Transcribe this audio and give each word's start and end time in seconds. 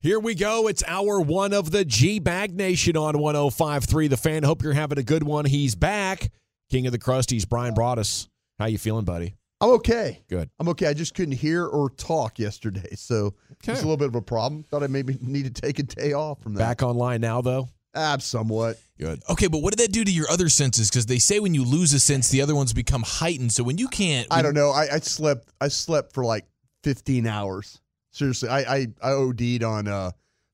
Here 0.00 0.20
we 0.20 0.36
go. 0.36 0.68
It's 0.68 0.84
hour 0.86 1.20
one 1.20 1.52
of 1.52 1.72
the 1.72 1.84
G 1.84 2.20
Bag 2.20 2.54
Nation 2.54 2.96
on 2.96 3.14
105.3. 3.14 4.08
The 4.08 4.16
fan. 4.16 4.44
Hope 4.44 4.62
you're 4.62 4.72
having 4.72 4.98
a 4.98 5.02
good 5.02 5.24
one. 5.24 5.44
He's 5.44 5.74
back. 5.74 6.30
King 6.70 6.86
of 6.86 6.92
the 6.92 6.98
Crusties, 7.00 7.48
Brian 7.48 7.74
Broaddus. 7.74 8.28
How 8.60 8.66
you 8.66 8.78
feeling, 8.78 9.04
buddy? 9.04 9.34
I'm 9.60 9.70
okay. 9.70 10.22
Good. 10.28 10.50
I'm 10.60 10.68
okay. 10.68 10.86
I 10.86 10.94
just 10.94 11.14
couldn't 11.14 11.34
hear 11.34 11.66
or 11.66 11.90
talk 11.90 12.38
yesterday, 12.38 12.94
so 12.94 13.34
Okay. 13.54 13.72
it's 13.72 13.80
a 13.82 13.84
little 13.84 13.96
bit 13.96 14.06
of 14.06 14.14
a 14.14 14.22
problem. 14.22 14.62
Thought 14.62 14.84
I 14.84 14.86
maybe 14.86 15.18
need 15.20 15.52
to 15.52 15.60
take 15.62 15.80
a 15.80 15.82
day 15.82 16.12
off 16.12 16.40
from 16.42 16.54
that. 16.54 16.60
Back 16.60 16.82
online 16.84 17.20
now, 17.20 17.40
though. 17.40 17.68
Ah, 17.92 18.16
somewhat. 18.20 18.78
Good. 19.00 19.20
Okay, 19.28 19.48
but 19.48 19.62
what 19.62 19.76
did 19.76 19.84
that 19.84 19.92
do 19.92 20.04
to 20.04 20.10
your 20.12 20.30
other 20.30 20.48
senses? 20.48 20.90
Because 20.90 21.06
they 21.06 21.18
say 21.18 21.40
when 21.40 21.54
you 21.54 21.64
lose 21.64 21.92
a 21.92 21.98
sense, 21.98 22.28
the 22.28 22.40
other 22.42 22.54
ones 22.54 22.72
become 22.72 23.02
heightened. 23.04 23.52
So 23.52 23.64
when 23.64 23.78
you 23.78 23.88
can't, 23.88 24.28
I 24.30 24.42
don't 24.42 24.54
know. 24.54 24.70
I, 24.70 24.86
I 24.92 24.98
slept. 25.00 25.48
I 25.60 25.66
slept 25.66 26.12
for 26.12 26.24
like 26.24 26.44
15 26.84 27.26
hours. 27.26 27.80
Seriously, 28.18 28.48
I 28.48 28.58
I, 28.60 28.86
I 29.02 29.10
OD'd 29.12 29.62
on 29.62 29.88
uh 29.88 30.10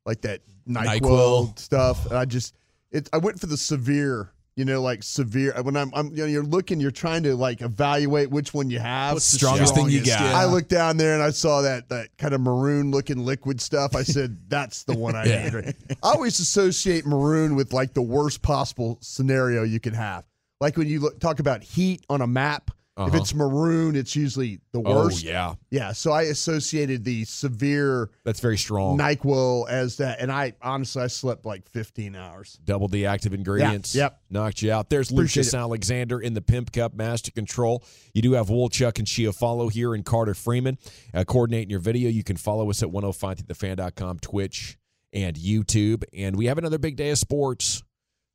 like 0.06 0.20
that 0.22 0.40
Nyquil, 0.68 1.00
NyQuil. 1.00 1.58
stuff. 1.58 2.06
And 2.06 2.16
I 2.18 2.24
just 2.24 2.54
it. 2.90 3.08
I 3.12 3.18
went 3.18 3.40
for 3.40 3.46
the 3.46 3.56
severe. 3.56 4.30
You 4.56 4.64
know, 4.64 4.80
like 4.82 5.02
severe. 5.02 5.52
When 5.62 5.76
I'm, 5.76 5.90
I'm, 5.94 6.10
you 6.12 6.18
know, 6.18 6.26
you're 6.26 6.44
looking, 6.44 6.78
you're 6.78 6.92
trying 6.92 7.24
to 7.24 7.34
like 7.34 7.60
evaluate 7.60 8.30
which 8.30 8.54
one 8.54 8.70
you 8.70 8.78
have. 8.78 9.14
What's 9.14 9.32
the 9.32 9.38
strongest 9.38 9.74
thing 9.74 9.88
you 9.90 9.98
got? 9.98 10.20
yeah. 10.20 10.38
I 10.38 10.44
looked 10.44 10.68
down 10.68 10.96
there 10.96 11.12
and 11.14 11.20
I 11.20 11.30
saw 11.30 11.62
that 11.62 11.88
that 11.88 12.16
kind 12.18 12.34
of 12.34 12.40
maroon 12.40 12.92
looking 12.92 13.18
liquid 13.24 13.60
stuff. 13.60 13.96
I 13.96 14.04
said, 14.04 14.38
"That's 14.48 14.84
the 14.84 14.94
one 14.96 15.16
I 15.16 15.24
Yeah. 15.24 15.42
need." 15.44 15.54
Right? 15.54 15.74
I 16.04 16.10
always 16.12 16.38
associate 16.38 17.04
maroon 17.04 17.56
with 17.56 17.72
like 17.72 17.94
the 17.94 18.02
worst 18.02 18.42
possible 18.42 18.96
scenario 19.00 19.64
you 19.64 19.80
can 19.80 19.92
have. 19.94 20.24
Like 20.60 20.76
when 20.76 20.86
you 20.86 21.00
look, 21.00 21.18
talk 21.18 21.40
about 21.40 21.64
heat 21.64 22.04
on 22.08 22.20
a 22.20 22.26
map. 22.28 22.70
If 22.96 23.02
Uh-huh. 23.08 23.16
it's 23.16 23.34
maroon, 23.34 23.96
it's 23.96 24.14
usually 24.14 24.60
the 24.70 24.80
Oh, 24.84 25.04
worst. 25.06 25.24
yeah. 25.24 25.54
Yeah. 25.68 25.90
So 25.90 26.12
I 26.12 26.22
associated 26.22 27.02
the 27.04 27.24
severe 27.24 28.10
That's 28.24 28.38
very 28.38 28.56
strong. 28.56 28.96
NyQuil 28.98 29.68
as 29.68 29.96
that. 29.96 30.20
And 30.20 30.30
I 30.30 30.52
honestly, 30.62 31.02
I 31.02 31.08
slept 31.08 31.44
like 31.44 31.68
15 31.68 32.14
hours. 32.14 32.56
Double 32.64 32.86
the 32.86 33.06
active 33.06 33.34
ingredients. 33.34 33.96
yep. 33.96 34.20
Knocked 34.30 34.62
you 34.62 34.70
out. 34.70 34.90
There's 34.90 35.10
Appreciate 35.10 35.40
Lucas 35.42 35.54
it. 35.54 35.56
Alexander 35.56 36.20
in 36.20 36.34
the 36.34 36.40
Pimp 36.40 36.70
Cup 36.70 36.94
Master 36.94 37.32
Control. 37.32 37.82
You 38.12 38.22
do 38.22 38.32
have 38.34 38.46
Wolchuk 38.46 38.96
and 39.00 39.08
Chia 39.08 39.32
follow 39.32 39.68
here 39.68 39.92
and 39.92 40.04
Carter 40.04 40.34
Freeman. 40.34 40.78
Uh, 41.12 41.24
coordinating 41.24 41.70
your 41.70 41.80
video. 41.80 42.08
You 42.08 42.22
can 42.22 42.36
follow 42.36 42.70
us 42.70 42.80
at 42.80 42.90
105thefan.com, 42.90 44.20
Twitch, 44.20 44.78
and 45.12 45.34
YouTube. 45.36 46.04
And 46.16 46.36
we 46.36 46.46
have 46.46 46.58
another 46.58 46.78
big 46.78 46.94
day 46.94 47.10
of 47.10 47.18
sports. 47.18 47.82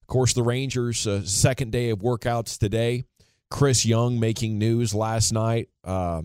Of 0.01 0.07
course, 0.07 0.34
the 0.34 0.44
Rangers, 0.44 1.07
uh, 1.07 1.23
second 1.23 1.72
day 1.72 1.91
of 1.91 2.00
workouts 2.00 2.57
today. 2.57 3.05
Chris 3.49 3.85
Young 3.85 4.19
making 4.19 4.57
news 4.57 4.93
last 4.93 5.31
night 5.31 5.69
uh, 5.83 6.21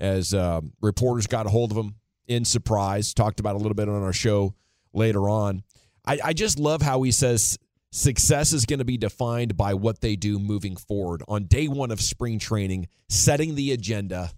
as 0.00 0.34
uh, 0.34 0.60
reporters 0.80 1.26
got 1.26 1.46
a 1.46 1.48
hold 1.48 1.70
of 1.70 1.76
him 1.76 1.96
in 2.26 2.44
surprise. 2.44 3.14
Talked 3.14 3.40
about 3.40 3.54
a 3.54 3.58
little 3.58 3.74
bit 3.74 3.88
on 3.88 4.02
our 4.02 4.12
show 4.12 4.54
later 4.92 5.28
on. 5.28 5.62
I, 6.04 6.18
I 6.24 6.32
just 6.32 6.58
love 6.58 6.82
how 6.82 7.02
he 7.02 7.12
says 7.12 7.58
success 7.92 8.52
is 8.52 8.66
going 8.66 8.78
to 8.78 8.84
be 8.84 8.96
defined 8.98 9.56
by 9.56 9.74
what 9.74 10.00
they 10.00 10.16
do 10.16 10.38
moving 10.38 10.76
forward 10.76 11.22
on 11.28 11.44
day 11.44 11.68
one 11.68 11.90
of 11.90 12.00
spring 12.00 12.38
training, 12.38 12.88
setting 13.08 13.54
the 13.54 13.72
agenda 13.72 14.30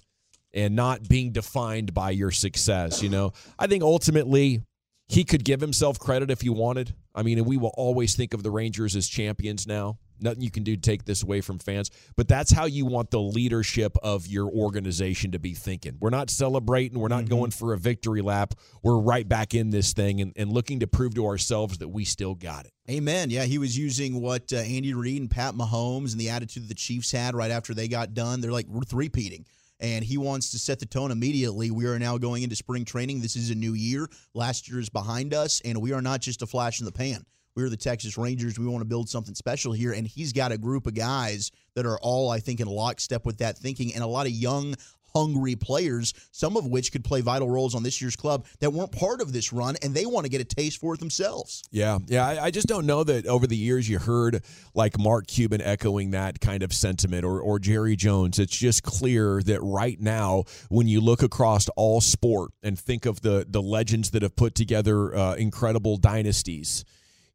and 0.54 0.74
not 0.74 1.08
being 1.08 1.32
defined 1.32 1.92
by 1.92 2.10
your 2.10 2.30
success. 2.30 3.02
You 3.02 3.10
know, 3.10 3.32
I 3.58 3.66
think 3.66 3.82
ultimately 3.82 4.62
he 5.08 5.24
could 5.24 5.44
give 5.44 5.60
himself 5.60 5.98
credit 5.98 6.30
if 6.30 6.40
he 6.40 6.48
wanted. 6.48 6.94
I 7.14 7.22
mean, 7.22 7.38
and 7.38 7.46
we 7.46 7.56
will 7.56 7.74
always 7.76 8.14
think 8.14 8.34
of 8.34 8.42
the 8.42 8.50
Rangers 8.50 8.96
as 8.96 9.08
champions 9.08 9.66
now. 9.66 9.98
Nothing 10.20 10.42
you 10.42 10.50
can 10.50 10.64
do 10.64 10.76
to 10.76 10.80
take 10.80 11.04
this 11.04 11.22
away 11.22 11.40
from 11.40 11.58
fans, 11.58 11.90
but 12.16 12.28
that's 12.28 12.50
how 12.50 12.66
you 12.66 12.86
want 12.86 13.10
the 13.10 13.20
leadership 13.20 13.96
of 14.02 14.26
your 14.26 14.48
organization 14.48 15.32
to 15.32 15.38
be 15.38 15.54
thinking. 15.54 15.96
We're 16.00 16.10
not 16.10 16.30
celebrating, 16.30 16.98
we're 16.98 17.08
not 17.08 17.28
going 17.28 17.50
for 17.50 17.72
a 17.72 17.78
victory 17.78 18.22
lap. 18.22 18.54
We're 18.82 18.98
right 18.98 19.28
back 19.28 19.54
in 19.54 19.70
this 19.70 19.92
thing 19.92 20.20
and, 20.20 20.32
and 20.36 20.52
looking 20.52 20.80
to 20.80 20.86
prove 20.86 21.14
to 21.14 21.26
ourselves 21.26 21.78
that 21.78 21.88
we 21.88 22.04
still 22.04 22.34
got 22.34 22.66
it. 22.66 22.72
Amen. 22.90 23.30
Yeah, 23.30 23.44
he 23.44 23.58
was 23.58 23.76
using 23.76 24.20
what 24.20 24.52
uh, 24.52 24.56
Andy 24.56 24.94
Reid 24.94 25.20
and 25.20 25.30
Pat 25.30 25.54
Mahomes 25.54 26.12
and 26.12 26.20
the 26.20 26.30
attitude 26.30 26.68
the 26.68 26.74
Chiefs 26.74 27.12
had 27.12 27.34
right 27.34 27.50
after 27.50 27.74
they 27.74 27.88
got 27.88 28.14
done. 28.14 28.40
They're 28.40 28.52
like, 28.52 28.66
we're 28.66 28.82
three-peating. 28.82 29.44
And 29.80 30.04
he 30.04 30.18
wants 30.18 30.50
to 30.50 30.58
set 30.58 30.80
the 30.80 30.86
tone 30.86 31.12
immediately. 31.12 31.70
We 31.70 31.86
are 31.86 32.00
now 32.00 32.18
going 32.18 32.42
into 32.42 32.56
spring 32.56 32.84
training. 32.84 33.20
This 33.20 33.36
is 33.36 33.50
a 33.50 33.54
new 33.54 33.74
year. 33.74 34.08
Last 34.34 34.68
year 34.68 34.80
is 34.80 34.88
behind 34.88 35.32
us, 35.32 35.62
and 35.64 35.80
we 35.80 35.92
are 35.92 36.02
not 36.02 36.20
just 36.20 36.42
a 36.42 36.46
flash 36.46 36.80
in 36.80 36.86
the 36.86 36.90
pan. 36.90 37.24
We're 37.58 37.68
the 37.68 37.76
Texas 37.76 38.16
Rangers. 38.16 38.56
We 38.56 38.66
want 38.66 38.82
to 38.82 38.88
build 38.88 39.08
something 39.08 39.34
special 39.34 39.72
here. 39.72 39.90
And 39.90 40.06
he's 40.06 40.32
got 40.32 40.52
a 40.52 40.58
group 40.58 40.86
of 40.86 40.94
guys 40.94 41.50
that 41.74 41.86
are 41.86 41.98
all, 41.98 42.30
I 42.30 42.38
think, 42.38 42.60
in 42.60 42.68
lockstep 42.68 43.26
with 43.26 43.38
that 43.38 43.58
thinking 43.58 43.92
and 43.94 44.04
a 44.04 44.06
lot 44.06 44.26
of 44.26 44.32
young, 44.32 44.76
hungry 45.12 45.56
players, 45.56 46.14
some 46.30 46.56
of 46.56 46.68
which 46.68 46.92
could 46.92 47.02
play 47.02 47.20
vital 47.20 47.50
roles 47.50 47.74
on 47.74 47.82
this 47.82 48.00
year's 48.00 48.14
club 48.14 48.46
that 48.60 48.70
weren't 48.70 48.92
part 48.92 49.20
of 49.20 49.32
this 49.32 49.52
run, 49.52 49.74
and 49.82 49.92
they 49.92 50.06
want 50.06 50.24
to 50.24 50.30
get 50.30 50.40
a 50.40 50.44
taste 50.44 50.78
for 50.78 50.94
it 50.94 51.00
themselves. 51.00 51.64
Yeah, 51.72 51.98
yeah. 52.06 52.28
I, 52.28 52.44
I 52.44 52.50
just 52.52 52.68
don't 52.68 52.86
know 52.86 53.02
that 53.02 53.26
over 53.26 53.48
the 53.48 53.56
years 53.56 53.88
you 53.88 53.98
heard 53.98 54.44
like 54.72 54.96
Mark 54.96 55.26
Cuban 55.26 55.60
echoing 55.60 56.12
that 56.12 56.38
kind 56.38 56.62
of 56.62 56.72
sentiment 56.72 57.24
or, 57.24 57.40
or 57.40 57.58
Jerry 57.58 57.96
Jones. 57.96 58.38
It's 58.38 58.56
just 58.56 58.84
clear 58.84 59.42
that 59.42 59.60
right 59.62 60.00
now, 60.00 60.44
when 60.68 60.86
you 60.86 61.00
look 61.00 61.24
across 61.24 61.68
all 61.70 62.00
sport 62.00 62.52
and 62.62 62.78
think 62.78 63.04
of 63.04 63.22
the 63.22 63.44
the 63.48 63.60
legends 63.60 64.12
that 64.12 64.22
have 64.22 64.36
put 64.36 64.54
together 64.54 65.12
uh, 65.12 65.34
incredible 65.34 65.96
dynasties, 65.96 66.84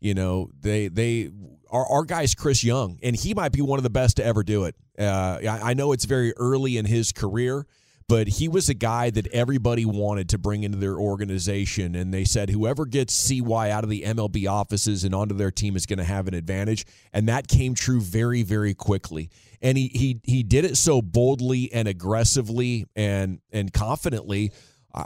you 0.04 0.14
know, 0.14 0.50
they 0.60 0.90
they 0.90 1.32
our 1.70 1.86
our 1.86 2.04
guy's 2.04 2.36
Chris 2.36 2.64
Young, 2.64 3.00
and 3.02 3.16
he 3.16 3.34
might 3.34 3.52
be 3.52 3.62
one 3.62 3.80
of 3.80 3.84
the 3.84 3.90
best 3.90 4.18
to 4.18 4.26
ever 4.26 4.44
do 4.44 4.66
it. 4.66 4.76
Uh, 5.00 5.40
I, 5.42 5.72
I 5.72 5.74
know 5.74 5.94
it's 5.94 6.06
very 6.06 6.34
early 6.38 6.78
in 6.78 6.86
his 6.86 7.12
career 7.12 7.66
but 8.08 8.28
he 8.28 8.48
was 8.48 8.70
a 8.70 8.74
guy 8.74 9.10
that 9.10 9.28
everybody 9.28 9.86
wanted 9.86 10.30
to 10.30 10.38
bring 10.38 10.64
into 10.64 10.78
their 10.78 10.96
organization. 10.96 11.96
And 11.96 12.14
they 12.14 12.26
said 12.26 12.50
whoever 12.50 12.86
gets 12.86 13.14
CY 13.14 13.70
out 13.72 13.84
of 13.84 13.90
the 13.90 14.04
MLB 14.04 14.50
offices 14.50 15.04
and 15.04 15.16
onto 15.16 15.36
their 15.36 15.52
team 15.52 15.76
is 15.76 15.86
going 15.86 16.00
to 16.00 16.06
have 16.06 16.28
an 16.28 16.34
advantage. 16.34 16.86
And 17.14 17.28
that 17.28 17.48
came 17.48 17.76
true 17.76 18.02
very, 18.02 18.44
very 18.44 18.74
quickly. 18.74 19.30
And 19.62 19.78
he 19.78 19.88
he 19.88 20.20
he 20.24 20.44
did 20.44 20.66
it 20.66 20.76
so 20.78 21.02
boldly 21.02 21.72
and 21.74 21.88
aggressively 21.88 22.86
and 22.96 23.40
and 23.52 23.72
confidently. 23.72 24.52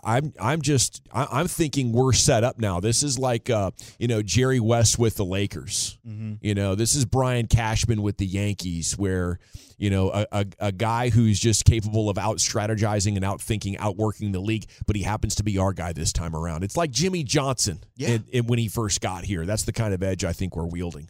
I'm 0.04 0.34
I'm 0.40 0.62
just 0.62 1.02
I'm 1.14 1.48
thinking 1.48 1.92
we're 1.94 2.14
set 2.14 2.44
up 2.44 2.60
now. 2.60 2.80
This 2.80 3.04
is 3.04 3.18
like 3.18 3.50
uh, 3.50 3.72
you 4.00 4.08
know 4.08 4.22
Jerry 4.22 4.60
West 4.60 5.00
with 5.00 5.16
the 5.16 5.26
Lakers. 5.26 5.98
You 6.42 6.56
know 6.56 6.76
this 6.76 6.96
is 6.96 7.06
Brian 7.06 7.48
Cashman 7.48 8.02
with 8.02 8.18
the 8.18 8.26
Yankees, 8.26 8.98
where 8.98 9.40
you 9.78 9.90
know 9.90 10.10
a, 10.12 10.26
a, 10.32 10.46
a 10.60 10.72
guy 10.72 11.10
who's 11.10 11.40
just 11.40 11.64
capable 11.66 12.10
of 12.10 12.18
out 12.18 12.38
strategizing 12.38 13.16
and 13.16 13.24
out 13.24 13.42
thinking, 13.42 13.78
outworking 13.78 14.32
the 14.32 14.40
league, 14.40 14.66
but 14.86 14.96
he 14.96 15.04
happens 15.04 15.36
to 15.36 15.44
be 15.44 15.58
our 15.58 15.72
guy 15.74 15.94
this 15.94 16.12
time 16.12 16.36
around. 16.36 16.64
It's 16.64 16.76
like 16.78 16.92
Jimmy 16.92 17.24
Johnson 17.24 17.80
Yeah. 17.96 18.10
in- 18.10 18.26
in- 18.32 18.48
when 18.48 18.60
he 18.60 18.68
first 18.68 19.00
got 19.02 19.24
here. 19.24 19.46
That's 19.46 19.64
the 19.64 19.74
kind 19.74 19.94
of 19.94 20.02
edge 20.04 20.24
I 20.24 20.34
think 20.34 20.56
we're 20.56 20.66
wielding. 20.66 21.10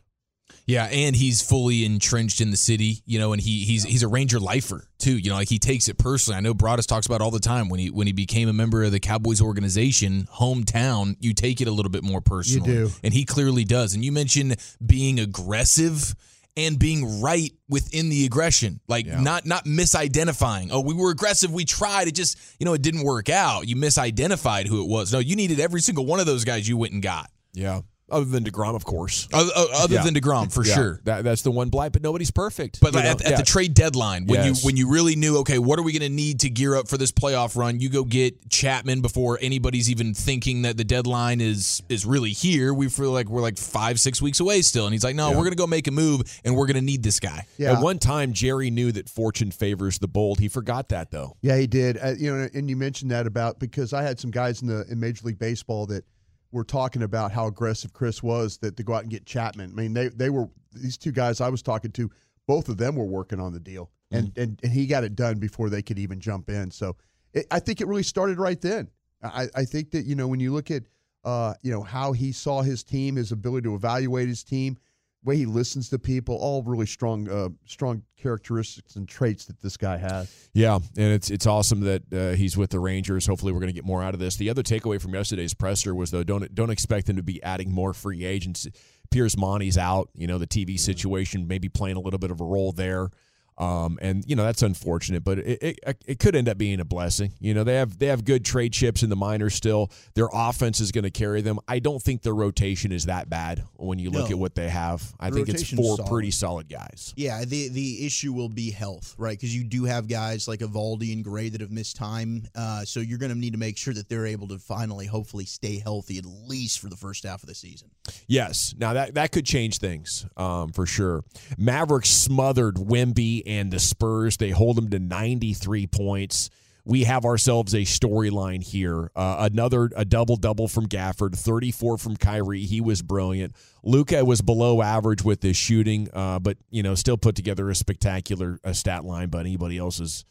Yeah, 0.65 0.85
and 0.85 1.15
he's 1.15 1.41
fully 1.41 1.85
entrenched 1.85 2.41
in 2.41 2.51
the 2.51 2.57
city, 2.57 3.01
you 3.05 3.19
know, 3.19 3.31
and 3.31 3.41
he 3.41 3.63
he's 3.63 3.83
he's 3.85 4.03
a 4.03 4.07
Ranger 4.09 4.37
lifer 4.39 4.85
too. 4.97 5.17
You 5.17 5.29
know, 5.29 5.35
like 5.37 5.47
he 5.47 5.59
takes 5.59 5.87
it 5.87 5.97
personally. 5.97 6.37
I 6.37 6.41
know 6.41 6.53
Broaddus 6.53 6.85
talks 6.85 7.05
about 7.05 7.21
all 7.21 7.31
the 7.31 7.39
time 7.39 7.69
when 7.69 7.79
he 7.79 7.89
when 7.89 8.05
he 8.05 8.11
became 8.11 8.49
a 8.49 8.53
member 8.53 8.83
of 8.83 8.91
the 8.91 8.99
Cowboys 8.99 9.41
organization, 9.41 10.27
hometown, 10.33 11.15
you 11.21 11.33
take 11.33 11.61
it 11.61 11.69
a 11.69 11.71
little 11.71 11.89
bit 11.89 12.03
more 12.03 12.19
personally. 12.19 12.69
do. 12.69 12.91
And 13.01 13.13
he 13.13 13.23
clearly 13.23 13.63
does. 13.63 13.93
And 13.93 14.03
you 14.03 14.11
mentioned 14.11 14.57
being 14.85 15.19
aggressive 15.21 16.13
and 16.57 16.77
being 16.77 17.21
right 17.21 17.53
within 17.69 18.09
the 18.09 18.25
aggression. 18.25 18.81
Like 18.89 19.05
Yeah. 19.05 19.21
not 19.21 19.45
not 19.45 19.63
misidentifying. 19.65 20.69
Oh, 20.71 20.81
we 20.81 20.93
were 20.93 21.11
aggressive, 21.11 21.51
we 21.51 21.63
tried, 21.65 22.07
it 22.09 22.15
just, 22.15 22.37
you 22.59 22.65
know, 22.65 22.73
it 22.73 22.81
didn't 22.81 23.03
work 23.03 23.29
out. 23.29 23.67
You 23.67 23.75
misidentified 23.77 24.67
who 24.67 24.81
it 24.83 24.87
was. 24.89 25.13
No, 25.13 25.19
you 25.19 25.35
needed 25.35 25.59
every 25.59 25.81
single 25.81 26.05
one 26.05 26.19
of 26.19 26.25
those 26.25 26.43
guys 26.43 26.67
you 26.67 26.75
went 26.77 26.93
and 26.93 27.01
got. 27.01 27.29
Yeah. 27.53 27.81
Other 28.09 28.25
than 28.25 28.45
DeGrom, 28.45 28.73
of 28.73 28.85
course. 28.85 29.27
Other, 29.33 29.51
other 29.55 29.95
Yeah. 29.95 30.03
than 30.03 30.13
DeGrom, 30.13 30.49
for 30.51 30.63
Yeah, 30.65 30.75
sure. 30.75 31.01
That, 31.03 31.25
that's 31.25 31.41
the 31.41 31.51
one 31.51 31.67
blight, 31.69 31.91
but 31.91 32.01
nobody's 32.01 32.31
perfect. 32.31 32.79
But 32.79 32.93
like 32.93 33.03
know? 33.03 33.09
at, 33.11 33.21
at 33.21 33.31
Yeah. 33.31 33.37
the 33.37 33.43
trade 33.43 33.73
deadline, 33.73 34.27
when 34.27 34.45
Yes. 34.45 34.61
you 34.61 34.65
when 34.65 34.77
you 34.77 34.89
really 34.89 35.17
knew, 35.17 35.37
okay, 35.39 35.59
what 35.59 35.77
are 35.77 35.81
we 35.81 35.91
going 35.91 36.09
to 36.09 36.15
need 36.15 36.39
to 36.39 36.49
gear 36.49 36.73
up 36.75 36.87
for 36.87 36.97
this 36.97 37.11
playoff 37.11 37.57
run? 37.57 37.81
You 37.81 37.89
go 37.89 38.05
get 38.05 38.49
Chapman 38.49 39.01
before 39.01 39.37
anybody's 39.41 39.89
even 39.89 40.13
thinking 40.13 40.61
that 40.61 40.77
the 40.77 40.85
deadline 40.85 41.41
is 41.41 41.83
is 41.89 42.05
really 42.05 42.31
here. 42.31 42.73
We 42.73 42.87
feel 42.87 43.11
like 43.11 43.27
we're 43.27 43.41
like 43.41 43.57
five 43.57 43.99
six 43.99 44.21
weeks 44.21 44.39
away 44.39 44.61
still, 44.61 44.85
and 44.85 44.93
he's 44.93 45.03
like, 45.03 45.15
no, 45.15 45.29
we're 45.31 45.37
going 45.39 45.51
to 45.51 45.57
go 45.57 45.67
make 45.67 45.87
a 45.87 45.91
move, 45.91 46.21
and 46.45 46.55
we're 46.55 46.65
going 46.67 46.75
to 46.75 46.81
need 46.81 47.03
this 47.03 47.19
guy. 47.19 47.45
Yeah. 47.57 47.73
At 47.73 47.81
one 47.83 47.99
time, 47.99 48.31
Jerry 48.31 48.69
knew 48.69 48.93
that 48.93 49.09
fortune 49.09 49.51
favors 49.51 49.99
the 49.99 50.07
bold. 50.07 50.39
He 50.39 50.47
forgot 50.47 50.87
that, 50.89 51.11
though. 51.11 51.35
Yeah, 51.41 51.57
he 51.57 51.67
did. 51.67 51.97
Uh, 52.01 52.13
you 52.17 52.33
know, 52.33 52.47
and 52.53 52.69
you 52.69 52.77
mentioned 52.77 53.11
that 53.11 53.27
about 53.27 53.59
because 53.59 53.91
I 53.91 54.03
had 54.03 54.17
some 54.17 54.31
guys 54.31 54.61
in 54.61 54.69
the 54.69 54.85
in 54.89 54.97
Major 54.99 55.25
League 55.27 55.39
Baseball 55.39 55.85
that 55.87 56.05
were 56.51 56.63
talking 56.63 57.03
about 57.03 57.31
how 57.31 57.47
aggressive 57.47 57.93
Chris 57.93 58.23
was 58.23 58.57
that 58.59 58.77
to 58.77 58.83
go 58.83 58.93
out 58.93 59.01
and 59.01 59.11
get 59.11 59.25
Chapman. 59.25 59.71
I 59.71 59.81
mean, 59.81 59.93
they 59.93 60.09
they 60.09 60.29
were 60.29 60.49
these 60.73 60.97
two 60.97 61.11
guys 61.11 61.41
I 61.41 61.49
was 61.49 61.61
talking 61.61 61.91
to. 61.91 62.09
Both 62.47 62.69
of 62.69 62.77
them 62.77 62.95
were 62.95 63.05
working 63.05 63.39
on 63.39 63.53
the 63.53 63.59
deal, 63.59 63.91
and 64.11 64.31
and, 64.37 64.59
and 64.63 64.71
he 64.71 64.87
got 64.87 65.03
it 65.03 65.15
done 65.15 65.39
before 65.39 65.69
they 65.69 65.81
could 65.81 65.99
even 65.99 66.19
jump 66.19 66.49
in. 66.49 66.71
So 66.71 66.95
it, 67.33 67.45
I 67.51 67.59
think 67.59 67.81
it 67.81 67.87
really 67.87 68.03
started 68.03 68.39
right 68.39 68.59
then. 68.59 68.89
I, 69.21 69.47
I 69.55 69.65
think 69.65 69.91
that 69.91 70.05
you 70.05 70.15
know 70.15 70.27
when 70.27 70.39
you 70.39 70.53
look 70.53 70.71
at 70.71 70.83
uh, 71.23 71.55
you 71.61 71.71
know 71.71 71.81
how 71.81 72.13
he 72.13 72.31
saw 72.31 72.61
his 72.61 72.83
team, 72.83 73.15
his 73.15 73.31
ability 73.31 73.65
to 73.65 73.75
evaluate 73.75 74.29
his 74.29 74.43
team, 74.43 74.77
way 75.23 75.37
he 75.37 75.45
listens 75.45 75.89
to 75.89 75.99
people, 75.99 76.35
all 76.35 76.63
really 76.63 76.85
strong 76.85 77.29
uh, 77.29 77.49
strong 77.65 78.03
characteristics 78.17 78.95
and 78.95 79.07
traits 79.07 79.45
that 79.45 79.61
this 79.61 79.77
guy 79.77 79.97
has. 79.97 80.49
Yeah, 80.53 80.75
and 80.75 81.13
it's 81.13 81.29
it's 81.29 81.45
awesome 81.45 81.81
that 81.81 82.13
uh, 82.13 82.35
he's 82.35 82.57
with 82.57 82.71
the 82.71 82.79
Rangers. 82.79 83.27
Hopefully, 83.27 83.51
we're 83.51 83.59
going 83.59 83.69
to 83.69 83.75
get 83.75 83.85
more 83.85 84.03
out 84.03 84.13
of 84.13 84.19
this. 84.19 84.37
The 84.37 84.49
other 84.49 84.63
takeaway 84.63 85.01
from 85.01 85.13
yesterday's 85.13 85.53
presser 85.53 85.93
was 85.93 86.11
though 86.11 86.23
don't 86.23 86.53
don't 86.55 86.69
expect 86.69 87.07
them 87.07 87.15
to 87.17 87.23
be 87.23 87.41
adding 87.43 87.71
more 87.71 87.93
free 87.93 88.25
agents. 88.25 88.67
Piers 89.11 89.37
Monty's 89.37 89.77
out. 89.77 90.09
You 90.15 90.27
know 90.27 90.37
the 90.37 90.47
TV 90.47 90.79
situation 90.79 91.47
maybe 91.47 91.69
playing 91.69 91.97
a 91.97 92.01
little 92.01 92.19
bit 92.19 92.31
of 92.31 92.41
a 92.41 92.45
role 92.45 92.71
there. 92.71 93.09
Um, 93.57 93.97
and 94.01 94.23
you 94.27 94.35
know 94.35 94.43
that's 94.43 94.61
unfortunate, 94.61 95.23
but 95.23 95.39
it, 95.39 95.79
it 95.83 96.03
it 96.05 96.19
could 96.19 96.35
end 96.35 96.47
up 96.47 96.57
being 96.59 96.79
a 96.79 96.85
blessing. 96.85 97.33
You 97.39 97.53
know 97.55 97.63
they 97.63 97.75
have 97.75 97.97
they 97.97 98.05
have 98.07 98.23
good 98.23 98.45
trade 98.45 98.71
chips 98.73 99.01
in 99.01 99.09
the 99.09 99.15
minors 99.15 99.55
still. 99.55 99.91
Their 100.13 100.27
offense 100.31 100.79
is 100.79 100.91
going 100.91 101.05
to 101.05 101.09
carry 101.09 101.41
them. 101.41 101.59
I 101.67 101.79
don't 101.79 102.01
think 102.01 102.21
their 102.21 102.35
rotation 102.35 102.91
is 102.91 103.05
that 103.05 103.29
bad 103.29 103.63
when 103.75 103.97
you 103.97 104.11
look 104.11 104.25
No. 104.29 104.35
at 104.35 104.39
what 104.39 104.53
they 104.55 104.69
have. 104.69 105.11
I 105.19 105.29
The 105.31 105.37
think 105.37 105.49
it's 105.49 105.73
four 105.73 105.97
solid. 105.97 106.09
pretty 106.09 106.29
solid 106.31 106.69
guys. 106.69 107.13
Yeah, 107.17 107.45
the 107.45 107.69
the 107.69 108.05
issue 108.05 108.31
will 108.31 108.49
be 108.49 108.69
health, 108.69 109.15
right? 109.17 109.37
Because 109.37 109.55
you 109.55 109.63
do 109.63 109.85
have 109.85 110.07
guys 110.07 110.47
like 110.47 110.59
Eovaldi 110.59 111.13
and 111.13 111.23
Gray 111.23 111.49
that 111.49 111.61
have 111.61 111.71
missed 111.71 111.95
time, 111.95 112.47
uh, 112.55 112.85
so 112.85 112.99
you're 112.99 113.17
going 113.17 113.31
to 113.33 113.37
need 113.37 113.53
to 113.53 113.59
make 113.59 113.77
sure 113.77 113.93
that 113.95 114.07
they're 114.07 114.27
able 114.27 114.47
to 114.49 114.59
finally, 114.59 115.07
hopefully, 115.07 115.45
stay 115.45 115.79
healthy 115.79 116.17
at 116.19 116.25
least 116.25 116.79
for 116.79 116.89
the 116.89 116.95
first 116.95 117.23
half 117.23 117.41
of 117.41 117.49
the 117.49 117.55
season. 117.55 117.89
Yes. 118.27 118.75
Now 118.77 118.93
that 118.93 119.15
that 119.15 119.31
could 119.31 119.45
change 119.45 119.79
things 119.79 120.25
um, 120.37 120.71
for 120.73 120.85
sure. 120.85 121.23
Mavericks 121.57 122.09
smothered 122.09 122.75
Wemby 122.75 123.43
and 123.47 123.71
the 123.71 123.79
Spurs. 123.79 124.37
They 124.37 124.51
hold 124.51 124.77
them 124.77 124.89
to 124.89 124.99
93 124.99 125.87
points. 125.87 126.49
We 126.85 127.03
have 127.03 127.25
ourselves 127.25 127.73
a 127.73 127.81
storyline 127.81 128.63
here. 128.63 129.11
Uh, 129.15 129.49
another 129.51 129.89
a 129.95 130.05
double 130.05 130.37
double 130.37 130.69
from 130.69 130.87
Gafford, 130.87 131.37
34 131.37 131.97
from 131.97 132.15
Kyrie. 132.15 132.61
He 132.61 132.79
was 132.79 133.01
brilliant. 133.01 133.55
Luka 133.83 134.23
was 134.23 134.41
below 134.41 134.81
average 134.81 135.21
with 135.21 135.43
his 135.43 135.57
shooting, 135.57 136.07
uh, 136.13 136.39
but 136.39 136.57
you 136.69 136.83
know 136.83 136.95
still 136.95 137.17
put 137.17 137.35
together 137.35 137.69
a 137.69 137.75
spectacular 137.75 138.59
uh, 138.63 138.71
stat 138.71 139.03
line. 139.03 139.27
But 139.27 139.39
anybody 139.39 139.77
else's 139.77 140.23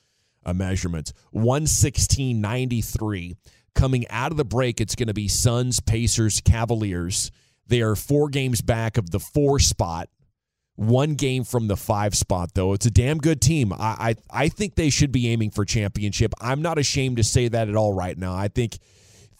uh, 0.46 0.54
measurements, 0.54 1.12
116.93. 1.34 3.36
Coming 3.74 4.08
out 4.08 4.30
of 4.30 4.38
the 4.38 4.44
break, 4.44 4.80
it's 4.80 4.94
going 4.94 5.08
to 5.08 5.14
be 5.14 5.28
Suns, 5.28 5.80
Pacers, 5.80 6.40
Cavaliers. 6.40 7.30
They 7.66 7.82
are 7.82 7.94
four 7.94 8.30
games 8.30 8.62
back 8.62 8.96
of 8.96 9.10
the 9.10 9.20
four 9.20 9.58
spot, 9.58 10.08
one 10.76 11.14
game 11.14 11.44
from 11.44 11.68
the 11.68 11.76
five 11.76 12.14
spot, 12.14 12.50
though. 12.54 12.72
It's 12.72 12.86
a 12.86 12.90
damn 12.90 13.18
good 13.18 13.40
team. 13.40 13.72
I, 13.72 13.76
I, 13.78 14.14
I 14.30 14.48
think 14.48 14.74
they 14.74 14.90
should 14.90 15.10
be 15.10 15.28
aiming 15.28 15.50
for 15.50 15.64
championship. 15.64 16.32
I'm 16.40 16.62
not 16.62 16.78
ashamed 16.78 17.16
to 17.16 17.24
say 17.24 17.48
that 17.48 17.68
at 17.68 17.76
all 17.76 17.92
right 17.92 18.16
now. 18.16 18.34
I 18.34 18.48
think 18.48 18.78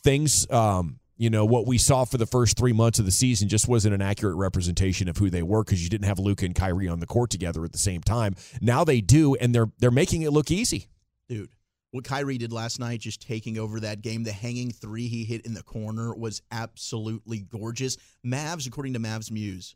things, 0.03 0.51
um, 0.51 0.99
you 1.19 1.31
know, 1.31 1.45
what 1.45 1.67
we 1.67 1.79
saw 1.79 2.05
for 2.05 2.19
the 2.19 2.27
first 2.27 2.59
three 2.59 2.73
months 2.73 2.99
of 2.99 3.05
the 3.05 3.11
season 3.11 3.49
just 3.49 3.69
wasn't 3.69 3.95
an 3.95 4.03
accurate 4.03 4.37
representation 4.37 5.09
of 5.09 5.17
who 5.17 5.31
they 5.31 5.43
were 5.43 5.63
because 5.63 5.83
you 5.83 5.89
didn't 5.89 6.07
have 6.07 6.19
Luka 6.19 6.45
and 6.45 6.55
Kyrie 6.55 6.89
on 6.89 7.01
the 7.01 7.07
court 7.07 7.31
together 7.31 7.65
at 7.65 7.73
the 7.73 7.79
same 7.79 8.03
time. 8.03 8.35
Now 8.61 8.85
they 8.85 9.01
do, 9.01 9.35
and 9.35 9.55
they're 9.55 9.71
they're 9.79 9.91
making 9.91 10.23
it 10.23 10.31
look 10.31 10.51
easy. 10.51 10.89
Dude, 11.29 11.51
what 11.91 12.05
Kyrie 12.05 12.39
did 12.39 12.53
last 12.53 12.79
night, 12.79 13.01
just 13.01 13.23
taking 13.23 13.59
over 13.59 13.81
that 13.81 14.03
game, 14.03 14.25
the 14.25 14.33
hanging 14.33 14.71
three 14.71 15.09
he 15.09 15.25
hit 15.25 15.47
in 15.47 15.55
the 15.55 15.63
corner 15.63 16.15
was 16.15 16.43
absolutely 16.51 17.41
gorgeous. 17.41 17.97
Mavs, 18.25 18.67
according 18.67 18.93
to 18.93 19.01
Mavs 19.01 19.31
Muse, 19.31 19.75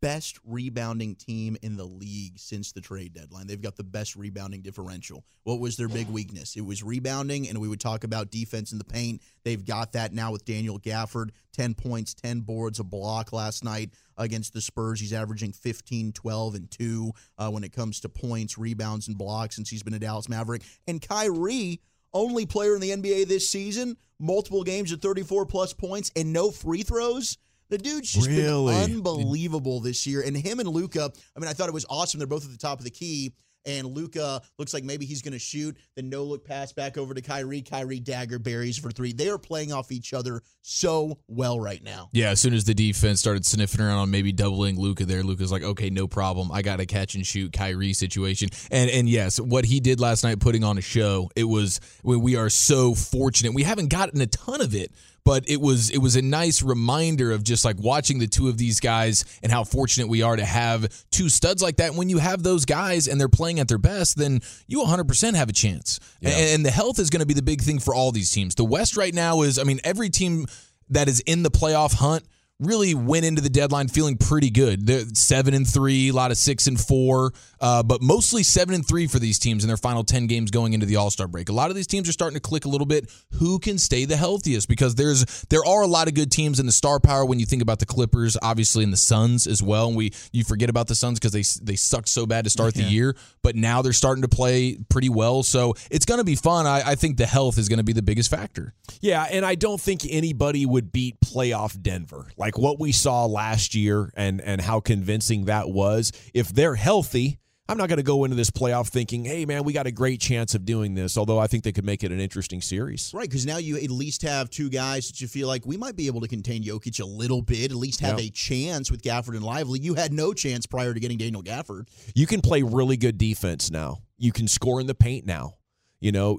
best 0.00 0.38
rebounding 0.44 1.14
team 1.14 1.56
in 1.62 1.76
the 1.76 1.84
league 1.84 2.38
since 2.38 2.72
the 2.72 2.80
trade 2.80 3.12
deadline. 3.12 3.46
They've 3.46 3.60
got 3.60 3.76
the 3.76 3.84
best 3.84 4.16
rebounding 4.16 4.62
differential. 4.62 5.24
What 5.44 5.60
was 5.60 5.76
their 5.76 5.88
big 5.88 6.08
weakness? 6.08 6.56
It 6.56 6.64
was 6.64 6.82
rebounding, 6.82 7.48
and 7.48 7.58
we 7.58 7.68
would 7.68 7.80
talk 7.80 8.04
about 8.04 8.30
defense 8.30 8.72
in 8.72 8.78
the 8.78 8.84
paint. 8.84 9.22
They've 9.44 9.64
got 9.64 9.92
that 9.92 10.12
now 10.12 10.32
with 10.32 10.44
Daniel 10.44 10.78
Gafford. 10.78 11.30
10 11.52 11.74
points, 11.74 12.14
10 12.14 12.40
boards, 12.40 12.78
a 12.78 12.84
block 12.84 13.32
last 13.32 13.64
night 13.64 13.90
against 14.16 14.52
the 14.52 14.60
Spurs. 14.60 15.00
He's 15.00 15.12
averaging 15.12 15.52
15, 15.52 16.12
12, 16.12 16.54
and 16.54 16.70
2 16.70 17.12
uh, 17.38 17.50
when 17.50 17.64
it 17.64 17.72
comes 17.72 18.00
to 18.00 18.08
points, 18.08 18.58
rebounds, 18.58 19.08
and 19.08 19.18
blocks 19.18 19.56
since 19.56 19.68
he's 19.68 19.82
been 19.82 19.94
a 19.94 19.98
Dallas 19.98 20.28
Maverick. 20.28 20.62
And 20.86 21.00
Kyrie, 21.00 21.80
only 22.12 22.46
player 22.46 22.74
in 22.74 22.80
the 22.80 22.90
NBA 22.90 23.26
this 23.26 23.48
season, 23.48 23.96
multiple 24.18 24.64
games 24.64 24.92
at 24.92 25.00
34 25.00 25.46
plus 25.46 25.72
points 25.72 26.10
and 26.16 26.32
no 26.32 26.50
free 26.50 26.82
throws. 26.82 27.38
The 27.70 27.78
dude's 27.78 28.12
just 28.12 28.26
Really? 28.28 28.74
been 28.74 28.94
unbelievable 28.96 29.80
this 29.80 30.06
year. 30.06 30.22
And 30.22 30.36
him 30.36 30.60
and 30.60 30.68
Luka, 30.68 31.10
I 31.36 31.40
mean, 31.40 31.48
I 31.48 31.52
thought 31.52 31.68
it 31.68 31.74
was 31.74 31.86
awesome. 31.90 32.18
They're 32.18 32.26
both 32.26 32.44
at 32.44 32.50
the 32.50 32.58
top 32.58 32.78
of 32.78 32.84
the 32.84 32.90
key. 32.90 33.34
And 33.66 33.86
Luka 33.88 34.40
looks 34.58 34.72
like 34.72 34.84
maybe 34.84 35.04
he's 35.04 35.20
going 35.20 35.32
to 35.34 35.38
shoot. 35.38 35.76
The 35.94 36.00
no 36.00 36.22
look 36.24 36.46
pass 36.46 36.72
back 36.72 36.96
over 36.96 37.12
to 37.12 37.20
Kyrie. 37.20 37.60
Kyrie 37.60 38.00
dagger 38.00 38.38
buries 38.38 38.78
for 38.78 38.90
three. 38.90 39.12
They 39.12 39.28
are 39.28 39.36
playing 39.36 39.72
off 39.74 39.92
each 39.92 40.14
other 40.14 40.40
so 40.62 41.18
well 41.28 41.60
right 41.60 41.82
now. 41.82 42.08
Yeah, 42.12 42.30
as 42.30 42.40
soon 42.40 42.54
as 42.54 42.64
the 42.64 42.72
defense 42.72 43.20
started 43.20 43.44
sniffing 43.44 43.82
around 43.82 43.98
on 43.98 44.10
maybe 44.10 44.32
doubling 44.32 44.78
Luka 44.78 45.04
there, 45.04 45.22
Luka's 45.22 45.52
like, 45.52 45.64
okay, 45.64 45.90
no 45.90 46.06
problem. 46.06 46.50
I 46.50 46.62
got 46.62 46.80
a 46.80 46.86
catch 46.86 47.14
and 47.14 47.26
shoot 47.26 47.52
Kyrie 47.52 47.92
situation. 47.92 48.48
And 48.70 48.88
and 48.90 49.06
yes, 49.06 49.38
what 49.38 49.66
he 49.66 49.80
did 49.80 50.00
last 50.00 50.24
night, 50.24 50.40
putting 50.40 50.64
on 50.64 50.78
a 50.78 50.82
show, 50.82 51.28
it 51.36 51.44
was 51.44 51.80
we 52.02 52.16
we 52.16 52.36
are 52.36 52.48
so 52.48 52.94
fortunate. 52.94 53.52
We 53.54 53.64
haven't 53.64 53.88
gotten 53.90 54.20
a 54.22 54.26
ton 54.28 54.62
of 54.62 54.74
it, 54.74 54.92
but 55.24 55.48
it 55.48 55.60
was 55.60 55.90
it 55.90 55.98
was 55.98 56.16
a 56.16 56.22
nice 56.22 56.62
reminder 56.62 57.32
of 57.32 57.42
just 57.42 57.64
like 57.64 57.76
watching 57.78 58.18
the 58.18 58.26
two 58.26 58.48
of 58.48 58.58
these 58.58 58.80
guys 58.80 59.24
and 59.42 59.52
how 59.52 59.64
fortunate 59.64 60.08
we 60.08 60.22
are 60.22 60.36
to 60.36 60.44
have 60.44 60.88
two 61.10 61.28
studs 61.28 61.62
like 61.62 61.76
that. 61.76 61.94
When 61.94 62.08
you 62.08 62.18
have 62.18 62.42
those 62.42 62.64
guys 62.64 63.08
and 63.08 63.20
they're 63.20 63.28
playing 63.28 63.60
at 63.60 63.68
their 63.68 63.78
best, 63.78 64.16
then 64.16 64.40
you 64.66 64.80
100% 64.80 65.34
have 65.34 65.48
a 65.48 65.52
chance. 65.52 66.00
And, 66.22 66.32
and 66.32 66.66
the 66.66 66.70
health 66.70 66.98
is 66.98 67.10
going 67.10 67.20
to 67.20 67.26
be 67.26 67.34
the 67.34 67.42
big 67.42 67.60
thing 67.60 67.78
for 67.78 67.94
all 67.94 68.12
these 68.12 68.30
teams. 68.30 68.54
The 68.54 68.64
West 68.64 68.96
right 68.96 69.12
now 69.12 69.42
is, 69.42 69.58
I 69.58 69.64
mean, 69.64 69.80
every 69.84 70.08
team 70.10 70.46
that 70.90 71.08
is 71.08 71.20
in 71.20 71.42
the 71.42 71.50
playoff 71.50 71.94
hunt 71.94 72.24
really 72.60 72.92
went 72.92 73.24
into 73.24 73.40
the 73.40 73.48
deadline 73.48 73.86
feeling 73.86 74.16
pretty 74.16 74.50
good. 74.50 74.84
They're 74.86 75.04
seven 75.14 75.54
and 75.54 75.66
three, 75.66 76.08
a 76.08 76.12
lot 76.12 76.30
of 76.30 76.36
six 76.36 76.66
and 76.66 76.78
four, 76.78 77.32
uh, 77.60 77.82
but 77.82 78.02
mostly 78.02 78.42
seven 78.42 78.74
and 78.74 78.86
three 78.86 79.06
for 79.06 79.18
these 79.18 79.38
teams 79.38 79.62
in 79.62 79.68
their 79.68 79.76
final 79.76 80.02
ten 80.02 80.26
games 80.26 80.50
going 80.50 80.72
into 80.72 80.86
the 80.86 80.96
All 80.96 81.10
Star 81.10 81.28
break. 81.28 81.48
A 81.48 81.52
lot 81.52 81.70
of 81.70 81.76
these 81.76 81.86
teams 81.86 82.08
are 82.08 82.12
starting 82.12 82.34
to 82.34 82.40
click 82.40 82.64
a 82.64 82.68
little 82.68 82.86
bit. 82.86 83.10
Who 83.34 83.58
can 83.58 83.78
stay 83.78 84.04
the 84.04 84.16
healthiest? 84.16 84.68
Because 84.68 84.96
there's 84.96 85.24
there 85.50 85.64
are 85.64 85.82
a 85.82 85.86
lot 85.86 86.08
of 86.08 86.14
good 86.14 86.32
teams 86.32 86.58
in 86.58 86.66
the 86.66 86.72
star 86.72 86.98
power. 86.98 87.24
When 87.24 87.38
you 87.38 87.46
think 87.46 87.62
about 87.62 87.78
the 87.78 87.86
Clippers, 87.86 88.36
obviously, 88.42 88.82
and 88.84 88.92
the 88.92 88.98
Suns 88.98 89.46
as 89.46 89.62
well. 89.62 89.88
And 89.88 89.96
we 89.96 90.12
you 90.32 90.42
forget 90.44 90.68
about 90.68 90.88
the 90.88 90.94
Suns 90.94 91.20
because 91.20 91.32
they 91.32 91.44
they 91.64 91.76
sucked 91.76 92.08
so 92.08 92.26
bad 92.26 92.44
to 92.44 92.50
start 92.50 92.74
the 92.74 92.82
year, 92.82 93.16
but 93.42 93.54
now 93.54 93.82
they're 93.82 93.92
starting 93.92 94.22
to 94.22 94.28
play 94.28 94.78
pretty 94.88 95.08
well. 95.08 95.42
So 95.42 95.74
it's 95.90 96.04
going 96.04 96.18
to 96.18 96.24
be 96.24 96.34
fun. 96.34 96.66
I, 96.66 96.90
I 96.90 96.94
think 96.96 97.18
the 97.18 97.26
health 97.26 97.58
is 97.58 97.68
going 97.68 97.78
to 97.78 97.84
be 97.84 97.92
the 97.92 98.02
biggest 98.02 98.30
factor. 98.30 98.74
Yeah, 99.00 99.26
and 99.30 99.44
I 99.44 99.54
don't 99.54 99.80
think 99.80 100.02
anybody 100.08 100.66
would 100.66 100.92
beat 100.92 101.20
playoff 101.20 101.80
Denver. 101.80 102.26
Like 102.36 102.47
what 102.56 102.78
we 102.78 102.92
saw 102.92 103.26
last 103.26 103.74
year 103.74 104.10
and 104.16 104.40
and 104.40 104.60
how 104.60 104.80
convincing 104.80 105.46
that 105.46 105.68
was. 105.68 106.12
If 106.32 106.48
they're 106.48 106.76
healthy, 106.76 107.38
I'm 107.70 107.76
not 107.76 107.90
going 107.90 107.98
to 107.98 108.02
go 108.02 108.24
into 108.24 108.34
this 108.36 108.48
playoff 108.50 108.88
thinking, 108.88 109.26
"Hey 109.26 109.44
man, 109.44 109.64
we 109.64 109.74
got 109.74 109.86
a 109.86 109.90
great 109.92 110.20
chance 110.20 110.54
of 110.54 110.64
doing 110.64 110.94
this." 110.94 111.18
Although 111.18 111.38
I 111.38 111.48
think 111.48 111.64
they 111.64 111.72
could 111.72 111.84
make 111.84 112.02
it 112.02 112.10
an 112.12 112.18
interesting 112.20 112.62
series. 112.62 113.10
Right, 113.12 113.28
because 113.28 113.44
now 113.44 113.58
you 113.58 113.76
at 113.76 113.90
least 113.90 114.22
have 114.22 114.48
two 114.48 114.70
guys 114.70 115.08
that 115.08 115.20
you 115.20 115.28
feel 115.28 115.48
like 115.48 115.66
we 115.66 115.76
might 115.76 115.94
be 115.96 116.06
able 116.06 116.22
to 116.22 116.28
contain 116.28 116.62
Jokic 116.64 116.98
a 117.00 117.04
little 117.04 117.42
bit, 117.42 117.70
at 117.70 117.76
least 117.76 118.00
have 118.00 118.18
Yeah. 118.18 118.26
a 118.26 118.30
chance 118.30 118.90
with 118.90 119.02
Gafford 119.02 119.34
and 119.36 119.42
Lively. 119.42 119.80
You 119.80 119.94
had 119.94 120.14
no 120.14 120.32
chance 120.32 120.64
prior 120.64 120.94
to 120.94 121.00
getting 121.00 121.18
Daniel 121.18 121.42
Gafford. 121.42 121.88
You 122.14 122.26
can 122.26 122.40
play 122.40 122.62
really 122.62 122.96
good 122.96 123.18
defense 123.18 123.70
now. 123.70 123.98
You 124.16 124.32
can 124.32 124.48
score 124.48 124.80
in 124.80 124.86
the 124.86 124.94
paint 124.94 125.26
now. 125.26 125.56
You 126.00 126.12
know, 126.12 126.38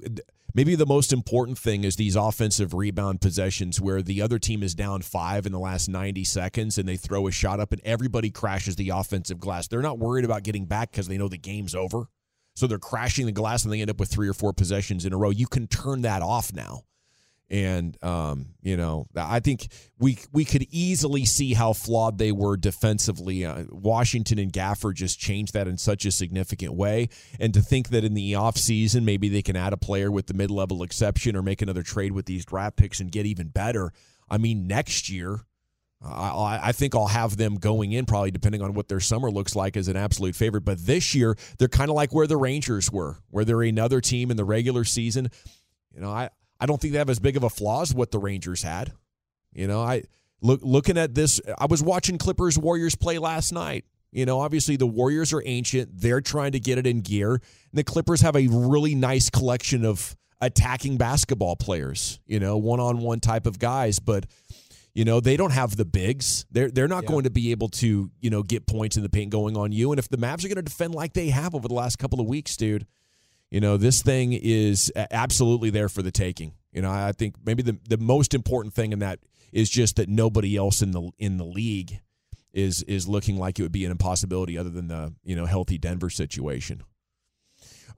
maybe 0.54 0.74
the 0.74 0.86
most 0.86 1.12
important 1.12 1.58
thing 1.58 1.84
is 1.84 1.96
these 1.96 2.16
offensive 2.16 2.74
rebound 2.74 3.20
possessions 3.20 3.80
where 3.80 4.02
the 4.02 4.22
other 4.22 4.38
team 4.38 4.62
is 4.62 4.74
down 4.74 5.02
five 5.02 5.46
in 5.46 5.52
the 5.52 5.58
last 5.58 5.88
90 5.88 6.24
seconds 6.24 6.78
and 6.78 6.88
they 6.88 6.96
throw 6.96 7.26
a 7.26 7.30
shot 7.30 7.60
up 7.60 7.72
and 7.72 7.80
everybody 7.84 8.30
crashes 8.30 8.76
the 8.76 8.90
offensive 8.90 9.38
glass. 9.38 9.68
They're 9.68 9.82
not 9.82 9.98
worried 9.98 10.24
about 10.24 10.42
getting 10.42 10.66
back 10.66 10.90
because 10.90 11.08
they 11.08 11.18
know 11.18 11.28
the 11.28 11.38
game's 11.38 11.74
over. 11.74 12.08
So 12.56 12.66
they're 12.66 12.78
crashing 12.78 13.26
the 13.26 13.32
glass 13.32 13.64
and 13.64 13.72
they 13.72 13.80
end 13.80 13.90
up 13.90 14.00
with 14.00 14.10
three 14.10 14.28
or 14.28 14.34
four 14.34 14.52
possessions 14.52 15.04
in 15.04 15.12
a 15.12 15.16
row. 15.16 15.30
You 15.30 15.46
can 15.46 15.66
turn 15.66 16.02
that 16.02 16.22
off 16.22 16.52
now. 16.52 16.82
And 17.50 17.96
um, 18.04 18.54
you 18.62 18.76
know, 18.76 19.08
I 19.16 19.40
think 19.40 19.68
we 19.98 20.18
we 20.32 20.44
could 20.44 20.66
easily 20.70 21.24
see 21.24 21.52
how 21.52 21.72
flawed 21.72 22.16
they 22.18 22.30
were 22.30 22.56
defensively. 22.56 23.44
Uh, 23.44 23.64
Washington 23.70 24.38
and 24.38 24.52
Gafford 24.52 24.94
just 24.94 25.18
changed 25.18 25.54
that 25.54 25.66
in 25.66 25.76
such 25.76 26.04
a 26.04 26.12
significant 26.12 26.74
way. 26.74 27.08
And 27.40 27.52
to 27.54 27.60
think 27.60 27.88
that 27.88 28.04
in 28.04 28.14
the 28.14 28.34
offseason, 28.34 29.02
maybe 29.02 29.28
they 29.28 29.42
can 29.42 29.56
add 29.56 29.72
a 29.72 29.76
player 29.76 30.12
with 30.12 30.28
the 30.28 30.34
mid 30.34 30.50
level 30.50 30.84
exception 30.84 31.34
or 31.34 31.42
make 31.42 31.60
another 31.60 31.82
trade 31.82 32.12
with 32.12 32.26
these 32.26 32.44
draft 32.44 32.76
picks 32.76 33.00
and 33.00 33.10
get 33.10 33.26
even 33.26 33.48
better. 33.48 33.92
I 34.28 34.38
mean, 34.38 34.68
next 34.68 35.08
year, 35.10 35.40
I, 36.02 36.60
I, 36.62 36.72
think 36.72 36.94
I'll 36.94 37.08
have 37.08 37.36
them 37.36 37.56
going 37.56 37.92
in 37.92 38.06
probably 38.06 38.30
depending 38.30 38.62
on 38.62 38.72
what 38.72 38.88
their 38.88 39.00
summer 39.00 39.30
looks 39.30 39.54
like 39.54 39.76
as 39.76 39.88
an 39.88 39.96
absolute 39.96 40.34
favorite. 40.34 40.64
But 40.64 40.86
this 40.86 41.14
year, 41.14 41.36
they're 41.58 41.68
kind 41.68 41.90
of 41.90 41.96
like 41.96 42.14
where 42.14 42.26
the 42.26 42.38
Rangers 42.38 42.90
were, 42.90 43.18
where 43.28 43.44
they're 43.44 43.62
another 43.62 44.00
team 44.00 44.30
in 44.30 44.38
the 44.38 44.44
regular 44.44 44.84
season. 44.84 45.28
You 45.92 46.00
know, 46.00 46.10
I, 46.10 46.30
I 46.60 46.66
don't 46.66 46.80
think 46.80 46.92
they 46.92 46.98
have 46.98 47.10
as 47.10 47.18
big 47.18 47.36
of 47.36 47.42
a 47.42 47.50
flaw 47.50 47.82
as 47.82 47.94
what 47.94 48.10
the 48.10 48.18
Rangers 48.18 48.62
had. 48.62 48.92
You 49.52 49.66
know, 49.66 49.80
I 49.80 50.02
look 50.42 50.60
looking 50.62 50.98
at 50.98 51.14
this. 51.14 51.40
I 51.58 51.66
was 51.66 51.82
watching 51.82 52.18
Clippers 52.18 52.58
Warriors 52.58 52.94
play 52.94 53.18
last 53.18 53.52
night. 53.52 53.84
You 54.12 54.26
know, 54.26 54.40
obviously 54.40 54.76
the 54.76 54.86
Warriors 54.86 55.32
are 55.32 55.42
ancient. 55.44 55.90
They're 55.92 56.20
trying 56.20 56.52
to 56.52 56.60
get 56.60 56.78
it 56.78 56.86
in 56.86 57.00
gear. 57.00 57.32
And 57.34 57.42
the 57.72 57.84
Clippers 57.84 58.20
have 58.22 58.36
a 58.36 58.48
really 58.48 58.94
nice 58.94 59.30
collection 59.30 59.84
of 59.84 60.16
attacking 60.40 60.96
basketball 60.96 61.56
players, 61.56 62.18
you 62.26 62.40
know, 62.40 62.56
one 62.56 62.80
on 62.80 62.98
one 62.98 63.20
type 63.20 63.46
of 63.46 63.58
guys. 63.58 64.00
But, 64.00 64.26
you 64.94 65.04
know, 65.04 65.20
they 65.20 65.36
don't 65.36 65.52
have 65.52 65.76
the 65.76 65.84
bigs. 65.84 66.44
They're 66.50 66.70
they're 66.70 66.88
not 66.88 67.04
yeah. 67.04 67.10
going 67.10 67.24
to 67.24 67.30
be 67.30 67.52
able 67.52 67.68
to, 67.68 68.10
you 68.20 68.30
know, 68.30 68.42
get 68.42 68.66
points 68.66 68.96
in 68.96 69.04
the 69.04 69.08
paint 69.08 69.30
going 69.30 69.56
on 69.56 69.70
you. 69.70 69.92
And 69.92 69.98
if 69.98 70.08
the 70.08 70.18
Mavs 70.18 70.44
are 70.44 70.48
going 70.48 70.56
to 70.56 70.62
defend 70.62 70.94
like 70.94 71.12
they 71.12 71.28
have 71.28 71.54
over 71.54 71.68
the 71.68 71.74
last 71.74 71.98
couple 71.98 72.20
of 72.20 72.26
weeks, 72.26 72.56
dude, 72.56 72.86
you 73.50 73.60
know, 73.60 73.76
this 73.76 74.02
thing 74.02 74.32
is 74.32 74.92
absolutely 75.10 75.70
there 75.70 75.88
for 75.88 76.02
the 76.02 76.12
taking. 76.12 76.54
You 76.72 76.82
know, 76.82 76.90
I 76.90 77.12
think 77.12 77.34
maybe 77.44 77.62
the 77.62 77.78
the 77.88 77.98
most 77.98 78.34
important 78.34 78.74
thing 78.74 78.92
in 78.92 79.00
that 79.00 79.18
is 79.52 79.68
just 79.68 79.96
that 79.96 80.08
nobody 80.08 80.56
else 80.56 80.82
in 80.82 80.92
the 80.92 81.10
in 81.18 81.36
the 81.36 81.44
league 81.44 82.00
is 82.52 82.82
is 82.84 83.08
looking 83.08 83.36
like 83.36 83.58
it 83.58 83.62
would 83.62 83.72
be 83.72 83.84
an 83.84 83.90
impossibility 83.90 84.56
other 84.56 84.70
than 84.70 84.88
the, 84.88 85.14
you 85.24 85.34
know, 85.36 85.46
healthy 85.46 85.78
Denver 85.78 86.10
situation. 86.10 86.82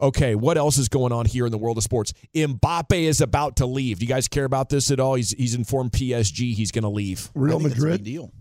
Okay, 0.01 0.35
what 0.35 0.57
else 0.57 0.79
is 0.79 0.89
going 0.89 1.13
on 1.13 1.27
here 1.27 1.47
in 1.47 1.53
the 1.53 1.59
world 1.59 1.77
of 1.77 1.85
sports? 1.85 2.13
Mbappe 2.35 2.99
is 2.99 3.21
about 3.21 3.57
to 3.57 3.67
leave. 3.67 3.99
Do 3.99 4.05
you 4.05 4.09
guys 4.09 4.27
care 4.27 4.45
about 4.45 4.69
this 4.69 4.91
at 4.91 4.99
all? 4.99 5.15
He's 5.15 5.31
he's 5.31 5.55
informed 5.55 5.93
PSG 5.93 6.55
he's 6.55 6.73
going 6.73 6.83
to 6.83 6.89
leave. 6.89 7.31
Real 7.35 7.61
Madrid 7.61 8.03
deal. 8.03 8.33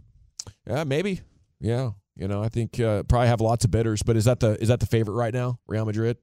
Yeah, 0.65 0.86
maybe. 0.86 1.22
Yeah, 1.60 1.91
you 2.15 2.27
know, 2.27 2.41
I 2.41 2.50
think 2.50 2.80
uh, 2.80 3.03
probably 3.03 3.27
have 3.27 3.41
lots 3.41 3.65
of 3.65 3.72
bidders, 3.72 4.01
but 4.01 4.15
is 4.15 4.25
that 4.25 4.39
the 4.39 4.60
is 4.62 4.70
that 4.70 4.80
the 4.80 4.88
favorite 4.88 5.13
right 5.13 5.34
now? 5.34 5.60
Real 5.68 5.86
Madrid? 5.86 6.18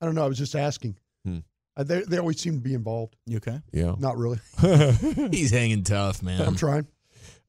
I 0.00 0.06
don't 0.06 0.14
know. 0.14 0.24
I 0.24 0.28
was 0.28 0.38
just 0.38 0.54
asking. 0.54 0.96
Hmm. 1.24 1.38
Uh, 1.76 1.84
they, 1.84 2.02
they 2.02 2.18
always 2.18 2.40
seem 2.40 2.54
to 2.54 2.60
be 2.60 2.74
involved. 2.74 3.16
You 3.26 3.36
okay? 3.38 3.60
Yeah. 3.72 3.94
Not 3.98 4.16
really. 4.16 4.40
He's 5.30 5.50
hanging 5.50 5.84
tough, 5.84 6.22
man. 6.22 6.40
I'm 6.40 6.56
trying. 6.56 6.86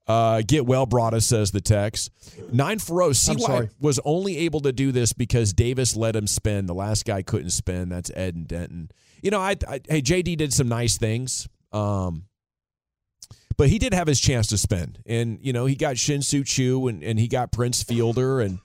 Uh, 0.07 0.41
get 0.45 0.65
well, 0.65 0.87
Broaddus, 0.87 1.23
says 1.23 1.51
the 1.51 1.61
text. 1.61 2.11
Nine 2.51 2.79
for 2.79 3.03
oh. 3.03 3.13
CY 3.13 3.69
was 3.79 3.99
only 4.03 4.37
able 4.39 4.61
to 4.61 4.71
do 4.71 4.91
this 4.91 5.13
because 5.13 5.53
Davis 5.53 5.95
let 5.95 6.15
him 6.15 6.25
spin. 6.25 6.65
The 6.65 6.73
last 6.73 7.05
guy 7.05 7.21
couldn't 7.21 7.51
spin. 7.51 7.89
That's 7.89 8.09
Ed 8.15 8.33
and 8.33 8.47
Denton. 8.47 8.89
You 9.21 9.29
know, 9.29 9.39
I, 9.39 9.55
I 9.67 9.81
hey, 9.87 10.01
JD 10.01 10.37
did 10.37 10.51
some 10.51 10.67
nice 10.67 10.97
things. 10.97 11.47
Um, 11.71 12.25
but 13.55 13.69
he 13.69 13.77
did 13.77 13.93
have 13.93 14.07
his 14.07 14.19
chance 14.19 14.47
to 14.47 14.57
spin. 14.57 14.97
And, 15.05 15.37
you 15.41 15.53
know, 15.53 15.65
he 15.65 15.75
got 15.75 15.97
Shin-Soo 15.97 16.43
Choo 16.43 16.87
and, 16.87 17.03
and 17.03 17.19
he 17.19 17.27
got 17.27 17.51
Prince 17.51 17.83
Fielder 17.83 18.41
and 18.41 18.59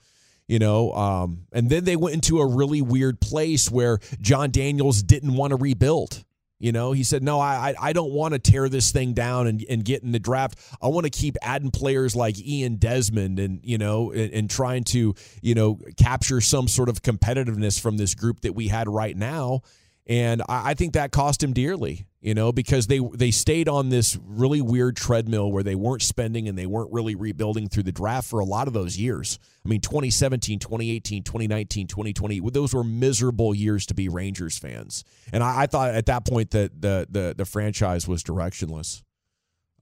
you 0.47 0.59
know 0.59 0.91
um, 0.93 1.45
and 1.51 1.69
then 1.69 1.83
they 1.83 1.95
went 1.95 2.15
into 2.15 2.39
a 2.39 2.47
really 2.47 2.81
weird 2.81 3.19
place 3.19 3.69
where 3.69 3.99
Jon 4.21 4.51
Daniels 4.51 5.03
didn't 5.03 5.35
want 5.35 5.51
to 5.51 5.57
rebuild. 5.57 6.23
You 6.57 6.71
know 6.71 6.93
he 6.93 7.03
said 7.03 7.21
no 7.21 7.37
i 7.39 7.75
i 7.81 7.91
don't 7.91 8.13
want 8.13 8.33
to 8.33 8.39
tear 8.39 8.69
this 8.69 8.93
thing 8.93 9.13
down 9.13 9.45
and, 9.45 9.63
and 9.69 9.83
get 9.83 10.03
in 10.03 10.13
the 10.13 10.19
draft. 10.19 10.57
I 10.81 10.87
want 10.87 11.03
to 11.03 11.09
keep 11.09 11.35
adding 11.41 11.69
players 11.69 12.15
like 12.15 12.39
ian 12.39 12.77
desmond 12.77 13.39
and 13.39 13.59
you 13.61 13.77
know 13.77 14.11
and, 14.11 14.31
and 14.33 14.49
trying 14.49 14.85
to 14.85 15.13
you 15.41 15.53
know 15.53 15.79
capture 15.97 16.39
some 16.39 16.69
sort 16.69 16.87
of 16.87 17.01
competitiveness 17.01 17.79
from 17.79 17.97
this 17.97 18.15
group 18.15 18.41
that 18.41 18.55
we 18.55 18.69
had 18.69 18.87
right 18.87 19.15
now. 19.15 19.61
And 20.07 20.41
I, 20.47 20.71
I 20.71 20.73
think 20.75 20.93
that 20.93 21.11
cost 21.11 21.43
him 21.43 21.51
dearly 21.51 22.05
you 22.25 22.33
know, 22.33 22.51
because 22.51 22.87
they 22.87 22.99
they 23.13 23.29
stayed 23.29 23.69
on 23.69 23.89
this 23.89 24.17
really 24.25 24.59
weird 24.59 24.97
treadmill 24.97 25.51
where 25.51 25.61
they 25.61 25.75
weren't 25.75 26.01
spending 26.01 26.49
and 26.49 26.57
they 26.57 26.65
weren't 26.65 26.91
really 26.91 27.13
rebuilding 27.13 27.69
through 27.69 27.83
the 27.83 27.91
draft 27.91 28.27
for 28.27 28.39
a 28.39 28.43
lot 28.43 28.67
of 28.67 28.73
those 28.73 28.97
years. 28.97 29.37
I 29.63 29.69
mean, 29.69 29.79
2017, 29.79 30.57
2018, 30.57 31.21
2019, 31.21 31.85
2020, 31.85 32.39
those 32.49 32.73
were 32.73 32.83
miserable 32.83 33.53
years 33.53 33.85
to 33.85 33.93
be 33.93 34.09
Rangers 34.09 34.57
fans. 34.57 35.03
And 35.31 35.43
I, 35.43 35.61
I 35.61 35.65
thought 35.67 35.93
at 35.93 36.07
that 36.07 36.25
point 36.25 36.49
that 36.49 36.81
the 36.81 37.05
the 37.07 37.35
the 37.37 37.45
franchise 37.45 38.07
was 38.07 38.23
directionless. 38.23 39.03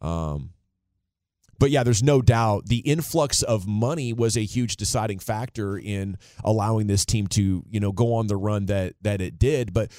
Um 0.02 0.50
but 1.60 1.72
yeah, 1.72 1.84
there's 1.84 2.04
no 2.04 2.22
doubt 2.22 2.66
the 2.66 2.80
influx 2.80 3.42
of 3.42 3.66
money 3.66 4.12
was 4.12 4.36
a 4.36 4.44
huge 4.44 4.76
deciding 4.76 5.20
factor 5.20 5.78
in 5.78 6.18
allowing 6.44 6.88
this 6.88 7.06
team 7.06 7.28
to, 7.28 7.64
you 7.70 7.80
know, 7.80 7.94
go 7.94 8.16
on 8.16 8.28
the 8.28 8.36
run 8.36 8.66
that 8.66 8.96
that 9.02 9.22
it 9.22 9.40
did. 9.40 9.74
But 9.74 9.92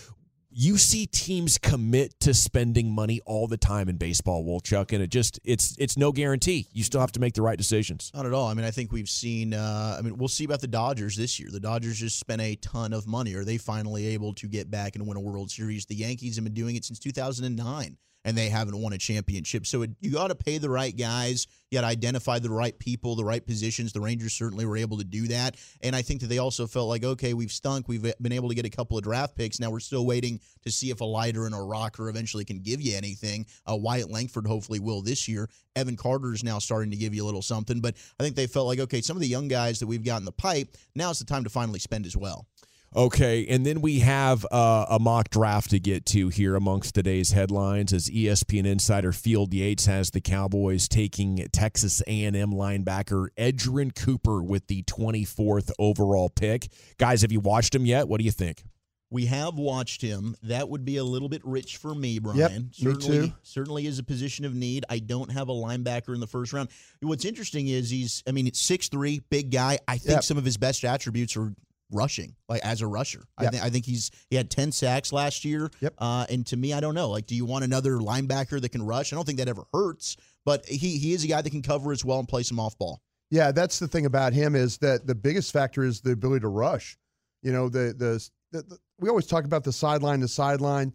you 0.56 0.78
see 0.78 1.06
teams 1.06 1.58
commit 1.58 2.18
to 2.20 2.32
spending 2.32 2.90
money 2.90 3.20
all 3.26 3.48
the 3.48 3.56
time 3.56 3.88
in 3.88 3.96
baseball, 3.96 4.44
Wolchuk, 4.44 4.92
and 4.92 5.02
it 5.02 5.08
just 5.08 5.40
it's 5.44 5.76
it's 5.78 5.96
no 5.96 6.12
guarantee. 6.12 6.68
You 6.72 6.84
still 6.84 7.00
have 7.00 7.12
to 7.12 7.20
make 7.20 7.34
the 7.34 7.42
right 7.42 7.58
decisions. 7.58 8.12
Not 8.14 8.24
at 8.24 8.32
all. 8.32 8.46
I 8.46 8.54
mean, 8.54 8.64
I 8.64 8.70
think 8.70 8.92
we've 8.92 9.08
seen. 9.08 9.52
Uh, 9.52 9.96
I 9.98 10.02
mean, 10.02 10.16
we'll 10.16 10.28
see 10.28 10.44
about 10.44 10.60
the 10.60 10.68
Dodgers 10.68 11.16
this 11.16 11.40
year. 11.40 11.48
The 11.50 11.60
Dodgers 11.60 11.98
just 11.98 12.18
spent 12.20 12.40
a 12.40 12.54
ton 12.56 12.92
of 12.92 13.06
money. 13.06 13.34
Are 13.34 13.44
they 13.44 13.58
finally 13.58 14.06
able 14.08 14.32
to 14.34 14.46
get 14.46 14.70
back 14.70 14.94
and 14.94 15.06
win 15.06 15.16
a 15.16 15.20
World 15.20 15.50
Series? 15.50 15.86
The 15.86 15.96
Yankees 15.96 16.36
have 16.36 16.44
been 16.44 16.54
doing 16.54 16.76
it 16.76 16.84
since 16.84 17.00
2009 17.00 17.96
and 18.24 18.36
they 18.36 18.48
haven't 18.48 18.80
won 18.80 18.92
a 18.92 18.98
championship. 18.98 19.66
So 19.66 19.82
it, 19.82 19.90
you 20.00 20.10
got 20.10 20.28
to 20.28 20.34
pay 20.34 20.58
the 20.58 20.70
right 20.70 20.96
guys. 20.96 21.46
You 21.70 21.78
got 21.78 21.82
to 21.82 21.88
identify 21.88 22.38
the 22.38 22.50
right 22.50 22.78
people, 22.78 23.16
the 23.16 23.24
right 23.24 23.44
positions. 23.44 23.92
The 23.92 24.00
Rangers 24.00 24.32
certainly 24.32 24.64
were 24.64 24.76
able 24.76 24.98
to 24.98 25.04
do 25.04 25.28
that. 25.28 25.56
And 25.82 25.94
I 25.94 26.02
think 26.02 26.20
that 26.20 26.28
they 26.28 26.38
also 26.38 26.66
felt 26.66 26.88
like, 26.88 27.04
okay, 27.04 27.34
we've 27.34 27.52
stunk. 27.52 27.88
We've 27.88 28.14
been 28.20 28.32
able 28.32 28.48
to 28.48 28.54
get 28.54 28.64
a 28.64 28.70
couple 28.70 28.96
of 28.96 29.04
draft 29.04 29.36
picks. 29.36 29.60
Now 29.60 29.70
we're 29.70 29.80
still 29.80 30.06
waiting 30.06 30.40
to 30.62 30.70
see 30.70 30.90
if 30.90 31.00
a 31.00 31.04
Leiter 31.04 31.46
and 31.46 31.54
a 31.54 31.58
Rocker 31.58 32.08
eventually 32.08 32.44
can 32.44 32.60
give 32.60 32.80
you 32.80 32.96
anything. 32.96 33.46
Uh, 33.66 33.76
Wyatt 33.76 34.10
Langford 34.10 34.46
hopefully 34.46 34.80
will 34.80 35.02
this 35.02 35.28
year. 35.28 35.48
Evan 35.76 35.96
Carter 35.96 36.32
is 36.32 36.44
now 36.44 36.58
starting 36.58 36.90
to 36.92 36.96
give 36.96 37.14
you 37.14 37.24
a 37.24 37.26
little 37.26 37.42
something. 37.42 37.80
But 37.80 37.96
I 38.18 38.22
think 38.22 38.36
they 38.36 38.46
felt 38.46 38.66
like, 38.66 38.78
okay, 38.78 39.00
some 39.00 39.16
of 39.16 39.20
the 39.20 39.28
young 39.28 39.48
guys 39.48 39.80
that 39.80 39.86
we've 39.86 40.04
got 40.04 40.20
in 40.20 40.24
the 40.24 40.32
pipe, 40.32 40.68
now 40.94 41.10
it's 41.10 41.18
the 41.18 41.24
time 41.24 41.44
to 41.44 41.50
finally 41.50 41.80
spend 41.80 42.06
as 42.06 42.16
well. 42.16 42.46
Okay, 42.96 43.44
and 43.48 43.66
then 43.66 43.80
we 43.80 44.00
have 44.00 44.46
uh, 44.52 44.86
a 44.88 45.00
mock 45.00 45.28
draft 45.28 45.70
to 45.70 45.80
get 45.80 46.06
to 46.06 46.28
here 46.28 46.54
amongst 46.54 46.94
today's 46.94 47.32
headlines 47.32 47.92
as 47.92 48.08
ESPN 48.08 48.66
insider 48.66 49.12
Field 49.12 49.52
Yates 49.52 49.86
has 49.86 50.10
the 50.10 50.20
Cowboys 50.20 50.86
taking 50.86 51.38
Texas 51.52 52.02
A&M 52.06 52.52
linebacker 52.52 53.28
Edgerrin 53.36 53.92
Cooper 53.96 54.44
with 54.44 54.68
the 54.68 54.84
24th 54.84 55.72
overall 55.76 56.28
pick. 56.28 56.68
Guys, 56.96 57.22
have 57.22 57.32
you 57.32 57.40
watched 57.40 57.74
him 57.74 57.84
yet? 57.84 58.06
What 58.06 58.18
do 58.18 58.24
you 58.24 58.30
think? 58.30 58.62
We 59.10 59.26
have 59.26 59.54
watched 59.54 60.00
him. 60.00 60.36
That 60.44 60.68
would 60.68 60.84
be 60.84 60.96
a 60.96 61.04
little 61.04 61.28
bit 61.28 61.42
rich 61.44 61.78
for 61.78 61.96
me, 61.96 62.20
Brian. 62.20 62.70
Yep, 62.74 62.94
certainly, 62.94 63.18
me 63.18 63.26
too. 63.28 63.34
Certainly 63.42 63.86
is 63.86 63.98
a 63.98 64.04
position 64.04 64.44
of 64.44 64.54
need. 64.54 64.84
I 64.88 65.00
don't 65.00 65.32
have 65.32 65.48
a 65.48 65.52
linebacker 65.52 66.14
in 66.14 66.20
the 66.20 66.26
first 66.28 66.52
round. 66.52 66.68
What's 67.00 67.24
interesting 67.24 67.66
is 67.66 67.90
he's, 67.90 68.22
I 68.28 68.30
mean, 68.30 68.46
it's 68.46 68.60
six 68.60 68.88
three, 68.88 69.20
big 69.30 69.50
guy. 69.50 69.78
I 69.88 69.98
think 69.98 70.14
yep. 70.14 70.24
some 70.24 70.38
of 70.38 70.44
his 70.44 70.56
best 70.56 70.84
attributes 70.84 71.36
are 71.36 71.54
rushing, 71.94 72.34
like 72.48 72.62
as 72.64 72.82
a 72.82 72.86
rusher. 72.86 73.24
Yep. 73.40 73.48
I 73.48 73.50
think 73.50 73.64
I 73.64 73.70
think 73.70 73.86
he's 73.86 74.10
he 74.28 74.36
had 74.36 74.50
ten 74.50 74.72
sacks 74.72 75.12
last 75.12 75.44
year. 75.44 75.70
Yep. 75.80 75.94
Uh, 75.98 76.26
and 76.28 76.46
to 76.46 76.56
me, 76.56 76.72
I 76.72 76.80
don't 76.80 76.94
know. 76.94 77.08
Like, 77.10 77.26
do 77.26 77.34
you 77.34 77.44
want 77.44 77.64
another 77.64 77.98
linebacker 77.98 78.60
that 78.60 78.68
can 78.70 78.82
rush? 78.82 79.12
I 79.12 79.16
don't 79.16 79.24
think 79.24 79.38
that 79.38 79.48
ever 79.48 79.64
hurts, 79.72 80.16
but 80.44 80.66
he 80.66 80.98
he 80.98 81.12
is 81.12 81.24
a 81.24 81.28
guy 81.28 81.40
that 81.40 81.50
can 81.50 81.62
cover 81.62 81.92
as 81.92 82.04
well 82.04 82.18
and 82.18 82.28
play 82.28 82.42
some 82.42 82.60
off 82.60 82.76
ball. 82.76 83.00
Yeah, 83.30 83.52
that's 83.52 83.78
the 83.78 83.88
thing 83.88 84.06
about 84.06 84.32
him 84.32 84.54
is 84.54 84.78
that 84.78 85.06
the 85.06 85.14
biggest 85.14 85.52
factor 85.52 85.84
is 85.84 86.00
the 86.00 86.12
ability 86.12 86.40
to 86.40 86.48
rush. 86.48 86.96
You 87.42 87.52
know, 87.52 87.68
the 87.68 87.94
the, 87.96 88.28
the, 88.52 88.62
the 88.62 88.78
we 88.98 89.08
always 89.08 89.26
talk 89.26 89.44
about 89.44 89.64
the 89.64 89.72
sideline 89.72 90.20
to 90.20 90.28
sideline. 90.28 90.92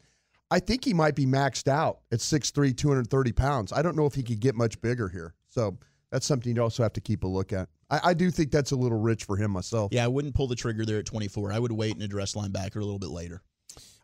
I 0.51 0.59
think 0.59 0.83
he 0.83 0.93
might 0.93 1.15
be 1.15 1.27
maxed 1.27 1.67
out 1.67 1.99
at 2.11 2.19
6'3", 2.19 2.75
230 2.75 3.31
pounds. 3.33 3.71
I 3.71 3.83
don't 3.83 3.95
know 3.95 4.07
if 4.07 4.15
he 4.15 4.23
could 4.23 4.39
get 4.39 4.55
much 4.55 4.81
bigger 4.81 5.07
here. 5.07 5.35
So 5.49 5.77
that's 6.11 6.25
something 6.25 6.55
you 6.55 6.61
also 6.61 6.81
have 6.81 6.93
to 6.93 7.01
keep 7.01 7.23
a 7.23 7.27
look 7.27 7.53
at. 7.53 7.69
I, 7.89 7.99
I, 8.03 8.13
do 8.13 8.29
think 8.31 8.51
that's 8.51 8.71
a 8.71 8.75
little 8.75 8.99
rich 8.99 9.23
for 9.23 9.37
him 9.37 9.51
myself. 9.51 9.91
Yeah, 9.91 10.05
I 10.05 10.07
wouldn't 10.07 10.35
pull 10.35 10.47
the 10.47 10.55
trigger 10.55 10.85
there 10.85 10.99
at 10.99 11.05
24. 11.05 11.51
I 11.51 11.59
would 11.59 11.71
wait 11.71 11.93
and 11.93 12.03
address 12.03 12.33
linebacker 12.33 12.77
a 12.77 12.79
little 12.79 12.99
bit 12.99 13.09
later. 13.09 13.41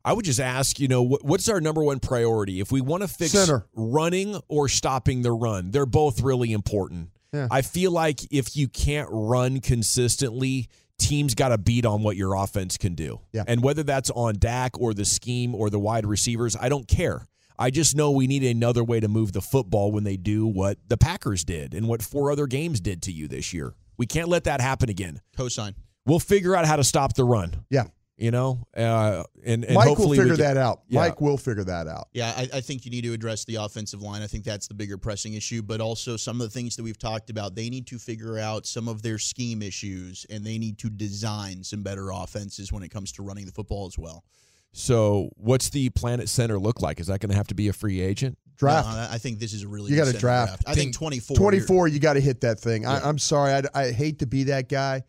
I 0.04 0.14
would 0.14 0.26
just 0.26 0.40
ask, 0.40 0.80
you 0.80 0.88
know, 0.88 1.04
what's 1.04 1.50
our 1.50 1.60
number 1.60 1.84
one 1.84 2.00
priority? 2.00 2.60
If 2.60 2.72
we 2.72 2.80
want 2.80 3.02
to 3.02 3.08
fix 3.08 3.32
Center. 3.32 3.66
running 3.74 4.40
or 4.48 4.70
stopping 4.70 5.24
the 5.24 5.32
run, 5.32 5.72
they're 5.72 5.88
both 5.88 6.22
really 6.22 6.54
important. 6.54 7.10
Yeah. 7.34 7.48
I 7.50 7.64
feel 7.64 7.92
like 7.92 8.32
if 8.32 8.56
you 8.56 8.68
can't 8.68 9.10
run 9.12 9.62
consistently, 9.62 10.70
teams 11.00 11.34
got 11.34 11.50
to 11.50 11.58
beat 11.58 11.86
on 11.88 12.04
what 12.04 12.18
your 12.18 12.36
offense 12.36 12.78
can 12.78 12.94
do. 12.94 13.20
Yeah. 13.32 13.46
And 13.48 13.64
whether 13.64 13.82
that's 13.82 14.12
on 14.12 14.36
Dak 14.38 14.80
or 14.80 14.94
the 14.94 15.06
scheme 15.06 15.56
or 15.56 15.72
the 15.72 15.80
wide 15.80 16.06
receivers, 16.06 16.56
I 16.56 16.70
don't 16.70 16.88
care. 16.88 17.26
I 17.58 17.70
just 17.70 17.96
know 17.96 18.12
we 18.12 18.28
need 18.28 18.44
another 18.44 18.84
way 18.84 19.00
to 19.00 19.08
move 19.08 19.32
the 19.32 19.42
football 19.42 19.92
when 19.92 20.04
they 20.04 20.18
do 20.18 20.46
what 20.46 20.78
the 20.88 20.98
Packers 20.98 21.44
did 21.44 21.74
and 21.74 21.88
what 21.88 22.02
four 22.02 22.32
other 22.32 22.48
games 22.48 22.80
did 22.82 23.02
to 23.04 23.12
you 23.12 23.28
this 23.28 23.54
year. 23.54 23.74
We 23.98 24.06
can't 24.06 24.28
let 24.28 24.44
that 24.46 24.62
happen 24.62 24.90
again. 24.90 25.22
Cosign. 25.38 25.74
We'll 26.06 26.20
figure 26.20 26.56
out 26.56 26.66
how 26.66 26.76
to 26.76 26.84
stop 26.84 27.14
the 27.16 27.24
run. 27.24 27.66
Yeah. 27.70 27.86
You 28.18 28.32
know, 28.32 28.66
uh, 28.78 29.24
and, 29.44 29.66
and 29.66 29.74
Mike 29.76 29.88
will 29.88 29.96
hopefully 29.96 30.18
we 30.18 30.24
figure 30.24 30.38
get- 30.38 30.56
that 30.56 30.58
out. 30.58 30.84
Yeah. 30.88 31.02
Mike 31.02 31.20
will 31.20 31.36
figure 31.38 31.66
that 31.66 31.88
out. 31.88 32.08
Yeah, 32.14 32.34
I, 32.38 32.48
I 32.54 32.62
think 32.62 32.86
you 32.86 32.92
need 32.92 33.04
to 33.04 33.12
address 33.12 33.44
the 33.44 33.56
offensive 33.56 34.02
line. 34.02 34.22
I 34.22 34.28
think 34.28 34.46
that's 34.46 34.70
the 34.70 34.74
bigger 34.74 34.98
pressing 34.98 35.34
issue, 35.34 35.62
but 35.62 35.82
also 35.82 36.16
some 36.16 36.40
of 36.40 36.48
the 36.48 36.50
things 36.50 36.78
that 36.78 36.84
we've 36.84 36.98
talked 36.98 37.30
about. 37.30 37.56
They 37.56 37.70
need 37.70 37.88
to 37.88 38.00
figure 38.00 38.40
out 38.40 38.66
some 38.66 38.88
of 38.88 39.02
their 39.02 39.18
scheme 39.18 39.62
issues, 39.62 40.26
and 40.30 40.46
they 40.46 40.58
need 40.58 40.78
to 40.78 40.90
design 40.90 41.62
some 41.62 41.84
better 41.84 42.10
offenses 42.12 42.72
when 42.72 42.84
it 42.84 42.90
comes 42.90 43.12
to 43.14 43.22
running 43.22 43.46
the 43.46 43.52
football 43.52 43.86
as 43.86 43.98
well. 43.98 44.24
So, 44.78 45.30
what's 45.38 45.70
the 45.70 45.90
Planet 45.92 46.28
Center 46.28 46.60
look 46.60 46.82
like? 46.82 47.00
Is 47.00 47.08
that 47.08 47.22
going 47.22 47.30
to 47.30 47.36
have 47.38 47.48
to 47.48 47.56
be 47.56 47.70
a 47.70 47.74
free 47.74 48.02
agent? 48.02 48.38
Draft. 48.58 48.88
No, 48.88 48.94
I 48.94 49.14
I 49.14 49.18
think 49.20 49.40
this 49.40 49.54
is 49.54 49.64
a 49.64 49.70
really 49.70 49.90
You 49.92 49.96
gotta 49.98 50.08
center 50.12 50.20
draft. 50.20 50.64
I 50.68 50.74
think 50.74 50.94
24. 50.94 51.38
24, 51.38 51.88
you 51.88 52.00
got 52.00 52.14
to 52.14 52.20
hit 52.20 52.42
that 52.42 52.60
thing. 52.60 52.86
I, 52.86 53.00
I'm 53.00 53.18
sorry. 53.18 53.54
I, 53.54 53.64
I 53.74 53.92
hate 53.92 54.20
to 54.20 54.26
be 54.28 54.44
that 54.46 54.68
guy, 54.68 55.04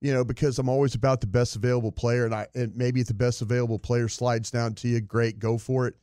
you 0.00 0.14
know, 0.14 0.24
because 0.24 0.60
I'm 0.60 0.68
always 0.68 0.94
about 0.94 1.20
the 1.20 1.26
best 1.26 1.56
available 1.56 1.90
player. 1.90 2.26
And, 2.26 2.34
I, 2.34 2.46
and 2.54 2.76
maybe 2.76 3.00
if 3.00 3.08
the 3.08 3.14
best 3.14 3.42
available 3.42 3.78
player 3.80 4.08
slides 4.08 4.52
down 4.52 4.74
to 4.76 4.88
you, 4.88 5.00
great, 5.00 5.40
go 5.40 5.58
for 5.58 5.88
it. 5.88 5.94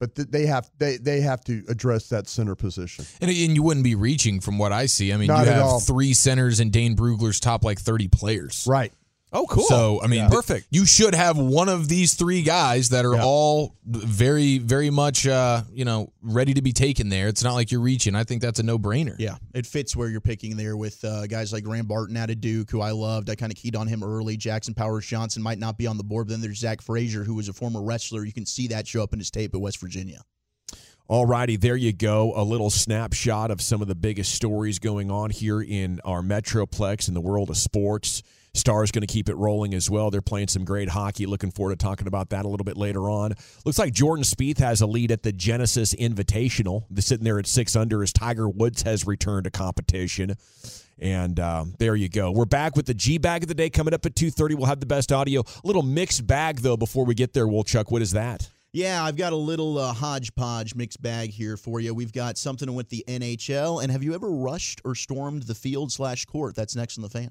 But 0.00 0.14
th- 0.14 0.28
they 0.28 0.46
have 0.46 0.70
they 0.78 0.96
they 0.96 1.20
have 1.20 1.44
to 1.44 1.62
address 1.68 2.08
that 2.08 2.26
center 2.26 2.54
position. 2.54 3.04
And, 3.20 3.30
and 3.30 3.54
you 3.54 3.62
wouldn't 3.62 3.84
be 3.84 3.94
reaching 3.94 4.40
from 4.40 4.58
what 4.58 4.72
I 4.72 4.86
see. 4.86 5.12
I 5.12 5.18
mean, 5.18 5.28
Not 5.28 5.46
you 5.46 5.52
have 5.52 5.62
all. 5.62 5.80
three 5.80 6.14
centers 6.14 6.58
and 6.58 6.72
Dane 6.72 6.96
Brugler's 6.96 7.38
top 7.38 7.64
like 7.64 7.78
30 7.78 8.08
players. 8.08 8.66
Right. 8.66 8.92
Oh, 9.34 9.46
cool. 9.46 9.64
So, 9.64 9.98
I 10.02 10.08
mean, 10.08 10.28
perfect. 10.28 10.66
You 10.70 10.84
should 10.84 11.14
have 11.14 11.38
one 11.38 11.70
of 11.70 11.88
these 11.88 12.12
three 12.14 12.42
guys 12.42 12.90
that 12.90 13.06
are 13.06 13.14
Yeah. 13.14 13.24
all 13.24 13.74
very, 13.86 14.58
very 14.58 14.90
much, 14.90 15.26
uh, 15.26 15.62
you 15.72 15.86
know, 15.86 16.12
ready 16.20 16.52
to 16.52 16.60
be 16.60 16.72
taken 16.72 17.08
there. 17.08 17.28
It's 17.28 17.42
not 17.42 17.54
like 17.54 17.70
you're 17.70 17.80
reaching. 17.80 18.14
I 18.14 18.24
think 18.24 18.42
that's 18.42 18.58
a 18.58 18.62
no 18.62 18.78
brainer. 18.78 19.16
Yeah, 19.18 19.36
it 19.54 19.64
fits 19.66 19.96
where 19.96 20.10
you're 20.10 20.20
picking 20.20 20.56
there 20.58 20.76
with 20.76 21.02
uh, 21.02 21.26
guys 21.26 21.50
like 21.50 21.64
Graham 21.64 21.86
Barton 21.86 22.14
out 22.18 22.28
of 22.28 22.42
Duke, 22.42 22.70
who 22.70 22.82
I 22.82 22.90
loved. 22.90 23.30
I 23.30 23.34
kind 23.34 23.50
of 23.50 23.56
keyed 23.56 23.74
on 23.74 23.86
him 23.86 24.02
early. 24.04 24.36
Jackson 24.36 24.74
Powers 24.74 25.06
Johnson 25.06 25.42
might 25.42 25.58
not 25.58 25.78
be 25.78 25.86
on 25.86 25.96
the 25.96 26.04
board, 26.04 26.26
but 26.26 26.32
then 26.32 26.42
there's 26.42 26.58
Zach 26.58 26.82
Frazier, 26.82 27.24
who 27.24 27.34
was 27.34 27.48
a 27.48 27.54
former 27.54 27.80
wrestler. 27.82 28.26
You 28.26 28.32
can 28.34 28.44
see 28.44 28.66
that 28.68 28.86
show 28.86 29.02
up 29.02 29.14
in 29.14 29.18
his 29.18 29.30
tape 29.30 29.54
at 29.54 29.60
West 29.62 29.80
Virginia. 29.80 30.20
All 31.08 31.24
righty, 31.26 31.56
there 31.56 31.76
you 31.76 31.92
go. 31.92 32.32
A 32.36 32.44
little 32.44 32.70
snapshot 32.70 33.50
of 33.50 33.60
some 33.62 33.82
of 33.82 33.88
the 33.88 33.94
biggest 33.94 34.34
stories 34.34 34.78
going 34.78 35.10
on 35.10 35.30
here 35.30 35.60
in 35.62 36.00
our 36.04 36.22
Metroplex 36.22 37.08
in 37.08 37.14
the 37.14 37.20
world 37.20 37.50
of 37.50 37.56
sports. 37.56 38.22
Stars 38.54 38.92
going 38.92 39.00
to 39.00 39.06
keep 39.06 39.30
it 39.30 39.34
rolling 39.36 39.72
as 39.72 39.88
well. 39.88 40.10
They're 40.10 40.20
playing 40.20 40.48
some 40.48 40.64
great 40.64 40.90
hockey. 40.90 41.24
Looking 41.24 41.50
forward 41.50 41.78
to 41.78 41.82
talking 41.82 42.06
about 42.06 42.30
that 42.30 42.44
a 42.44 42.48
little 42.48 42.64
bit 42.64 42.76
later 42.76 43.08
on. 43.08 43.32
Looks 43.64 43.78
like 43.78 43.94
Jordan 43.94 44.24
Spieth 44.24 44.58
has 44.58 44.82
a 44.82 44.86
lead 44.86 45.10
at 45.10 45.22
the 45.22 45.32
Genesis 45.32 45.94
Invitational. 45.94 46.84
They're 46.90 47.00
sitting 47.00 47.24
there 47.24 47.38
at 47.38 47.46
six 47.46 47.74
under 47.74 48.02
as 48.02 48.12
Tiger 48.12 48.48
Woods 48.48 48.82
has 48.82 49.06
returned 49.06 49.44
to 49.44 49.50
competition. 49.50 50.34
And 50.98 51.40
um, 51.40 51.74
there 51.78 51.96
you 51.96 52.10
go. 52.10 52.30
We're 52.30 52.44
back 52.44 52.76
with 52.76 52.84
the 52.84 52.94
G 52.94 53.16
bag 53.16 53.42
of 53.42 53.48
the 53.48 53.54
day 53.54 53.70
coming 53.70 53.94
up 53.94 54.04
at 54.04 54.14
two 54.14 54.30
thirty. 54.30 54.54
We'll 54.54 54.66
have 54.66 54.80
the 54.80 54.86
best 54.86 55.12
audio. 55.12 55.40
A 55.40 55.66
little 55.66 55.82
mixed 55.82 56.26
bag 56.26 56.58
though 56.58 56.76
before 56.76 57.06
we 57.06 57.14
get 57.14 57.32
there. 57.32 57.46
Wolchuk, 57.46 57.90
what 57.90 58.02
is 58.02 58.12
that? 58.12 58.50
Yeah, 58.74 59.02
I've 59.02 59.16
got 59.16 59.32
a 59.32 59.36
little 59.36 59.78
uh, 59.78 59.92
hodgepodge 59.92 60.74
mixed 60.74 61.02
bag 61.02 61.30
here 61.30 61.56
for 61.56 61.80
you. 61.80 61.92
We've 61.92 62.12
got 62.12 62.38
something 62.38 62.72
with 62.74 62.88
the 62.88 63.04
NHL. 63.08 63.82
And 63.82 63.90
have 63.90 64.02
you 64.02 64.14
ever 64.14 64.30
rushed 64.30 64.80
or 64.84 64.94
stormed 64.94 65.42
the 65.44 65.54
field 65.54 65.90
slash 65.90 66.24
court? 66.24 66.54
That's 66.54 66.76
next 66.76 66.96
on 66.98 67.02
the 67.02 67.10
fan. 67.10 67.30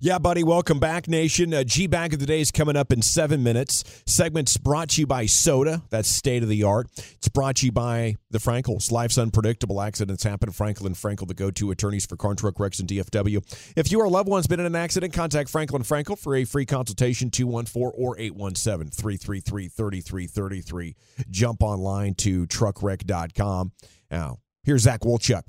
Yeah, 0.00 0.18
buddy. 0.18 0.42
Welcome 0.42 0.78
back, 0.78 1.06
Nation. 1.06 1.52
Uh, 1.52 1.64
G 1.64 1.86
Bag 1.86 2.14
of 2.14 2.20
the 2.20 2.24
Day 2.24 2.40
is 2.40 2.50
coming 2.50 2.76
up 2.76 2.92
in 2.92 3.02
seven 3.02 3.42
minutes. 3.42 4.02
Segment's 4.06 4.56
brought 4.56 4.88
to 4.90 5.02
you 5.02 5.06
by 5.06 5.26
Soda. 5.26 5.82
That's 5.90 6.08
state 6.08 6.42
of 6.42 6.48
the 6.48 6.62
art. 6.62 6.88
It's 6.96 7.28
brought 7.28 7.56
to 7.56 7.66
you 7.66 7.72
by 7.72 8.16
the 8.30 8.38
Frenkels. 8.38 8.90
Life's 8.90 9.18
unpredictable. 9.18 9.82
Accidents 9.82 10.22
happen. 10.22 10.50
Frenkel 10.50 10.86
and 10.86 10.94
Frenkel, 10.94 11.28
the 11.28 11.34
go-to 11.34 11.70
attorneys 11.70 12.06
for 12.06 12.16
car 12.16 12.34
truck 12.34 12.58
wrecks 12.58 12.80
and 12.80 12.88
DFW. 12.88 13.42
If 13.76 13.92
you 13.92 14.00
or 14.00 14.08
loved 14.08 14.30
one's 14.30 14.46
been 14.46 14.60
in 14.60 14.66
an 14.66 14.76
accident, 14.76 15.12
contact 15.12 15.52
Frenkel 15.52 15.74
and 15.74 15.84
Frenkel 15.84 16.18
for 16.18 16.36
a 16.36 16.44
free 16.44 16.64
consultation. 16.64 17.30
214 17.30 17.92
or 17.94 18.18
817 18.18 18.90
333 18.90 19.68
3333. 19.68 20.96
Jump 21.28 21.62
online 21.62 22.14
to 22.14 22.46
truckwreck.com. 22.46 23.72
Now, 24.10 24.38
here's 24.64 24.82
Zach 24.82 25.00
Wolchuk. 25.00 25.42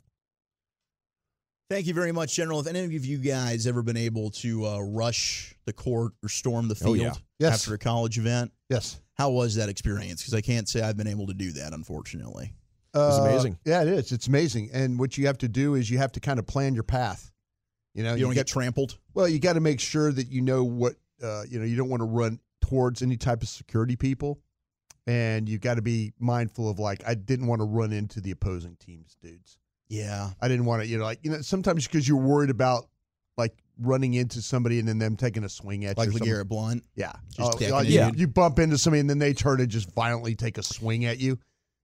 Thank 1.73 1.87
you 1.87 1.93
very 1.95 2.11
much, 2.11 2.35
General. 2.35 2.59
Have 2.59 2.67
any 2.67 2.95
of 2.95 3.03
you 3.03 3.17
guys 3.17 3.65
ever 3.65 3.81
been 3.81 3.97
able 3.97 4.29
to 4.29 4.63
uh, 4.67 4.79
rush 4.81 5.55
the 5.65 5.73
court 5.73 6.13
or 6.21 6.29
storm 6.29 6.67
the 6.67 6.75
Oh, 6.81 6.93
field 6.93 6.97
yeah. 6.99 7.13
Yes. 7.39 7.53
after 7.61 7.73
a 7.73 7.79
college 7.79 8.19
event? 8.19 8.51
Yes. 8.69 9.01
How 9.15 9.31
was 9.31 9.55
that 9.55 9.69
experience? 9.69 10.21
Because 10.21 10.35
I 10.35 10.41
can't 10.41 10.69
say 10.69 10.81
I've 10.81 10.97
been 10.97 11.07
able 11.07 11.25
to 11.25 11.33
do 11.33 11.51
that, 11.53 11.73
unfortunately. 11.73 12.53
was 12.93 13.19
Uh, 13.19 13.23
amazing. 13.23 13.57
Yeah, 13.65 13.81
it 13.81 13.87
is. 13.87 14.11
It's 14.11 14.27
amazing. 14.27 14.69
And 14.71 14.99
what 14.99 15.17
you 15.17 15.25
have 15.25 15.39
to 15.39 15.47
do 15.47 15.73
is 15.73 15.89
you 15.89 15.97
have 15.97 16.11
to 16.11 16.19
kind 16.19 16.37
of 16.37 16.45
plan 16.45 16.75
your 16.75 16.83
path. 16.83 17.31
You 17.95 18.03
know, 18.03 18.13
You 18.13 18.21
don't 18.21 18.29
got- 18.35 18.41
get 18.41 18.47
trampled. 18.47 18.99
Well, 19.15 19.27
you 19.27 19.39
got 19.39 19.53
to 19.53 19.59
make 19.59 19.79
sure 19.79 20.11
that 20.11 20.27
you 20.29 20.41
know 20.41 20.63
what 20.63 20.93
uh, 21.23 21.45
you 21.49 21.57
know. 21.57 21.65
You 21.65 21.75
don't 21.75 21.89
want 21.89 22.01
to 22.01 22.05
run 22.07 22.39
towards 22.61 23.01
any 23.01 23.17
type 23.17 23.41
of 23.41 23.49
security 23.49 23.95
people, 23.95 24.39
and 25.07 25.49
you 25.49 25.57
got 25.57 25.75
to 25.75 25.81
be 25.81 26.13
mindful 26.19 26.69
of 26.69 26.77
like 26.77 27.01
I 27.07 27.15
didn't 27.15 27.47
want 27.47 27.61
to 27.61 27.65
run 27.65 27.91
into 27.93 28.21
the 28.21 28.29
opposing 28.29 28.75
team's 28.75 29.15
dudes. 29.23 29.57
Yeah. 29.89 30.29
I 30.41 30.47
didn't 30.47 30.65
want 30.65 30.81
to, 30.81 30.87
you 30.87 30.97
know, 30.97 31.03
like 31.03 31.19
you 31.23 31.31
know, 31.31 31.41
sometimes 31.41 31.87
because 31.87 32.07
you're 32.07 32.17
worried 32.17 32.49
about 32.49 32.87
like 33.37 33.55
running 33.79 34.13
into 34.13 34.41
somebody 34.41 34.79
and 34.79 34.87
then 34.87 34.99
them 34.99 35.15
taking 35.17 35.43
a 35.43 35.49
swing 35.49 35.85
at 35.85 35.97
Like 35.97 36.07
you. 36.07 36.11
something. 36.13 36.27
LeGarrette 36.31 36.47
Blunt. 36.47 36.83
Yeah, 36.95 37.13
Just 37.35 37.61
Oh, 37.61 37.67
like, 37.69 37.87
you, 37.87 38.11
you 38.15 38.27
bump 38.27 38.59
into 38.59 38.77
somebody 38.77 38.99
and 39.01 39.09
then 39.09 39.19
they 39.19 39.33
turn 39.33 39.59
and 39.59 39.69
just 39.69 39.91
violently 39.93 40.35
take 40.35 40.57
a 40.57 40.63
swing 40.63 41.05
at 41.05 41.19
you. 41.19 41.39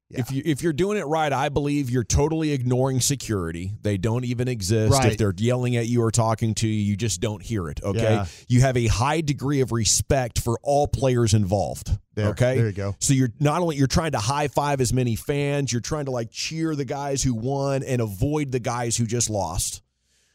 Yeah. 0.10 0.22
If 0.22 0.32
you 0.32 0.42
if 0.44 0.64
you're 0.64 0.74
doing 0.74 0.98
it 0.98 1.04
right, 1.06 1.32
I 1.32 1.50
believe 1.50 1.92
you're 1.92 2.04
totally 2.04 2.52
ignoring 2.52 3.00
security. 3.00 3.74
They 3.84 3.98
don't 3.98 4.26
even 4.26 4.48
exist. 4.48 4.92
If 5.12 5.18
they're 5.20 5.34
yelling 5.38 5.76
at 5.76 5.86
you 5.86 6.02
or 6.02 6.10
talking 6.10 6.56
to 6.56 6.68
you, 6.68 6.74
you 6.74 6.96
just 6.98 7.22
don't 7.22 7.44
hear 7.44 7.70
it. 7.70 7.80
Okay. 7.84 8.02
Yeah. 8.02 8.26
You 8.48 8.62
have 8.62 8.76
a 8.76 8.88
high 8.88 9.22
degree 9.22 9.62
of 9.62 9.72
respect 9.72 10.40
for 10.42 10.58
all 10.64 10.88
players 10.88 11.36
involved. 11.36 11.92
There- 12.16 12.30
okay. 12.30 12.58
there 12.58 12.66
you 12.66 12.72
go. 12.74 12.96
So 13.00 13.14
you're 13.14 13.30
not 13.40 13.62
only 13.62 13.76
you're 13.76 13.86
trying 13.86 14.14
to 14.14 14.18
high 14.20 14.48
five 14.48 14.82
as 14.82 14.92
many 14.92 15.16
fans, 15.16 15.72
you're 15.72 15.80
trying 15.80 16.06
to 16.06 16.12
like 16.12 16.32
cheer 16.32 16.76
the 16.76 16.86
guys 16.86 17.22
who 17.22 17.36
won 17.36 17.84
and 17.84 18.02
avoid 18.02 18.52
the 18.52 18.60
guys 18.60 18.98
who 18.98 19.06
just 19.06 19.30
lost. 19.30 19.84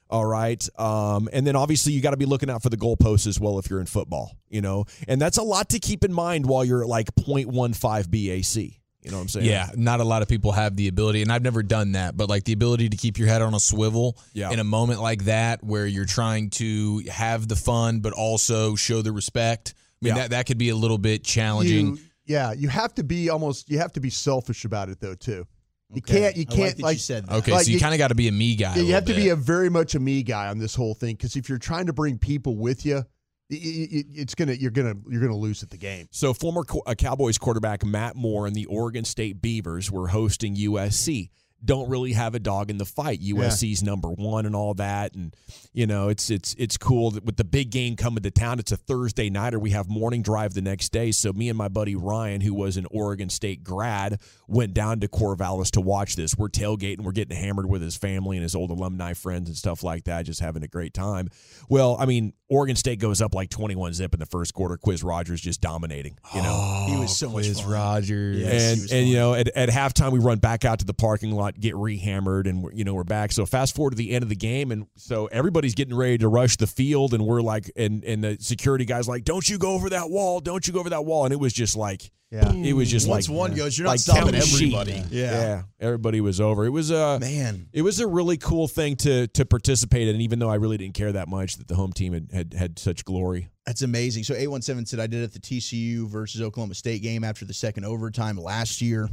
All 0.09 0.25
right. 0.25 0.65
Um, 0.79 1.29
and 1.33 1.45
then 1.45 1.57
obviously 1.57 1.93
you 1.95 2.01
got 2.01 2.11
to 2.13 2.17
be 2.17 2.27
looking 2.27 2.49
out 2.49 2.63
for 2.63 2.69
the 2.71 2.77
goalposts 2.77 3.27
as 3.27 3.41
well 3.41 3.59
if 3.59 3.69
you're 3.69 3.81
in 3.81 3.87
football, 3.87 4.37
you 4.49 4.61
know, 4.61 4.85
and 5.09 5.21
that's 5.21 5.39
a 5.39 5.43
lot 5.43 5.71
to 5.71 5.81
keep 5.81 6.05
in 6.05 6.13
mind 6.13 6.47
while 6.47 6.65
you're 6.65 6.83
at 6.83 6.89
like 6.89 7.13
0.15 7.17 7.75
BAC. 8.09 8.81
You 9.05 9.11
know 9.11 9.19
what 9.19 9.23
I'm 9.25 9.29
saying? 9.29 9.47
Yeah, 9.47 9.69
not 9.77 10.01
a 10.01 10.05
lot 10.05 10.23
of 10.23 10.29
people 10.29 10.53
have 10.53 10.77
the 10.77 10.89
ability, 10.89 11.21
and 11.23 11.31
I've 11.31 11.43
never 11.43 11.63
done 11.63 11.93
that, 11.93 12.17
but 12.17 12.29
like 12.31 12.45
the 12.45 12.53
ability 12.55 12.89
to 12.89 12.97
keep 12.97 13.19
your 13.19 13.29
head 13.29 13.43
on 13.43 13.53
a 13.55 13.61
swivel 13.61 14.17
Yeah. 14.33 14.51
in 14.51 14.59
a 14.61 14.65
moment 14.65 15.03
like 15.03 15.25
that 15.27 15.63
where 15.63 15.87
you're 15.87 16.07
trying 16.07 16.51
to 16.51 17.03
have 17.11 17.47
the 17.47 17.57
fun, 17.57 18.01
but 18.01 18.13
also 18.15 18.75
show 18.77 19.03
the 19.03 19.13
respect. 19.13 19.75
I 19.77 20.05
mean, 20.07 20.15
Yeah. 20.17 20.23
that, 20.23 20.31
that 20.31 20.47
could 20.47 20.59
be 20.59 20.71
a 20.71 20.77
little 20.77 20.97
bit 20.99 21.23
challenging. 21.23 21.97
You, 21.97 21.99
yeah, 22.27 22.53
you 22.53 22.69
have 22.69 22.95
to 22.95 23.05
be 23.05 23.29
almost. 23.29 23.69
You 23.71 23.79
have 23.79 23.93
to 23.93 24.01
be 24.01 24.09
selfish 24.11 24.65
about 24.65 24.89
it 24.89 25.01
though 25.01 25.15
too. 25.15 25.47
You 25.93 25.99
Okay. 25.99 26.21
can't. 26.21 26.37
You 26.37 26.47
can't 26.47 26.77
that 26.79 26.83
like. 26.83 26.95
you 26.95 27.01
said 27.01 27.27
that. 27.27 27.35
okay, 27.37 27.53
like 27.53 27.65
so 27.65 27.69
you 27.69 27.75
you- 27.75 27.81
kind 27.81 27.93
of 27.95 27.99
got 27.99 28.09
to 28.09 28.15
be 28.15 28.29
a 28.29 28.33
me 28.33 28.57
guy. 28.57 28.75
Yeah, 28.77 28.83
a 28.83 28.85
you 28.87 28.95
have 28.95 29.05
to 29.05 29.13
little 29.13 29.23
be 29.25 29.29
a 29.29 29.37
very 29.37 29.69
much 29.69 29.95
a 29.95 30.01
me 30.01 30.23
guy 30.23 30.49
on 30.49 30.59
this 30.59 30.75
whole 30.75 30.95
thing 30.95 31.15
because 31.15 31.37
if 31.37 31.49
you're 31.51 31.59
trying 31.59 31.87
to 31.87 31.93
bring 31.93 32.17
people 32.19 32.57
with 32.57 32.87
you, 32.87 33.05
it's 33.51 34.35
gonna 34.35 34.53
you're 34.53 34.71
gonna 34.71 34.95
you're 35.09 35.21
gonna 35.21 35.37
lose 35.37 35.63
at 35.63 35.71
the 35.71 35.77
game. 35.77 36.09
So, 36.11 36.33
former 36.33 36.65
uh, 36.87 36.95
Cowboys 36.95 37.39
quarterback 37.39 37.85
Matt 37.85 38.17
Moore 38.17 38.47
and 38.47 38.55
the 38.55 38.67
Oregon 38.67 39.05
State 39.05 39.43
Beavers 39.43 39.91
were 39.91 40.09
hosting 40.09 40.57
USC. 40.57 41.31
Don't 41.65 41.89
really 41.89 42.13
have 42.13 42.35
a 42.35 42.39
dog 42.39 42.71
in 42.71 42.79
the 42.79 42.85
fight. 42.85 43.21
USC's 43.21 43.83
number 43.83 44.09
one 44.09 44.47
and 44.47 44.55
all 44.55 44.75
that, 44.75 45.15
and 45.15 45.35
you 45.73 45.87
know 45.87 46.09
it's 46.09 46.31
it's 46.31 46.55
it's 46.59 46.77
cool 46.77 47.13
that 47.13 47.25
with 47.25 47.37
the 47.37 47.45
big 47.45 47.71
game 47.71 47.97
coming 47.97 48.23
to 48.23 48.31
town. 48.31 48.59
It's 48.59 48.73
a 48.73 48.77
Thursday 48.77 49.31
night, 49.31 49.55
or 49.55 49.59
We 49.59 49.71
have 49.71 49.89
morning 49.89 50.23
drive 50.23 50.55
the 50.55 50.63
next 50.63 50.93
day. 50.93 51.11
So 51.13 51.33
me 51.33 51.49
and 51.49 51.57
my 51.57 51.69
buddy 51.69 51.97
Ryan, 51.97 52.41
who 52.41 52.55
was 52.55 52.77
an 52.77 52.87
Oregon 52.91 53.31
State 53.31 53.65
grad, 53.65 54.21
went 54.47 54.75
down 54.75 55.01
to 55.01 55.09
Corvallis 55.09 55.71
to 55.73 55.81
watch 55.81 56.17
this. 56.17 56.37
We're 56.37 56.49
tailgating. 56.49 57.01
We're 57.01 57.13
getting 57.13 57.37
hammered 57.37 57.67
with 57.67 57.83
his 57.83 57.97
family 57.97 58.37
and 58.37 58.43
his 58.43 58.55
old 58.55 58.71
alumni 58.71 59.15
friends 59.15 59.49
and 59.49 59.57
stuff 59.57 59.83
like 59.83 60.05
that. 60.05 60.27
Just 60.27 60.41
having 60.41 60.63
a 60.63 60.69
great 60.69 60.93
time. 60.95 61.29
Well, 61.69 61.97
I 61.99 62.07
mean, 62.07 62.35
Oregon 62.49 62.77
State 62.77 62.99
goes 62.99 63.23
up 63.23 63.35
like 63.35 63.51
twenty 63.51 63.75
one 63.75 63.93
zip 63.93 64.13
in 64.13 64.21
the 64.21 64.27
first 64.27 64.55
quarter. 64.55 64.77
Quiz 64.77 65.03
Rodgers 65.03 65.41
just 65.41 65.61
dominating. 65.61 66.19
You 66.35 66.43
know. 66.43 66.53
Oh, 66.53 66.87
he 66.89 67.01
was 67.01 67.17
so 67.17 67.29
much 67.29 67.45
Quiz 67.45 67.61
fun. 67.61 67.71
Rodgers. 67.71 68.39
Yes, 68.39 68.51
he 68.51 68.57
and 68.73 68.83
was 68.83 68.93
and 68.93 69.09
you 69.09 69.17
know 69.17 69.35
at, 69.35 69.49
at 69.49 69.69
halftime 69.71 70.13
we 70.13 70.19
run 70.19 70.39
back 70.39 70.65
out 70.65 70.81
to 70.81 70.85
the 70.85 70.95
parking 70.95 71.33
lot 71.33 71.54
get 71.61 71.75
rehammered 71.75 72.49
and 72.49 72.67
you 72.77 72.85
know 72.85 72.95
we're 72.95 73.05
back 73.05 73.33
so 73.33 73.47
fast 73.47 73.75
forward 73.75 73.91
to 73.91 73.97
the 73.97 74.11
end 74.11 74.23
of 74.23 74.29
the 74.29 74.37
game 74.37 74.71
and 74.73 74.87
so 74.97 75.27
everybody's 75.27 75.75
getting 75.75 75.95
ready 75.95 76.19
to 76.19 76.29
rush 76.29 76.57
the 76.57 76.67
field 76.67 77.15
and 77.15 77.25
we're 77.25 77.41
like 77.43 77.71
and 77.77 78.05
and 78.05 78.25
the 78.25 78.37
security 78.41 78.85
guys 78.85 79.07
like 79.09 79.25
don't 79.25 79.49
you 79.49 79.59
go 79.59 79.71
over 79.73 79.91
that 79.91 80.11
wall 80.11 80.41
don't 80.41 80.67
you 80.67 80.73
go 80.73 80.81
over 80.81 80.91
that 80.91 81.05
wall 81.05 81.25
and 81.25 81.33
it 81.33 81.39
was 81.39 81.53
just 81.53 81.77
like 81.77 82.11
Yeah. 82.31 82.51
it 82.53 82.73
was 82.73 82.91
just 82.91 83.07
Once 83.09 83.29
like 83.29 83.37
one 83.37 83.55
goes, 83.55 83.79
you're 83.79 83.85
not 83.85 83.93
like 83.93 84.01
stopping 84.01 84.23
counting 84.33 84.41
sheep. 84.43 84.75
everybody. 84.75 85.05
yeah 85.11 85.63
everybody 85.81 86.21
was 86.21 86.41
over 86.41 86.65
it 86.65 86.71
was 86.71 86.91
uh 86.91 87.19
Man. 87.21 87.69
it 87.73 87.83
was 87.83 88.01
a 88.01 88.07
really 88.07 88.37
cool 88.37 88.67
thing 88.69 88.97
to 88.97 89.27
to 89.29 89.45
participate 89.45 90.09
in 90.09 90.21
even 90.21 90.39
though 90.41 90.51
I 90.51 90.57
really 90.57 90.77
didn't 90.77 90.95
care 90.95 91.13
that 91.13 91.29
much 91.29 91.57
that 91.59 91.69
the 91.69 91.77
home 91.77 91.93
team 91.93 92.13
had 92.13 92.31
had, 92.33 92.55
had 92.55 92.79
such 92.79 93.05
glory 93.05 93.49
That's 93.67 93.83
amazing. 93.83 94.25
So 94.25 94.35
A17 94.35 94.87
said 94.89 95.01
I 95.01 95.07
did 95.07 95.21
it 95.21 95.25
at 95.25 95.33
the 95.33 95.39
TCU 95.41 96.07
versus 96.09 96.43
Oklahoma 96.43 96.75
State 96.75 97.01
game 97.03 97.25
after 97.25 97.45
the 97.47 97.55
second 97.55 97.85
overtime 97.87 98.37
last 98.37 98.83
year. 98.83 99.09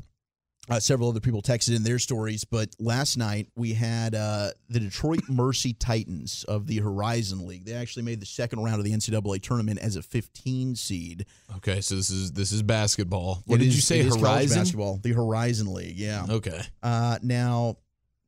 Uh, 0.69 0.79
several 0.79 1.09
other 1.09 1.19
people 1.19 1.41
texted 1.41 1.75
in 1.75 1.83
their 1.83 1.97
stories, 1.97 2.43
but 2.45 2.69
last 2.79 3.17
night 3.17 3.47
we 3.55 3.73
had 3.73 4.13
uh, 4.13 4.51
the 4.69 4.79
Detroit 4.79 5.21
Mercy 5.29 5.73
Titans 5.73 6.45
of 6.47 6.67
the 6.67 6.77
Horizon 6.77 7.47
League. 7.47 7.65
They 7.65 7.73
actually 7.73 8.03
made 8.03 8.19
the 8.21 8.27
second 8.27 8.63
round 8.63 8.77
of 8.77 8.85
the 8.85 8.91
NCAA 8.93 9.41
tournament 9.41 9.79
as 9.79 9.95
a 9.95 10.03
15 10.03 10.75
seed. 10.75 11.25
Okay, 11.57 11.81
so 11.81 11.95
this 11.95 12.11
is 12.11 12.31
this 12.33 12.51
is 12.51 12.61
basketball. 12.61 13.41
What 13.47 13.55
It 13.55 13.59
did 13.63 13.67
is- 13.69 13.75
you 13.75 13.81
say? 13.81 13.99
it 14.01 14.05
is 14.05 14.13
college 14.13 14.21
Horizon. 14.29 14.57
basketball, 14.59 14.99
the 15.01 15.11
Horizon 15.13 15.73
League. 15.73 15.97
Yeah. 15.97 16.25
Okay. 16.29 16.61
Uh, 16.83 17.17
now 17.23 17.77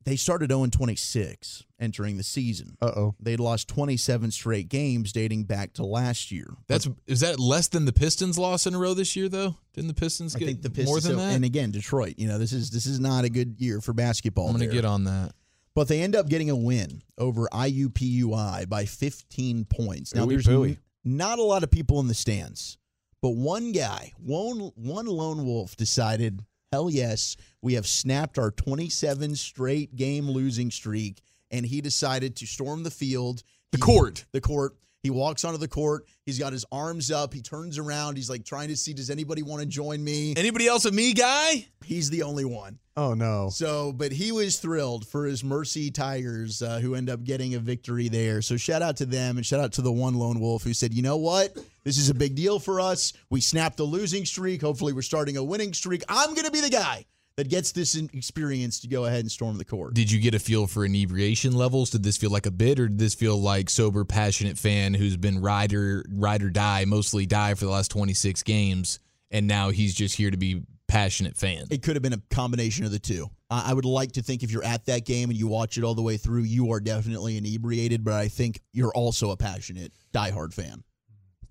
they 0.04 0.16
started 0.16 0.50
0 0.50 0.66
26 0.66 1.64
entering 1.80 2.16
the 2.16 2.22
season. 2.22 2.76
Uh 2.80 2.92
oh. 2.96 3.14
They'd 3.20 3.40
lost 3.40 3.68
27 3.68 4.30
straight 4.30 4.68
games 4.68 5.12
dating 5.12 5.44
back 5.44 5.72
to 5.74 5.84
last 5.84 6.30
year. 6.30 6.46
That's 6.68 6.88
is 7.06 7.20
that 7.20 7.38
less 7.40 7.68
than 7.68 7.84
the 7.84 7.92
Pistons 7.92 8.38
lost 8.38 8.66
in 8.66 8.74
a 8.74 8.78
row 8.78 8.94
this 8.94 9.16
year 9.16 9.28
though? 9.28 9.56
Didn't 9.74 9.88
the 9.88 9.94
Pistons 9.94 10.34
I 10.36 10.38
get 10.38 10.46
think 10.46 10.62
the 10.62 10.70
Pistons 10.70 10.86
more 10.86 11.00
than 11.00 11.12
so- 11.12 11.16
that? 11.16 11.34
And 11.34 11.44
again, 11.44 11.70
Detroit. 11.70 12.14
You 12.18 12.28
know, 12.28 12.38
this 12.38 12.52
is 12.52 12.70
this 12.70 12.86
is 12.86 13.00
not 13.00 13.24
a 13.24 13.28
good 13.30 13.56
year 13.58 13.80
for 13.80 13.92
basketball. 13.92 14.46
I'm 14.48 14.52
gonna 14.52 14.66
get 14.66 14.84
on 14.84 15.04
that. 15.04 15.32
but 15.74 15.88
they 15.88 16.02
end 16.02 16.14
up 16.14 16.28
getting 16.28 16.50
a 16.50 16.56
win 16.56 17.02
over 17.18 17.48
IUPUI 17.52 18.68
by 18.68 18.84
15 18.84 19.64
points. 19.64 20.14
Now, 20.14 20.24
Ooey 20.26 20.28
there's 20.30 20.46
pooey. 20.46 20.68
n- 20.70 20.78
not 21.04 21.38
a 21.38 21.42
lot 21.42 21.62
of 21.62 21.70
people 21.70 22.00
in 22.00 22.06
the 22.08 22.14
stands, 22.14 22.78
but 23.20 23.30
one 23.30 23.72
guy, 23.72 24.12
one 24.18 24.70
one 24.76 25.06
lone 25.06 25.44
wolf, 25.44 25.76
decided, 25.76 26.44
hell 26.74 26.90
yes, 26.90 27.36
we 27.62 27.74
have 27.74 27.86
snapped 27.86 28.36
our 28.36 28.50
27 28.50 29.36
straight 29.36 29.94
game 29.94 30.28
losing 30.28 30.72
streak, 30.72 31.22
and 31.52 31.64
he 31.64 31.80
decided 31.80 32.34
to 32.34 32.46
storm 32.46 32.82
the 32.82 32.90
field, 32.90 33.44
The 33.70 33.78
He- 33.78 33.82
court. 33.82 34.24
the 34.32 34.40
court. 34.40 34.76
He 35.04 35.10
walks 35.10 35.44
onto 35.44 35.58
the 35.58 35.68
court. 35.68 36.06
He's 36.24 36.38
got 36.38 36.54
his 36.54 36.64
arms 36.72 37.10
up. 37.10 37.34
He 37.34 37.42
turns 37.42 37.76
around. 37.76 38.16
He's 38.16 38.30
like 38.30 38.42
trying 38.42 38.68
to 38.68 38.76
see, 38.76 38.94
does 38.94 39.10
anybody 39.10 39.42
want 39.42 39.60
to 39.60 39.66
join 39.66 40.02
me? 40.02 40.32
Anybody 40.34 40.66
else 40.66 40.86
a 40.86 40.90
me 40.90 41.12
guy? 41.12 41.66
He's 41.84 42.08
the 42.08 42.22
only 42.22 42.46
one. 42.46 42.78
Oh 42.96 43.12
no. 43.12 43.50
So, 43.50 43.92
but 43.92 44.12
he 44.12 44.32
was 44.32 44.56
thrilled 44.58 45.06
for 45.06 45.26
his 45.26 45.44
Mercy 45.44 45.90
Tigers, 45.90 46.62
uh, 46.62 46.78
who 46.78 46.94
end 46.94 47.10
up 47.10 47.22
getting 47.22 47.54
a 47.54 47.58
victory 47.58 48.08
there. 48.08 48.40
So, 48.40 48.56
shout 48.56 48.80
out 48.80 48.96
to 48.98 49.04
them 49.04 49.36
and 49.36 49.44
shout 49.44 49.60
out 49.60 49.72
to 49.72 49.82
the 49.82 49.92
one 49.92 50.14
lone 50.14 50.40
wolf 50.40 50.62
who 50.62 50.72
said, 50.72 50.94
"You 50.94 51.02
know 51.02 51.18
what? 51.18 51.54
This 51.82 51.98
is 51.98 52.08
a 52.08 52.14
big 52.14 52.34
deal 52.34 52.58
for 52.58 52.80
us. 52.80 53.12
We 53.28 53.42
snapped 53.42 53.76
the 53.76 53.84
losing 53.84 54.24
streak. 54.24 54.62
Hopefully, 54.62 54.94
we're 54.94 55.02
starting 55.02 55.36
a 55.36 55.44
winning 55.44 55.74
streak. 55.74 56.02
I'm 56.08 56.34
going 56.34 56.46
to 56.46 56.52
be 56.52 56.60
the 56.62 56.70
guy 56.70 57.04
that 57.36 57.48
gets 57.48 57.72
this 57.72 57.94
experience 57.94 58.80
to 58.80 58.88
go 58.88 59.04
ahead 59.04 59.20
and 59.20 59.30
storm 59.30 59.58
the 59.58 59.64
court." 59.64 59.94
Did 59.94 60.10
you 60.10 60.20
get 60.20 60.34
a 60.34 60.38
feel 60.38 60.66
for 60.66 60.84
inebriation 60.84 61.52
levels? 61.52 61.90
Did 61.90 62.02
this 62.02 62.16
feel 62.16 62.30
like 62.30 62.46
a 62.46 62.50
bid, 62.50 62.80
or 62.80 62.88
did 62.88 62.98
this 62.98 63.14
feel 63.14 63.40
like 63.40 63.70
sober, 63.70 64.04
passionate 64.04 64.58
fan 64.58 64.94
who's 64.94 65.16
been 65.16 65.40
ride 65.40 65.72
or 65.72 66.04
ride 66.10 66.42
or 66.42 66.50
die, 66.50 66.84
mostly 66.84 67.26
die 67.26 67.54
for 67.54 67.64
the 67.64 67.70
last 67.70 67.90
26 67.90 68.42
games, 68.42 68.98
and 69.30 69.46
now 69.46 69.70
he's 69.70 69.94
just 69.94 70.16
here 70.16 70.30
to 70.30 70.36
be 70.36 70.62
passionate 70.86 71.36
fan? 71.36 71.66
It 71.70 71.82
could 71.82 71.96
have 71.96 72.02
been 72.02 72.12
a 72.12 72.22
combination 72.30 72.84
of 72.84 72.90
the 72.90 72.98
two. 72.98 73.30
I 73.50 73.72
would 73.72 73.84
like 73.84 74.12
to 74.12 74.22
think 74.22 74.42
if 74.42 74.50
you're 74.50 74.64
at 74.64 74.86
that 74.86 75.04
game 75.04 75.30
and 75.30 75.38
you 75.38 75.46
watch 75.46 75.78
it 75.78 75.84
all 75.84 75.94
the 75.94 76.02
way 76.02 76.16
through, 76.16 76.42
you 76.42 76.72
are 76.72 76.80
definitely 76.80 77.36
inebriated, 77.36 78.02
but 78.02 78.14
I 78.14 78.26
think 78.26 78.60
you're 78.72 78.92
also 78.92 79.30
a 79.30 79.36
passionate 79.36 79.92
diehard 80.12 80.52
fan. 80.52 80.82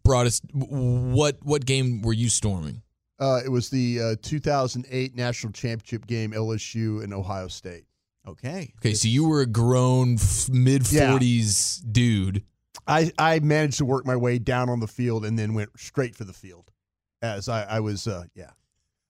Us. 0.06 0.41
What 0.52 1.38
what 1.43 1.65
game 1.65 2.02
were 2.02 2.12
you 2.12 2.28
storming? 2.28 2.82
Uh, 3.19 3.39
it 3.45 3.49
was 3.49 3.69
the 3.69 4.02
uh, 4.02 4.15
2008 4.21 5.15
national 5.15 5.54
championship 5.54 6.08
game, 6.08 6.32
LSU 6.32 7.04
and 7.04 7.13
Ohio 7.13 7.47
State. 7.47 7.86
Okay. 8.28 8.73
Okay, 8.80 8.93
so 8.93 9.08
you 9.08 9.28
were 9.28 9.41
a 9.41 9.45
grown 9.45 10.12
mid 10.49 10.84
40s 10.84 11.82
dude. 11.91 12.43
I, 12.88 13.12
I 13.17 13.39
managed 13.39 13.78
to 13.78 13.86
work 13.86 14.06
my 14.06 14.15
way 14.15 14.39
down 14.39 14.69
on 14.69 14.80
the 14.80 14.88
field 14.88 15.26
and 15.26 15.38
then 15.38 15.54
went 15.54 15.69
straight 15.78 16.15
for 16.15 16.23
the 16.23 16.34
field. 16.34 16.71
As 17.21 17.47
I, 17.47 17.63
I 17.63 17.80
was, 17.80 18.08
uh, 18.08 18.23
yeah, 18.36 18.49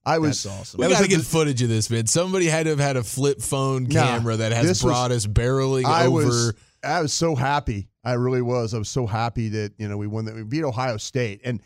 I 0.05 0.19
was 0.19 0.43
That's 0.43 0.59
awesome. 0.59 0.77
We 0.79 0.83
That 0.83 0.89
was 0.89 0.97
got 0.99 1.03
to 1.05 1.09
get 1.09 1.21
footage 1.21 1.61
of 1.63 1.69
this, 1.69 1.89
man. 1.89 2.05
Somebody 2.05 2.45
had 2.45 2.63
to 2.65 2.71
have 2.71 2.79
had 2.79 2.97
a 2.97 3.03
flip 3.03 3.41
phone 3.41 3.83
Nah, 3.85 4.03
camera 4.03 4.35
that 4.37 4.51
has 4.51 4.67
this 4.67 4.83
was- 4.83 4.93
Broaddus 4.93 5.27
barreling 5.27 5.85
I 5.85 6.05
over. 6.07 6.25
was 6.25 6.53
I 6.83 7.01
was 7.01 7.13
so 7.13 7.33
happy. 7.35 7.87
I 8.03 8.13
really 8.13 8.41
was. 8.41 8.73
I 8.73 8.77
was 8.77 8.89
so 8.89 9.07
happy 9.07 9.47
that 9.49 9.71
you 9.77 9.87
know 9.87 9.95
we 9.97 10.05
won 10.07 10.25
that 10.25 10.35
we 10.35 10.43
beat 10.43 10.63
Ohio 10.65 10.97
State, 10.97 11.39
and 11.45 11.61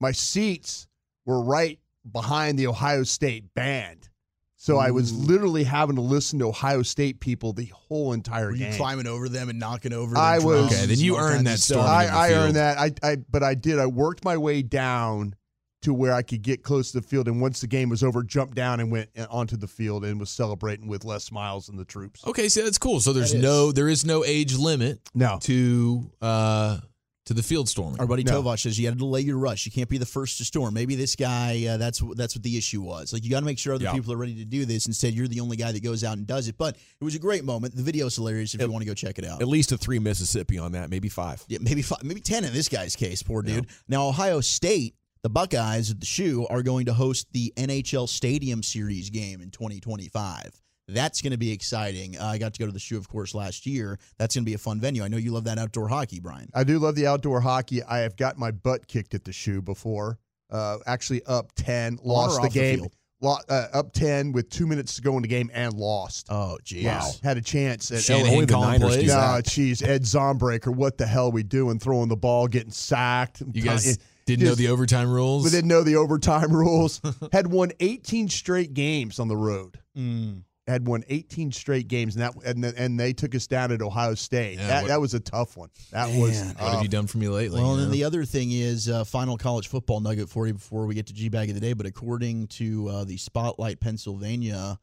my 0.00 0.10
seats 0.12 0.86
were 1.26 1.42
right 1.44 1.78
behind 2.10 2.58
the 2.58 2.66
Ohio 2.66 3.02
State 3.02 3.54
band. 3.54 4.08
So 4.56 4.78
I 4.78 4.92
was 4.92 5.12
literally 5.12 5.64
having 5.64 5.96
to 5.96 6.02
listen 6.02 6.38
to 6.38 6.46
Ohio 6.48 6.82
State 6.82 7.18
people 7.18 7.52
the 7.52 7.64
whole 7.74 8.12
entire 8.12 8.46
Were 8.46 8.52
you 8.52 8.58
game. 8.66 8.74
climbing 8.74 9.08
over 9.08 9.28
them 9.28 9.48
and 9.48 9.58
knocking 9.58 9.92
over? 9.92 10.16
I 10.16 10.38
their 10.38 10.46
was- 10.46 10.72
Okay, 10.72 10.86
then 10.86 10.98
you 11.00 11.16
earned 11.18 11.48
that 11.48 11.54
of 11.54 11.60
stuff? 11.60 11.84
storming 11.84 11.90
I, 11.90 12.06
the 12.06 12.12
I 12.12 12.32
earned 12.38 12.56
that. 12.56 12.78
I, 12.78 12.90
I 13.02 13.16
but 13.28 13.42
I 13.42 13.54
did. 13.54 13.80
I 13.80 13.86
worked 13.86 14.24
my 14.24 14.36
way 14.36 14.62
down 14.62 15.34
to 15.82 15.92
where 15.92 16.12
I 16.12 16.22
could 16.22 16.42
get 16.42 16.62
close 16.62 16.92
to 16.92 17.00
the 17.00 17.06
field, 17.08 17.26
and 17.26 17.40
once 17.40 17.60
the 17.60 17.66
game 17.66 17.88
was 17.88 18.04
over, 18.04 18.22
jumped 18.22 18.54
down 18.54 18.78
and 18.78 18.92
went 18.92 19.10
uh, 19.18 19.26
onto 19.28 19.56
the 19.56 19.66
field 19.66 20.04
and 20.04 20.20
was 20.20 20.30
celebrating 20.30 20.86
with 20.86 21.04
Les 21.04 21.32
Miles 21.32 21.68
and 21.68 21.76
the 21.76 21.84
troops. 21.84 22.24
Okay, 22.24 22.48
so 22.48 22.62
that's 22.62 22.78
cool. 22.78 23.00
So 23.00 23.12
there's 23.12 23.32
That 23.32 23.38
is. 23.38 23.42
no 23.42 23.72
there 23.72 23.88
is 23.88 24.04
no 24.04 24.24
age 24.24 24.56
limit 24.56 25.00
No, 25.12 25.40
to 25.42 26.08
uh 26.20 26.78
to 27.26 27.34
the 27.34 27.42
field 27.42 27.68
storming. 27.68 28.00
Our 28.00 28.06
buddy 28.06 28.24
No. 28.24 28.42
Tovash 28.42 28.62
says 28.62 28.78
you 28.78 28.86
had 28.86 28.94
to 28.94 28.98
delay 28.98 29.20
your 29.20 29.38
rush. 29.38 29.64
You 29.64 29.72
can't 29.72 29.88
be 29.88 29.96
the 29.98 30.06
first 30.06 30.38
to 30.38 30.44
storm. 30.44 30.74
Maybe 30.74 30.94
this 30.96 31.14
guy. 31.14 31.66
Uh, 31.66 31.76
that's 31.76 32.02
what 32.02 32.16
that's 32.16 32.34
what 32.34 32.42
the 32.42 32.56
issue 32.58 32.82
was. 32.82 33.12
Like 33.12 33.22
you 33.24 33.30
got 33.30 33.40
to 33.40 33.46
make 33.46 33.58
sure 33.58 33.74
other 33.74 33.84
Yeah. 33.84 33.92
people 33.92 34.12
are 34.12 34.16
ready 34.16 34.34
to 34.36 34.44
do 34.44 34.64
this. 34.64 34.86
Instead, 34.86 35.14
you're 35.14 35.28
the 35.28 35.40
only 35.40 35.56
guy 35.56 35.70
that 35.72 35.82
goes 35.82 36.02
out 36.04 36.16
and 36.18 36.26
does 36.26 36.48
it. 36.48 36.58
But 36.58 36.76
it 37.00 37.04
was 37.04 37.14
a 37.14 37.18
great 37.20 37.44
moment. 37.44 37.76
The 37.76 37.82
video's 37.82 38.16
hilarious 38.16 38.54
if 38.54 38.60
you 38.60 38.70
want 38.70 38.82
to 38.82 38.86
go 38.88 38.94
check 38.94 39.18
it 39.18 39.24
out. 39.24 39.40
at 39.40 39.48
least 39.48 39.70
a 39.72 39.78
three 39.78 39.98
Mississippi 40.00 40.58
on 40.58 40.72
that 40.72 40.90
maybe 40.90 41.08
five 41.08 41.44
Yeah, 41.48 41.58
maybe 41.60 41.82
five, 41.82 42.02
maybe 42.02 42.20
ten 42.20 42.44
in 42.44 42.52
this 42.52 42.68
guy's 42.68 42.96
case. 42.96 43.22
Poor 43.22 43.42
dude. 43.42 43.66
Now 43.88 44.08
Ohio 44.08 44.40
State, 44.40 44.96
the 45.22 45.30
Buckeyes 45.30 45.92
at 45.92 46.00
the 46.00 46.06
shoe 46.06 46.46
are 46.50 46.64
going 46.64 46.86
to 46.86 46.92
host 46.94 47.28
the 47.32 47.52
NHL 47.56 48.08
Stadium 48.08 48.64
Series 48.64 49.10
game 49.10 49.40
in 49.40 49.50
2025. 49.50 50.60
That's 50.92 51.20
going 51.22 51.32
to 51.32 51.38
be 51.38 51.50
exciting. 51.52 52.18
Uh, 52.18 52.26
I 52.26 52.38
got 52.38 52.54
to 52.54 52.58
go 52.60 52.66
to 52.66 52.72
the 52.72 52.78
shoe, 52.78 52.96
of 52.98 53.08
course, 53.08 53.34
last 53.34 53.66
year. 53.66 53.98
That's 54.18 54.34
going 54.34 54.44
to 54.44 54.48
be 54.50 54.54
a 54.54 54.58
fun 54.58 54.80
venue. 54.80 55.02
I 55.04 55.08
know 55.08 55.16
you 55.16 55.32
love 55.32 55.44
that 55.44 55.58
outdoor 55.58 55.88
hockey, 55.88 56.20
Brian. 56.20 56.48
I 56.54 56.64
do 56.64 56.78
love 56.78 56.94
the 56.94 57.06
outdoor 57.06 57.40
hockey. 57.40 57.82
I 57.82 57.98
have 57.98 58.16
got 58.16 58.38
my 58.38 58.50
butt 58.50 58.86
kicked 58.86 59.14
at 59.14 59.24
the 59.24 59.32
shoe 59.32 59.62
before. 59.62 60.18
Uh, 60.50 60.78
actually, 60.86 61.22
up 61.24 61.50
ten, 61.56 61.98
lost 62.02 62.40
the 62.40 62.46
off 62.48 62.52
the 62.52 62.58
game. 62.60 62.86
lo- 63.22 63.36
uh, 63.48 63.66
up 63.72 63.92
ten 63.92 64.32
with 64.32 64.50
two 64.50 64.66
minutes 64.66 64.94
to 64.96 65.02
go 65.02 65.16
in 65.16 65.22
the 65.22 65.28
game 65.28 65.50
and 65.54 65.72
lost. 65.74 66.26
Oh, 66.28 66.58
geez. 66.62 66.82
Yeah, 66.82 67.02
had 67.22 67.38
a 67.38 67.40
chance. 67.42 67.90
At, 67.90 68.02
Shanahan 68.02 68.32
only 68.34 68.44
the 68.44 68.52
calling 68.52 68.80
Niners 68.80 68.96
No, 68.98 69.14
that. 69.14 69.44
jeez, 69.44 69.82
Ed 69.86 70.02
Zombreaker, 70.02 70.74
what 70.74 70.98
the 70.98 71.06
hell 71.06 71.32
we 71.32 71.42
doing? 71.42 71.78
Throwing 71.78 72.08
the 72.10 72.16
ball, 72.16 72.48
getting 72.48 72.70
sacked. 72.70 73.42
You 73.52 73.62
guys 73.62 73.98
didn't 74.26 74.44
know 74.44 74.54
the 74.54 74.68
overtime 74.68 75.10
rules. 75.10 75.44
We 75.44 75.50
didn't 75.50 75.68
know 75.68 75.82
the 75.82 75.96
overtime 75.96 76.52
rules. 76.56 77.00
Had 77.32 77.46
won 77.46 77.72
18 77.80 78.28
straight 78.28 78.74
games 78.74 79.18
on 79.18 79.28
the 79.28 79.36
road. 79.36 79.78
Mm. 79.96 80.42
Had 80.68 80.86
won 80.86 81.02
18 81.08 81.50
straight 81.50 81.88
games, 81.88 82.14
and 82.14 82.22
that 82.22 82.34
and, 82.44 82.64
and 82.64 83.00
they 83.00 83.12
took 83.12 83.34
us 83.34 83.48
down 83.48 83.72
at 83.72 83.82
Ohio 83.82 84.14
State. 84.14 84.58
Yeah, 84.58 84.68
that 84.68 84.82
what- 84.82 84.88
that 84.88 85.00
was 85.00 85.12
a 85.12 85.18
tough 85.20 85.56
one. 85.56 85.70
That 85.90 86.08
was 86.16 86.40
Man. 86.40 86.54
what 86.56 86.72
have 86.74 86.82
you 86.82 86.88
done 86.88 87.08
for 87.08 87.18
me 87.18 87.28
lately? 87.28 87.60
Well, 87.60 87.70
you 87.70 87.74
and 87.74 87.82
then 87.84 87.90
the 87.90 88.04
other 88.04 88.24
thing 88.24 88.52
is 88.52 88.88
uh, 88.88 89.02
final 89.02 89.36
college 89.36 89.66
football 89.66 89.98
nugget 89.98 90.28
for 90.28 90.46
you 90.46 90.54
before 90.54 90.86
we 90.86 90.94
get 90.94 91.06
to 91.08 91.12
G 91.12 91.28
Bag 91.28 91.48
of 91.48 91.56
the 91.56 91.60
Day. 91.60 91.72
But 91.72 91.86
according 91.86 92.46
to 92.48 92.88
uh, 92.88 93.04
the 93.04 93.16
Spotlight 93.16 93.80
Pennsylvania 93.80 94.78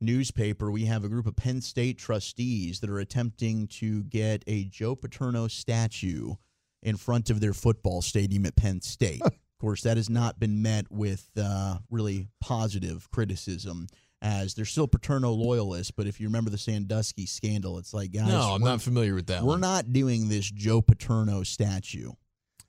newspaper, 0.00 0.70
we 0.70 0.86
have 0.86 1.04
a 1.04 1.08
group 1.08 1.26
of 1.26 1.36
Penn 1.36 1.60
State 1.60 1.98
trustees 1.98 2.80
that 2.80 2.88
are 2.88 2.98
attempting 2.98 3.66
to 3.68 4.02
get 4.04 4.42
a 4.46 4.64
Joe 4.64 4.94
Paterno 4.96 5.48
statue 5.48 6.34
in 6.82 6.96
front 6.96 7.28
of 7.28 7.40
their 7.40 7.52
football 7.52 8.00
stadium 8.00 8.46
at 8.46 8.56
Penn 8.56 8.80
State. 8.80 9.20
of 9.24 9.32
course, 9.60 9.82
that 9.82 9.98
has 9.98 10.08
not 10.08 10.40
been 10.40 10.62
met 10.62 10.90
with 10.90 11.28
uh, 11.36 11.76
really 11.90 12.28
positive 12.40 13.10
criticism. 13.10 13.86
As 14.22 14.52
they're 14.52 14.66
still 14.66 14.86
Paterno 14.86 15.30
loyalists, 15.30 15.90
but 15.90 16.06
if 16.06 16.20
you 16.20 16.26
remember 16.28 16.50
the 16.50 16.58
Sandusky 16.58 17.24
scandal, 17.24 17.78
it's 17.78 17.94
like, 17.94 18.12
guys, 18.12 18.28
no, 18.28 18.52
I'm 18.54 18.60
not 18.62 18.82
familiar 18.82 19.14
with 19.14 19.28
that. 19.28 19.42
we're 19.42 19.48
one. 19.52 19.60
not 19.60 19.94
doing 19.94 20.28
this 20.28 20.50
Joe 20.50 20.82
Paterno 20.82 21.42
statue. 21.42 22.12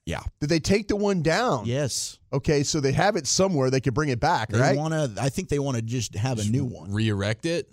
Yeah. 0.06 0.22
Did 0.40 0.48
they 0.48 0.60
take 0.62 0.88
the 0.88 0.96
one 0.96 1.22
down? 1.22 1.66
Yes, 1.66 2.18
Okay, 2.34 2.64
so 2.64 2.80
they 2.80 2.94
have 2.94 3.18
it 3.18 3.28
somewhere. 3.28 3.70
They 3.70 3.82
could 3.82 3.94
bring 3.94 4.08
it 4.10 4.20
back, 4.22 4.48
they 4.50 4.60
right? 4.60 4.78
want 4.78 4.94
to. 4.94 5.22
I 5.22 5.28
think 5.28 5.50
they 5.50 5.60
want 5.60 5.76
to 5.76 5.82
just 5.84 6.16
have 6.16 6.40
a 6.40 6.46
new 6.46 6.64
one. 6.64 6.94
re-erect 6.94 7.46
it. 7.46 7.70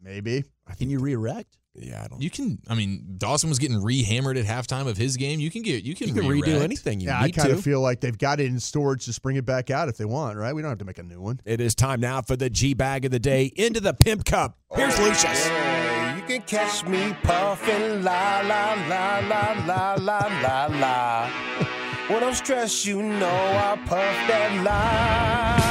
Maybe. 0.00 0.44
Can 0.78 0.90
you 0.90 0.98
re-erect? 1.00 1.56
Yeah, 1.74 2.02
I 2.04 2.08
don't. 2.08 2.20
You 2.20 2.28
can. 2.28 2.58
I 2.68 2.74
mean, 2.74 3.14
Dawson 3.16 3.48
was 3.48 3.58
getting 3.58 3.82
re-hammered 3.82 4.36
at 4.36 4.44
halftime 4.44 4.86
of 4.86 4.98
his 4.98 5.16
game. 5.16 5.40
You 5.40 5.50
can 5.50 5.62
get. 5.62 5.84
You 5.84 5.94
can, 5.94 6.08
You 6.08 6.14
can 6.14 6.24
redo 6.24 6.60
anything 6.60 7.00
you 7.00 7.06
Yeah, 7.08 7.18
I 7.18 7.30
kind 7.30 7.48
to. 7.48 7.54
of 7.54 7.62
feel 7.64 7.80
like 7.80 8.00
they've 8.00 8.16
got 8.18 8.40
it 8.40 8.46
in 8.46 8.60
storage. 8.60 9.06
Just 9.06 9.22
bring 9.22 9.36
it 9.36 9.46
back 9.46 9.70
out 9.70 9.88
if 9.88 9.96
they 9.96 10.04
want, 10.04 10.36
right? 10.36 10.54
We 10.54 10.60
don't 10.60 10.68
have 10.70 10.78
to 10.78 10.84
make 10.84 10.98
a 10.98 11.02
new 11.02 11.20
one. 11.20 11.40
It 11.46 11.62
is 11.62 11.74
time 11.74 12.00
now 12.00 12.20
for 12.20 12.36
the 12.36 12.50
G 12.50 12.74
bag 12.74 13.06
of 13.06 13.10
the 13.10 13.18
day 13.18 13.46
into 13.56 13.80
the 13.80 13.94
pimp 13.94 14.26
cup. 14.26 14.58
Here's 14.74 14.98
Lucius. 14.98 15.46
Oh, 15.46 15.50
hey, 15.50 16.16
you 16.16 16.22
can 16.24 16.42
catch 16.42 16.84
me 16.84 17.16
puffing 17.22 18.02
la 18.04 18.40
la 18.40 18.74
la 18.88 19.20
la 19.20 19.52
la 19.64 19.94
la 19.94 20.26
la 20.42 20.66
la. 20.66 21.30
When 22.08 22.22
I'm 22.22 22.34
stressed, 22.34 22.84
you 22.84 23.02
know 23.02 23.28
I 23.28 23.76
puff 23.86 24.28
that 24.28 24.62
la. 24.62 25.62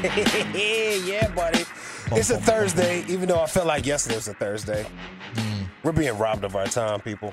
yeah, 1.04 1.28
buddy. 1.34 1.64
It's 2.12 2.30
a 2.30 2.38
Thursday, 2.38 3.04
even 3.08 3.28
though 3.28 3.40
I 3.40 3.46
felt 3.46 3.66
like 3.66 3.86
yesterday 3.86 4.16
was 4.16 4.28
a 4.28 4.34
Thursday. 4.34 4.86
We're 5.82 5.92
being 5.92 6.16
robbed 6.18 6.44
of 6.44 6.56
our 6.56 6.66
time, 6.66 7.00
people. 7.00 7.32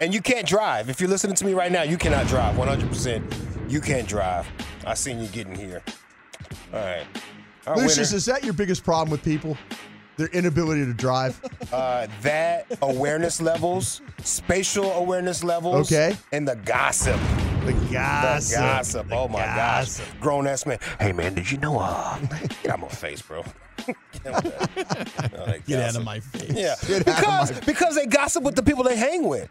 And 0.00 0.12
you 0.12 0.20
can't 0.20 0.46
drive. 0.46 0.90
If 0.90 1.00
you're 1.00 1.08
listening 1.10 1.34
to 1.36 1.46
me 1.46 1.54
right 1.54 1.72
now, 1.72 1.82
you 1.82 1.96
cannot 1.96 2.26
drive. 2.26 2.56
100%. 2.56 3.70
You 3.70 3.80
can't 3.80 4.06
drive. 4.06 4.46
I 4.86 4.94
seen 4.94 5.18
you 5.20 5.28
getting 5.28 5.54
here. 5.54 5.82
All 6.72 6.80
right. 6.80 7.06
Our 7.66 7.76
Lucius, 7.76 8.10
winner- 8.10 8.16
is 8.18 8.24
that 8.26 8.44
your 8.44 8.52
biggest 8.52 8.84
problem 8.84 9.10
with 9.10 9.22
people? 9.24 9.56
Their 10.16 10.28
inability 10.28 10.84
to 10.84 10.92
drive? 10.92 11.40
uh, 11.72 12.06
that 12.22 12.66
awareness 12.82 13.40
levels, 13.40 14.02
spatial 14.22 14.92
awareness 14.92 15.42
levels, 15.42 15.90
Okay. 15.90 16.16
and 16.32 16.46
the 16.46 16.56
gossip. 16.56 17.18
Gossip. 17.94 18.56
The 18.56 18.62
gossip. 18.62 19.08
The 19.08 19.14
oh 19.16 19.28
my 19.28 19.38
gossip. 19.44 20.06
gosh. 20.06 20.20
Grown 20.20 20.46
ass 20.46 20.66
man. 20.66 20.78
Hey 21.00 21.12
man, 21.12 21.34
did 21.34 21.50
you 21.50 21.58
know? 21.58 21.78
Uh, 21.78 22.18
get 22.62 22.72
out 22.72 22.80
my 22.80 22.88
face, 22.88 23.22
bro. 23.22 23.44
get 23.86 23.96
out 24.26 24.44
of 24.46 25.66
Get 25.66 25.80
out 25.80 25.96
of 25.96 26.04
my 26.04 26.20
face. 26.20 26.52
Yeah, 26.54 26.74
Get 26.86 27.04
because 27.04 27.52
my- 27.52 27.60
because 27.60 27.94
they 27.96 28.06
gossip 28.06 28.42
with 28.44 28.54
the 28.54 28.62
people 28.62 28.84
they 28.84 28.96
hang 28.96 29.26
with. 29.28 29.48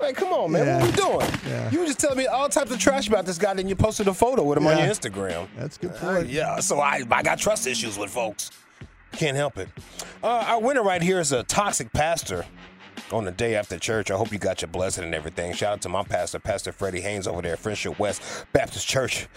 Like, 0.00 0.16
come 0.16 0.32
on, 0.32 0.50
man, 0.50 0.66
Yeah. 0.66 0.80
what 0.80 0.90
we 0.90 0.96
doing? 0.96 1.30
Yeah. 1.46 1.70
You 1.70 1.78
were 1.80 1.86
just 1.86 2.00
telling 2.00 2.18
me 2.18 2.26
all 2.26 2.48
types 2.48 2.70
of 2.72 2.80
trash 2.80 3.06
about 3.06 3.26
this 3.26 3.38
guy, 3.38 3.54
then 3.54 3.68
you 3.68 3.76
posted 3.76 4.08
a 4.08 4.14
photo 4.14 4.42
with 4.42 4.58
him 4.58 4.66
on 4.66 4.76
your 4.76 4.88
Instagram. 4.88 5.46
That's 5.56 5.76
a 5.76 5.80
good 5.80 5.92
Uh, 5.92 6.14
point. 6.14 6.28
yeah, 6.28 6.58
so 6.60 6.80
I 6.80 7.02
I 7.10 7.22
got 7.22 7.38
trust 7.38 7.66
issues 7.66 7.96
with 7.96 8.10
folks. 8.10 8.50
Can't 9.12 9.36
help 9.36 9.56
it. 9.58 9.68
Uh, 10.22 10.44
our 10.48 10.60
winner 10.60 10.82
right 10.82 11.00
here 11.00 11.20
is 11.20 11.30
a 11.30 11.44
toxic 11.44 11.92
pastor 11.92 12.44
on 13.12 13.24
the 13.24 13.30
day 13.32 13.54
after 13.54 13.78
church. 13.78 14.10
I 14.10 14.16
hope 14.16 14.32
you 14.32 14.38
got 14.38 14.62
your 14.62 14.68
blessing 14.68 15.04
and 15.04 15.14
everything. 15.14 15.52
Shout 15.54 15.72
out 15.74 15.80
to 15.82 15.88
my 15.88 16.02
pastor, 16.02 16.38
Pastor 16.38 16.72
Freddie 16.72 17.00
Haynes 17.00 17.26
over 17.26 17.42
there 17.42 17.52
at 17.54 17.58
Friendship 17.58 17.98
West 17.98 18.22
Baptist 18.52 18.86
Church. 18.86 19.28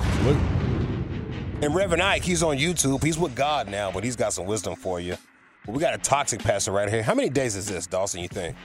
And 1.61 1.73
Reverend 1.73 2.03
Ike, 2.03 2.23
he's 2.23 2.43
on 2.43 2.57
YouTube. 2.57 3.03
He's 3.03 3.17
with 3.17 3.35
God 3.35 3.67
now, 3.69 3.91
but 3.91 4.03
he's 4.03 4.15
got 4.15 4.31
some 4.33 4.45
wisdom 4.45 4.75
for 4.75 4.99
you. 4.99 5.17
But 5.65 5.73
we 5.73 5.79
got 5.79 5.93
a 5.95 5.97
toxic 5.97 6.39
pastor 6.41 6.71
right 6.71 6.87
here. 6.89 7.01
How 7.03 7.15
many 7.15 7.29
days 7.29 7.55
is 7.55 7.67
this, 7.67 7.87
Dawson, 7.87 8.21
you 8.21 8.27
think? 8.27 8.55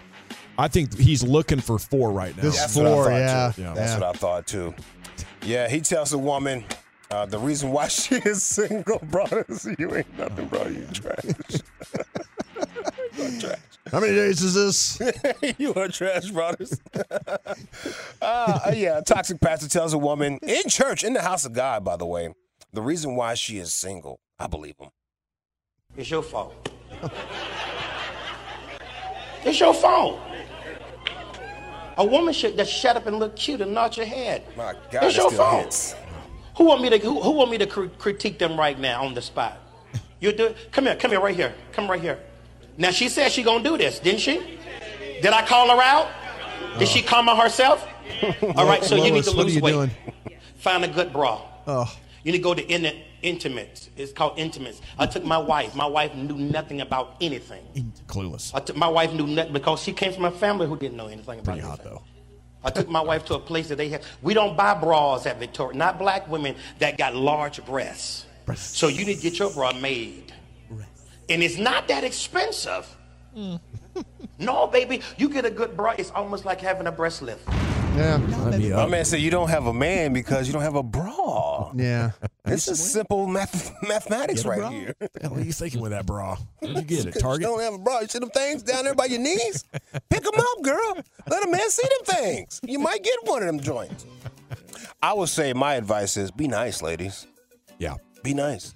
I 0.59 0.69
think 0.69 0.97
he's 0.99 1.23
looking 1.23 1.61
for 1.61 1.79
four 1.79 2.13
right 2.13 2.37
now. 2.37 2.43
This- 2.43 2.59
That's 2.59 2.75
Four, 2.75 2.85
what 3.05 3.13
I 3.13 3.27
thought 3.27 3.49
yeah. 3.49 3.53
too. 3.57 3.63
Yeah. 3.63 3.75
That's 3.75 3.93
Yeah. 3.93 3.99
what 4.01 4.09
I 4.17 4.19
thought 4.19 4.47
too. 4.47 4.75
Yeah, 5.43 5.69
he 5.69 5.81
tells 5.81 6.13
a 6.13 6.19
woman 6.19 6.65
uh, 7.11 7.27
the 7.27 7.39
reason 7.39 7.73
why 7.73 7.89
she 7.89 8.17
is 8.17 8.43
single, 8.43 8.99
brother, 9.11 9.45
is 9.49 9.67
you 9.79 9.95
ain't 9.97 10.19
nothing, 10.19 10.47
bro. 10.49 10.67
You 10.67 10.87
trash. 10.93 11.25
you 13.19 13.41
trash. 13.41 13.59
How 13.93 14.01
many 14.01 14.15
days 14.15 14.41
is 14.41 14.55
this? 14.55 14.99
you 15.59 15.75
are 15.75 15.87
trash, 15.87 16.31
brothers. 16.31 16.81
uh, 18.23 18.73
yeah, 18.75 18.99
a 18.99 19.03
toxic 19.03 19.39
pastor 19.39 19.69
tells 19.69 19.93
a 19.93 19.99
woman 19.99 20.39
in 20.43 20.63
church, 20.71 21.05
in 21.05 21.13
the 21.13 21.21
house 21.21 21.45
of 21.45 21.53
God, 21.53 21.85
by 21.85 21.99
the 21.99 22.07
way, 22.07 22.35
the 22.73 22.81
reason 22.81 23.17
why 23.17 23.35
she 23.35 23.59
is 23.59 23.75
single. 23.75 24.19
I 24.39 24.47
believe 24.47 24.77
him. 24.79 24.89
It's 25.95 26.11
your 26.11 26.23
fault. 26.23 26.71
it's 29.45 29.61
your 29.61 29.75
fault. 29.75 30.19
A 31.99 32.07
woman 32.07 32.33
should 32.33 32.57
just 32.57 32.73
shut 32.73 32.97
up 32.97 33.07
and 33.07 33.19
look 33.19 33.37
cute 33.37 33.61
and 33.61 33.75
nod 33.75 33.95
your 33.99 34.07
head. 34.07 34.43
My 34.57 34.73
God, 34.91 35.05
it's 35.05 35.17
it 35.17 35.19
your 35.19 35.31
still 35.31 35.45
fault. 35.45 35.65
hits. 35.65 35.95
Who 36.57 36.65
want 36.65 36.81
me 36.81 36.89
to 36.89 36.97
who, 36.99 37.21
who 37.21 37.33
want 37.33 37.51
me 37.51 37.59
to 37.59 37.67
cr- 37.67 37.89
critique 37.99 38.39
them 38.39 38.59
right 38.59 38.79
now 38.79 39.05
on 39.05 39.13
the 39.13 39.21
spot? 39.21 39.59
You 40.19 40.33
do 40.33 40.47
it. 40.47 40.73
Come 40.73 40.87
here, 40.87 40.97
come 40.97 41.11
here, 41.11 41.21
right 41.21 41.37
here, 41.37 41.55
come 41.73 41.91
right 41.91 42.01
here. 42.01 42.19
Now 42.79 42.91
she 42.91 43.09
said 43.09 43.31
she 43.33 43.43
gonna 43.43 43.63
do 43.65 43.77
this, 43.77 43.99
didn't 43.99 44.21
she? 44.21 44.59
Did 45.21 45.27
I 45.33 45.45
call 45.47 45.69
her 45.77 45.83
out? 45.83 46.09
Did 46.79 46.89
she 46.89 47.03
come 47.03 47.29
on 47.29 47.37
herself? 47.37 47.87
All 48.57 48.67
right, 48.67 48.83
so 48.83 48.97
you 48.97 49.11
need 49.13 49.25
to 49.25 49.31
lose 49.33 49.61
weight. 49.61 49.73
doing? 49.73 49.91
Find 50.57 50.85
a 50.85 50.89
good 50.89 51.13
bra. 51.13 51.41
Oh, 51.67 51.93
You 52.25 52.33
need 52.33 52.39
to 52.39 52.43
go 52.43 52.55
to 52.55 52.63
in 52.67 52.93
intimates. 53.23 53.89
It's 53.97 54.13
called 54.13 54.39
intimates. 54.39 54.81
I 54.99 55.07
took 55.07 55.25
my 55.25 55.39
wife. 55.39 55.75
My 55.77 55.87
wife 55.87 56.15
knew 56.15 56.37
nothing 56.37 56.81
about 56.81 57.17
anything. 57.21 57.93
Clueless. 58.09 58.53
I 58.55 58.61
took 58.61 58.77
my 58.77 58.89
wife 58.89 59.13
knew 59.13 59.27
nothing 59.27 59.53
because 59.53 59.83
she 59.83 59.93
came 59.93 60.13
from 60.13 60.25
a 60.25 60.31
family 60.31 60.67
who 60.67 60.77
didn't 60.77 60.97
know 60.97 61.07
anything 61.07 61.41
about 61.41 61.45
Pretty 61.45 61.61
anything. 61.61 61.71
hot 61.71 61.85
though. 61.85 62.03
I 62.65 62.71
took 62.71 62.89
my 62.89 63.01
wife 63.01 63.25
to 63.27 63.35
a 63.35 63.39
place 63.41 63.69
that 63.69 63.77
they 63.77 63.89
have. 63.91 64.05
We 64.23 64.35
don't 64.35 64.57
buy 64.57 64.75
bras 64.75 65.27
at 65.27 65.39
Victoria. 65.41 65.77
Not 65.77 65.99
black 65.99 66.29
women 66.29 66.55
that 66.79 66.97
got 66.97 67.15
large 67.15 67.65
breasts. 67.65 68.25
breasts. 68.47 68.79
So 68.79 68.87
you 68.89 69.05
need 69.05 69.17
to 69.17 69.23
get 69.23 69.39
your 69.39 69.51
bra 69.51 69.73
made. 69.73 70.32
And 71.29 71.43
it's 71.43 71.59
not 71.59 71.89
that 71.89 72.05
expensive. 72.05 72.87
Mm. 73.37 73.61
no, 74.39 74.67
baby, 74.67 75.01
you 75.17 75.29
get 75.29 75.45
a 75.45 75.51
good 75.51 75.77
bra. 75.77 75.95
It's 75.97 76.11
almost 76.11 76.45
like 76.45 76.61
having 76.61 76.87
a 76.87 76.93
breast 76.93 77.23
lift. 77.23 77.47
yeah. 77.49 78.19
Sign 78.31 78.59
me 78.59 78.71
My 78.71 78.83
up. 78.83 78.91
man 78.91 79.05
said 79.05 79.21
you 79.21 79.31
don't 79.31 79.49
have 79.49 79.67
a 79.67 79.73
man 79.73 80.13
because 80.13 80.47
you 80.47 80.53
don't 80.53 80.63
have 80.63 80.75
a 80.77 80.83
bra. 80.83 81.73
Yeah. 81.75 82.11
This 82.45 82.67
is 82.67 82.83
simple 82.93 83.29
math- 83.29 83.73
mathematics 83.87 84.45
right 84.45 84.71
here. 84.71 84.95
What 84.99 85.13
the 85.15 85.21
hell 85.23 85.39
are 85.39 85.41
you 85.41 85.53
thinking 85.53 85.81
with 85.81 85.93
that 85.93 86.05
bra? 86.07 86.37
Where'd 86.59 86.77
you 86.77 86.83
get 86.83 87.07
it? 87.07 87.15
You 87.15 87.21
Target? 87.21 87.43
don't 87.47 87.61
have 87.63 87.75
a 87.75 87.79
bra. 87.79 88.01
You 88.01 88.09
see 88.09 88.19
them 88.19 88.31
things 88.31 88.63
down 88.65 88.83
there 88.85 88.95
by 88.97 89.05
your 89.07 89.21
knees? 89.21 89.65
Pick 90.11 90.23
them 90.25 90.35
up, 90.37 90.63
girl. 90.63 90.99
Let 91.29 91.47
a 91.47 91.51
man 91.51 91.71
see 91.71 91.87
them 91.89 92.17
things. 92.17 92.61
You 92.67 92.81
might 92.81 93.03
get 93.05 93.15
one 93.25 93.43
of 93.43 93.47
them 93.47 93.61
joints. 93.61 94.05
I 95.01 95.13
would 95.13 95.29
say 95.29 95.53
my 95.53 95.75
advice 95.77 96.17
is 96.17 96.31
be 96.33 96.49
nice, 96.49 96.83
ladies. 96.83 97.27
Yeah. 97.79 97.95
Be 98.25 98.35
nice. 98.35 98.75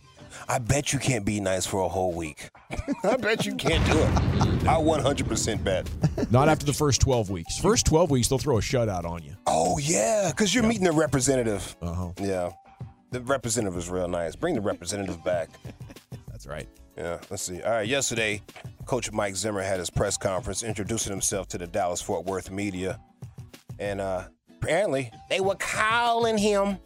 I 0.49 0.59
bet 0.59 0.93
you 0.93 0.99
can't 0.99 1.25
be 1.25 1.41
nice 1.41 1.67
for 1.67 1.81
a 1.81 1.89
whole 1.89 2.13
week. 2.13 2.51
I 3.05 3.17
bet 3.17 3.47
you 3.47 3.55
can't 3.55 3.85
do 3.91 3.99
it. 3.99 4.09
I 4.69 4.75
100% 4.81 5.65
bet. 5.65 5.89
Not 6.31 6.49
after 6.49 6.67
the 6.67 6.73
first 6.73 7.01
12 7.01 7.31
weeks. 7.31 7.59
First 7.59 7.87
12 7.87 8.11
weeks, 8.11 8.29
they'll 8.29 8.39
throw 8.39 8.59
a 8.59 8.61
shutout 8.61 9.05
on 9.05 9.23
you. 9.23 9.35
Oh, 9.47 9.79
yeah, 9.79 10.31
because 10.31 10.55
you're 10.55 10.65
meeting 10.65 10.85
the 10.85 10.93
representative. 10.93 11.77
Uh-huh. 11.81 12.13
Yeah. 12.21 12.51
The 13.11 13.21
representative 13.21 13.79
is 13.79 13.89
real 13.89 14.09
nice. 14.09 14.35
Bring 14.37 14.55
the 14.55 14.61
representative 14.61 15.23
back. 15.25 15.49
That's 16.29 16.47
right. 16.47 16.69
Yeah, 16.97 17.19
let's 17.31 17.43
see. 17.43 17.63
All 17.63 17.71
right, 17.71 17.87
yesterday, 17.87 18.43
Coach 18.87 19.13
Mike 19.13 19.37
Zimmer 19.37 19.63
had 19.63 19.79
his 19.79 19.91
press 19.91 20.17
conference 20.17 20.63
introducing 20.63 21.13
himself 21.13 21.47
to 21.49 21.59
the 21.59 21.67
Dallas 21.67 22.01
Fort 22.01 22.25
Worth 22.25 22.51
media. 22.51 22.99
And 23.79 24.01
uh, 24.01 24.25
apparently, 24.61 25.11
they 25.29 25.41
were 25.41 25.57
calling 25.57 26.39
him 26.39 26.79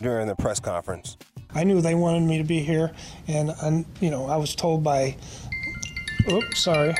during 0.00 0.28
the 0.28 0.36
press 0.36 0.60
conference. 0.60 1.16
I 1.58 1.64
knew 1.64 1.80
they 1.80 1.96
wanted 1.96 2.22
me 2.22 2.38
to 2.38 2.44
be 2.44 2.60
here, 2.60 2.92
and, 3.26 3.52
and 3.62 3.84
you 4.00 4.10
know, 4.10 4.26
I 4.26 4.36
was 4.36 4.54
told 4.54 4.84
by, 4.84 5.16
oops, 6.30 6.60
sorry, 6.60 6.94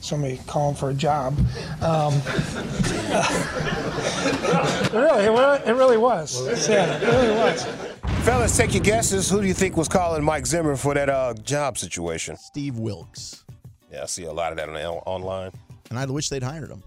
somebody 0.00 0.38
calling 0.46 0.76
for 0.76 0.90
a 0.90 0.94
job. 0.94 1.36
Um, 1.82 2.14
really, 4.92 5.24
it, 5.24 5.32
wa- 5.32 5.58
it 5.66 5.72
really 5.72 5.96
was. 5.96 6.68
Yeah, 6.68 6.96
it 6.96 7.02
really 7.02 7.34
was. 7.34 7.64
Fellas, 8.24 8.56
take 8.56 8.72
your 8.72 8.84
guesses. 8.84 9.28
Who 9.28 9.40
do 9.40 9.48
you 9.48 9.54
think 9.54 9.76
was 9.76 9.88
calling 9.88 10.22
Mike 10.22 10.46
Zimmer 10.46 10.76
for 10.76 10.94
that 10.94 11.08
uh, 11.08 11.34
job 11.42 11.76
situation? 11.76 12.36
Steve 12.36 12.78
Wilkes. 12.78 13.44
Yeah, 13.90 14.02
I 14.04 14.06
see 14.06 14.26
a 14.26 14.32
lot 14.32 14.52
of 14.52 14.58
that 14.58 14.68
on, 14.68 14.76
online. 14.76 15.50
And 15.90 15.98
I 15.98 16.06
wish 16.06 16.28
they'd 16.28 16.44
hired 16.44 16.70
him. 16.70 16.84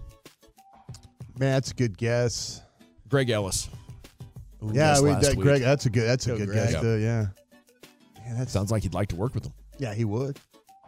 Man, 1.38 1.52
that's 1.52 1.72
a 1.72 1.74
good 1.74 1.98
guess. 1.98 2.62
Greg 3.10 3.28
Ellis. 3.28 3.68
Yeah, 4.72 5.00
we, 5.00 5.10
that. 5.10 5.36
Greg. 5.38 5.62
That's 5.62 5.86
a 5.86 5.90
good. 5.90 6.08
That's 6.08 6.26
a 6.26 6.36
good 6.36 6.48
Greg. 6.48 6.70
guess. 6.72 6.80
Too, 6.80 6.98
yeah. 6.98 7.26
Yeah, 8.26 8.34
that 8.38 8.48
Sounds 8.48 8.70
like 8.70 8.82
he'd 8.82 8.94
like 8.94 9.08
to 9.08 9.16
work 9.16 9.34
with 9.34 9.44
them. 9.44 9.52
Yeah, 9.78 9.94
he 9.94 10.04
would. 10.04 10.38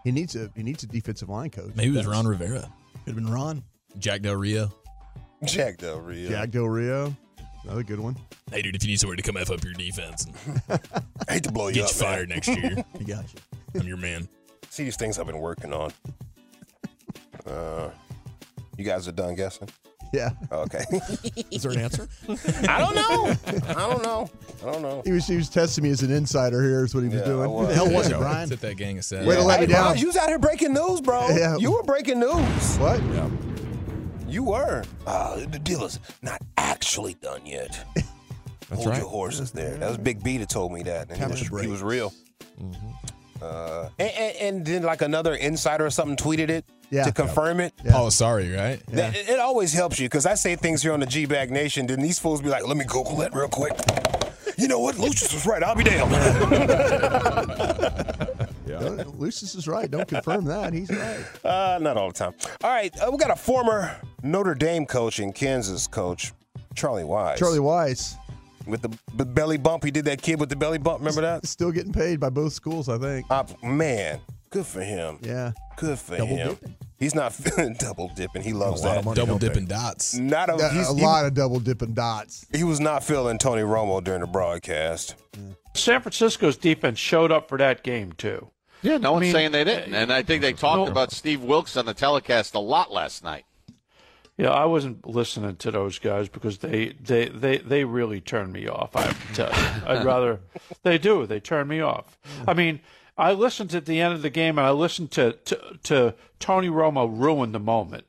He 0.05 0.13
needs 0.13 0.37
a 0.37 0.51
he 0.55 0.63
needs 0.63 0.83
a 0.85 0.87
defensive 0.87 1.29
line 1.29 1.51
coach. 1.51 1.73
Maybe 1.75 1.93
it 1.93 1.97
was 1.97 2.07
Ron 2.07 2.27
Rivera, 2.27 2.61
Could 3.05 3.15
have 3.15 3.15
been 3.17 3.31
Ron. 3.31 3.63
Jack 3.99 4.23
Del 4.23 4.37
Rio. 4.37 4.71
Jack 5.45 5.79
Del 5.79 6.01
Rio. 6.01 6.29
Jack 6.29 6.51
Del 6.51 6.69
Rio. 6.69 7.15
Another 7.65 7.83
good 7.83 7.99
one. 7.99 8.17
Hey, 8.51 8.63
dude, 8.63 8.77
if 8.77 8.85
you 8.85 8.91
need 8.91 9.01
somewhere 9.01 9.17
to 9.17 9.23
come 9.23 9.37
F 9.37 9.51
up 9.51 9.65
your 9.65 9.73
defense 9.73 10.25
and 10.25 10.61
I 10.71 10.79
hate 11.33 11.43
to 11.45 11.53
blow 11.53 11.67
you 11.69 11.75
get 11.75 11.85
up, 11.85 11.91
you 11.91 11.97
fired 11.97 12.29
man. 12.29 12.37
next 12.37 12.49
year, 12.49 12.85
I 13.01 13.03
got 13.03 13.25
you. 13.35 13.81
I'm 13.81 13.87
your 13.89 13.97
man. 13.97 14.29
See 14.71 14.85
these 14.85 14.97
things 14.97 15.19
I've 15.19 15.27
been 15.27 15.41
working 15.41 15.73
on. 15.73 15.93
Uh, 17.45 17.91
you 18.77 18.85
guys 18.85 19.09
are 19.09 19.13
done 19.13 19.35
guessing? 19.35 19.69
Yeah. 20.13 20.31
Okay. 20.53 20.85
Is 21.51 21.63
there 21.63 21.73
an 21.73 21.81
answer? 21.81 22.09
I 22.69 22.79
don't 22.79 22.95
know. 22.95 23.35
I 23.69 23.75
don't 23.75 24.03
know. 24.03 24.31
I 24.63 24.73
don't 24.73 24.83
know. 24.83 25.03
He 25.05 25.13
was 25.13 25.27
he 25.27 25.37
was 25.37 25.49
testing 25.49 25.85
me 25.85 25.91
as 25.91 26.03
an 26.03 26.11
insider 26.11 26.63
here. 26.63 26.85
Is 26.85 26.95
what 26.95 27.03
he 27.03 27.09
was 27.09 27.19
Yeah, 27.19 27.23
I 27.25 27.27
doing. 27.27 27.51
was. 27.51 27.67
Who 27.67 27.69
the 27.69 27.75
hell 27.75 27.91
was 27.93 28.07
it, 28.07 28.11
Go. 28.11 28.19
Brian? 28.21 28.49
Sit 28.49 28.61
that 28.61 28.77
gang 28.77 28.99
aside. 28.99 29.27
Way 29.27 29.37
to 29.37 29.43
let 29.43 29.61
Hey, 29.61 29.67
me 29.67 29.73
down. 29.73 29.87
Ron, 29.87 29.99
you 29.99 30.07
was 30.07 30.17
out 30.17 30.29
here 30.29 30.39
breaking 30.39 30.73
news, 30.75 31.01
bro. 31.01 31.29
Yeah. 31.31 31.57
You 31.57 31.73
were 31.73 31.83
breaking 31.83 32.21
news. 32.21 32.77
What? 32.79 33.01
You 34.29 34.45
were. 34.45 34.85
Uh, 35.07 35.47
the 35.47 35.59
deal 35.59 35.85
is 35.85 36.01
not 36.23 36.41
actually 36.57 37.15
done 37.15 37.47
yet. 37.47 37.85
That's 37.95 38.83
Hold 38.83 38.87
right. 38.89 38.99
your 38.99 39.09
horses 39.09 39.53
there. 39.53 39.77
That 39.77 39.89
was 39.89 39.99
Big 39.99 40.23
B 40.25 40.39
that 40.39 40.49
told 40.49 40.73
me 40.73 40.83
that. 40.83 41.09
And 41.11 41.19
he 41.19 41.25
was, 41.51 41.61
he 41.63 41.69
was 41.69 41.83
real. 41.83 42.13
Mm-hmm. 42.61 42.91
Uh, 43.41 43.89
and, 43.99 44.11
and, 44.11 44.37
and 44.37 44.67
then 44.67 44.83
like 44.83 45.03
another 45.03 45.35
insider 45.35 45.87
or 45.87 45.91
something 45.91 46.17
tweeted 46.17 46.49
it 46.49 46.65
Yeah. 46.91 47.05
to 47.05 47.13
confirm 47.13 47.61
it. 47.61 47.73
Paul 47.91 48.11
sorry, 48.11 48.53
right? 48.53 48.81
That- 48.89 49.17
It, 49.17 49.29
it 49.31 49.39
always 49.41 49.73
helps 49.73 49.99
you 49.99 50.07
because 50.09 50.27
I 50.27 50.35
say 50.35 50.57
things 50.57 50.83
here 50.83 50.93
on 50.93 51.01
the 51.01 51.07
G 51.07 51.27
Bag 51.27 51.51
Nation, 51.51 51.87
then 51.87 52.01
these 52.01 52.19
fools 52.19 52.41
be 52.41 52.49
like, 52.49 52.67
let 52.67 52.77
me 52.77 52.85
Google 52.85 53.21
it 53.23 53.35
real 53.35 53.49
quick. 53.49 53.73
You 54.57 54.69
know 54.69 54.79
what? 54.79 54.99
Lucius 54.99 55.35
was 55.35 55.47
right. 55.47 55.63
I'll 55.63 55.75
be 55.75 55.85
damned. 55.85 56.13
yeah. 58.67 59.05
Lucius 59.19 59.55
is 59.55 59.69
right. 59.69 59.91
Don't 59.91 60.09
confirm 60.09 60.45
that. 60.47 60.73
He's 60.73 60.91
right. 60.91 61.25
Uh, 61.45 61.79
not 61.81 61.97
all 61.97 62.09
the 62.09 62.15
time. 62.15 62.35
All 62.65 62.71
right, 62.71 62.93
uh, 63.01 63.11
we 63.11 63.19
got 63.19 63.31
a 63.31 63.37
former 63.37 63.95
Notre 64.23 64.55
Dame 64.55 64.87
coach 64.87 65.19
and 65.19 65.35
Kansas 65.35 65.87
coach, 65.87 66.33
Charlie 66.75 67.03
Weis. 67.05 67.37
Charlie 67.37 67.59
Weis 67.59 68.15
with 68.67 68.83
the, 68.83 68.97
the 69.17 69.25
belly 69.25 69.59
bump. 69.59 69.85
He 69.85 69.91
did 69.91 70.05
that 70.07 70.23
kid 70.23 70.41
with 70.41 70.49
the 70.49 70.57
belly 70.57 70.79
bump. 70.79 71.01
Remember 71.01 71.21
that? 71.23 71.47
still 71.47 71.71
getting 71.73 71.93
paid 71.93 72.21
by 72.21 72.31
both 72.31 72.53
schools. 72.53 72.89
I 72.89 72.99
think. 72.99 73.27
Uh, 73.31 73.45
man, 73.63 74.21
good 74.57 74.67
for 74.67 74.81
him. 74.83 75.19
Yeah. 75.23 75.53
Good 75.77 75.99
for 75.99 76.17
Double 76.17 76.37
him. 76.37 76.49
dipping. 76.51 76.77
He's 76.99 77.15
not 77.15 77.39
double 77.79 78.11
dipping. 78.17 78.43
He 78.43 78.53
loves 78.55 78.83
A 78.83 78.87
lot 78.87 78.93
that. 78.93 78.99
of 79.01 79.05
money, 79.05 79.17
Double 79.17 79.39
dipping 79.39 79.67
dots. 79.67 80.15
Not 80.15 80.49
a, 80.49 80.55
A, 80.55 80.69
he's, 80.71 80.89
a 80.91 80.95
he- 80.95 81.03
lot 81.03 81.27
of 81.27 81.35
double 81.35 81.61
dipping 81.61 81.93
dots. 81.93 82.47
He, 82.55 82.65
was 82.65 82.81
not 82.81 83.05
feeling 83.05 83.37
Tony 83.39 83.63
Romo 83.63 84.03
during 84.03 84.23
the 84.23 84.27
broadcast. 84.27 85.15
San 85.75 86.01
Francisco's 86.01 86.57
defense 86.57 86.99
showed 86.99 87.31
up 87.31 87.49
for 87.51 87.59
that 87.59 87.83
game 87.85 88.13
too. 88.13 88.49
Yeah, 88.83 88.97
no 88.99 89.13
one's 89.13 89.23
mean, 89.25 89.33
saying 89.33 89.53
they 89.53 89.65
didn't. 89.65 89.93
And 89.95 90.11
I 90.13 90.23
think 90.23 90.41
they 90.43 90.53
talked 90.55 90.87
no- 90.87 90.91
about 90.91 91.13
Steve 91.13 91.43
Wilks 91.43 91.77
on 91.77 91.85
the 91.87 91.95
telecast 91.95 92.55
a 92.55 92.59
lot 92.61 92.91
last 92.93 93.23
night. 93.23 93.45
Yeah, 94.39 94.51
I 94.51 94.67
wasn't 94.67 95.07
listening 95.07 95.57
to 95.57 95.71
those 95.71 95.99
guys 95.99 96.29
because 96.29 96.59
they 96.59 96.95
they 97.01 97.29
they, 97.29 97.57
they 97.59 97.85
really 97.85 98.21
turned 98.21 98.53
me 98.53 98.69
off. 98.69 98.95
I 98.95 99.03
have 99.03 99.29
to 99.29 99.35
tell 99.35 99.49
you, 99.51 99.87
I'd 99.87 100.05
rather 100.13 100.41
they 100.83 100.99
do. 100.99 101.27
They 101.27 101.41
turn 101.41 101.69
me 101.69 101.81
off. 101.81 102.19
I 102.47 102.53
mean, 102.53 102.81
I 103.19 103.33
listened 103.33 103.75
at 103.75 103.87
the 103.87 104.01
end 104.01 104.15
of 104.15 104.23
the 104.23 104.31
game 104.31 104.59
and 104.59 104.67
I 104.67 104.71
listened 104.71 105.11
to 105.13 105.33
to, 105.33 105.79
to 105.85 106.15
Tony 106.39 106.69
Romo 106.69 107.09
ruin 107.11 107.53
the 107.53 107.61
moment. 107.61 108.07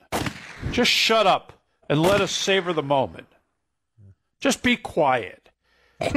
Just 0.71 0.91
shut 0.91 1.27
up 1.27 1.53
and 1.89 2.01
let 2.01 2.21
us 2.21 2.31
savor 2.31 2.73
the 2.73 2.83
moment. 2.83 3.27
Just 4.39 4.61
be 4.61 4.75
quiet. 4.75 5.49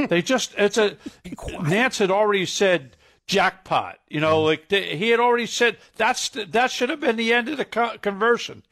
They 0.09 0.21
just 0.21 0.53
it's 0.57 0.77
a 0.77 0.97
Nantz 1.25 1.99
had 1.99 2.11
already 2.11 2.45
said 2.45 2.97
jackpot. 3.27 3.99
You 4.09 4.19
know, 4.19 4.37
mm-hmm. 4.37 4.45
like 4.45 4.69
they, 4.69 4.95
he 4.97 5.09
had 5.09 5.19
already 5.19 5.47
said 5.47 5.77
that's 5.95 6.29
that 6.29 6.71
should 6.71 6.89
have 6.89 6.99
been 6.99 7.15
the 7.15 7.33
end 7.33 7.49
of 7.49 7.57
the 7.57 7.65
co- 7.65 7.97
conversion. 7.99 8.63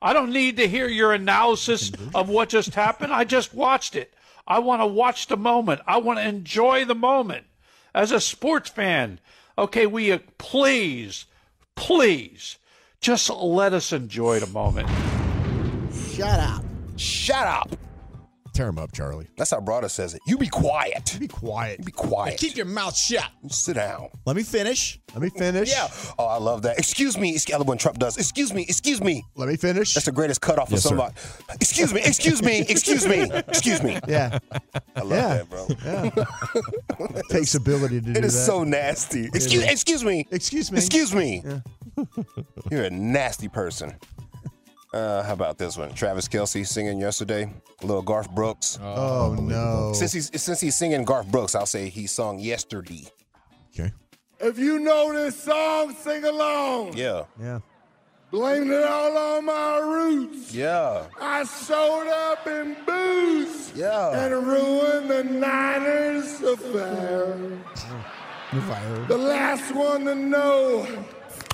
I 0.00 0.12
don't 0.12 0.32
need 0.32 0.56
to 0.58 0.68
hear 0.68 0.88
your 0.88 1.12
analysis 1.12 1.90
mm-hmm. 1.90 2.14
of 2.14 2.28
what 2.28 2.48
just 2.48 2.74
happened. 2.74 3.12
I 3.12 3.24
just 3.24 3.54
watched 3.54 3.96
it. 3.96 4.14
I 4.46 4.60
want 4.60 4.80
to 4.80 4.86
watch 4.86 5.26
the 5.26 5.36
moment. 5.36 5.80
I 5.86 5.98
want 5.98 6.18
to 6.18 6.28
enjoy 6.28 6.84
the 6.84 6.94
moment. 6.94 7.46
As 7.94 8.12
a 8.12 8.20
sports 8.20 8.70
fan, 8.70 9.18
okay, 9.58 9.86
we 9.86 10.12
uh, 10.12 10.18
please, 10.38 11.26
please, 11.74 12.58
just 13.00 13.28
let 13.30 13.74
us 13.74 13.92
enjoy 13.92 14.40
the 14.40 14.46
moment. 14.46 14.88
Shut 16.12 16.40
up. 16.40 16.64
Shut 16.96 17.46
up. 17.46 17.70
Tear 18.58 18.66
him 18.70 18.78
up, 18.80 18.90
Charlie. 18.90 19.28
That's 19.36 19.52
how 19.52 19.60
Brada 19.60 19.88
says 19.88 20.14
it. 20.14 20.20
You 20.26 20.36
be 20.36 20.48
quiet. 20.48 21.16
Be 21.20 21.28
quiet. 21.28 21.78
You 21.78 21.84
be 21.84 21.92
quiet. 21.92 22.40
Keep 22.40 22.56
your 22.56 22.66
mouth 22.66 22.96
shut. 22.96 23.30
Sit 23.50 23.74
down. 23.74 24.08
Let 24.26 24.34
me 24.34 24.42
finish. 24.42 24.98
Let 25.14 25.22
me 25.22 25.30
finish. 25.30 25.70
Yeah. 25.70 25.86
Oh, 26.18 26.24
I 26.26 26.38
love 26.38 26.62
that. 26.62 26.76
Excuse 26.76 27.16
me. 27.16 27.30
It's 27.30 27.46
when 27.48 27.78
Trump 27.78 28.00
does. 28.00 28.16
Excuse 28.18 28.52
me. 28.52 28.62
Excuse 28.62 29.00
me. 29.00 29.24
Let 29.36 29.48
me 29.48 29.54
finish. 29.54 29.94
That's 29.94 30.06
the 30.06 30.10
greatest 30.10 30.40
cutoff 30.40 30.72
Yes, 30.72 30.80
of 30.80 30.82
sir. 30.82 30.88
somebody. 30.88 31.14
Excuse 31.60 31.94
me. 31.94 32.00
Excuse 32.04 32.42
me. 32.42 32.58
Excuse 32.68 33.06
me. 33.06 33.30
Excuse 33.46 33.80
me. 33.80 34.00
Yeah. 34.08 34.40
I 34.96 35.02
love 35.02 35.10
Yeah. 35.12 35.44
that, 35.44 35.48
bro. 35.48 37.06
Yeah. 37.06 37.20
Takes 37.30 37.54
ability 37.54 38.00
to 38.00 38.06
do 38.06 38.12
that. 38.14 38.18
It 38.18 38.24
is 38.24 38.44
so 38.44 38.64
nasty. 38.64 39.26
Excuse, 39.26 39.62
excuse 39.66 40.02
me. 40.02 40.26
Excuse 40.32 40.72
me. 40.72 40.78
Excuse 40.78 41.14
me. 41.14 41.44
Yeah. 41.46 42.04
You're 42.72 42.84
a 42.86 42.90
nasty 42.90 43.46
person. 43.46 43.94
Uh, 44.94 45.22
how 45.22 45.34
about 45.34 45.58
this 45.58 45.76
one? 45.76 45.92
Travis 45.92 46.28
Kelce 46.28 46.66
singing 46.66 46.98
yesterday. 46.98 47.52
Little 47.82 48.02
Garth 48.02 48.30
Brooks. 48.34 48.78
Oh 48.82 49.36
no. 49.38 49.92
Since 49.94 50.12
he's 50.12 50.42
since 50.42 50.60
he's 50.60 50.76
singing 50.76 51.04
Garth 51.04 51.30
Brooks, 51.30 51.54
I'll 51.54 51.66
say 51.66 51.88
he 51.90 52.06
sung 52.06 52.38
yesterday. 52.38 53.06
Okay. 53.74 53.92
If 54.40 54.58
you 54.58 54.78
know 54.78 55.12
this 55.12 55.42
song, 55.42 55.94
sing 55.94 56.24
along. 56.24 56.96
Yeah. 56.96 57.24
Yeah. 57.40 57.58
Blaming 58.30 58.70
it 58.72 58.84
all 58.84 59.16
on 59.16 59.44
my 59.46 59.78
roots. 59.78 60.52
Yeah. 60.54 61.06
I 61.20 61.44
showed 61.44 62.08
up 62.08 62.46
in 62.46 62.76
boots 62.86 63.72
Yeah. 63.74 64.24
and 64.24 64.46
ruined 64.46 65.10
the 65.10 65.24
Niners 65.24 66.40
affair. 66.42 67.36
The 69.08 69.16
last 69.18 69.74
one 69.74 70.04
to 70.06 70.14
know. 70.14 70.86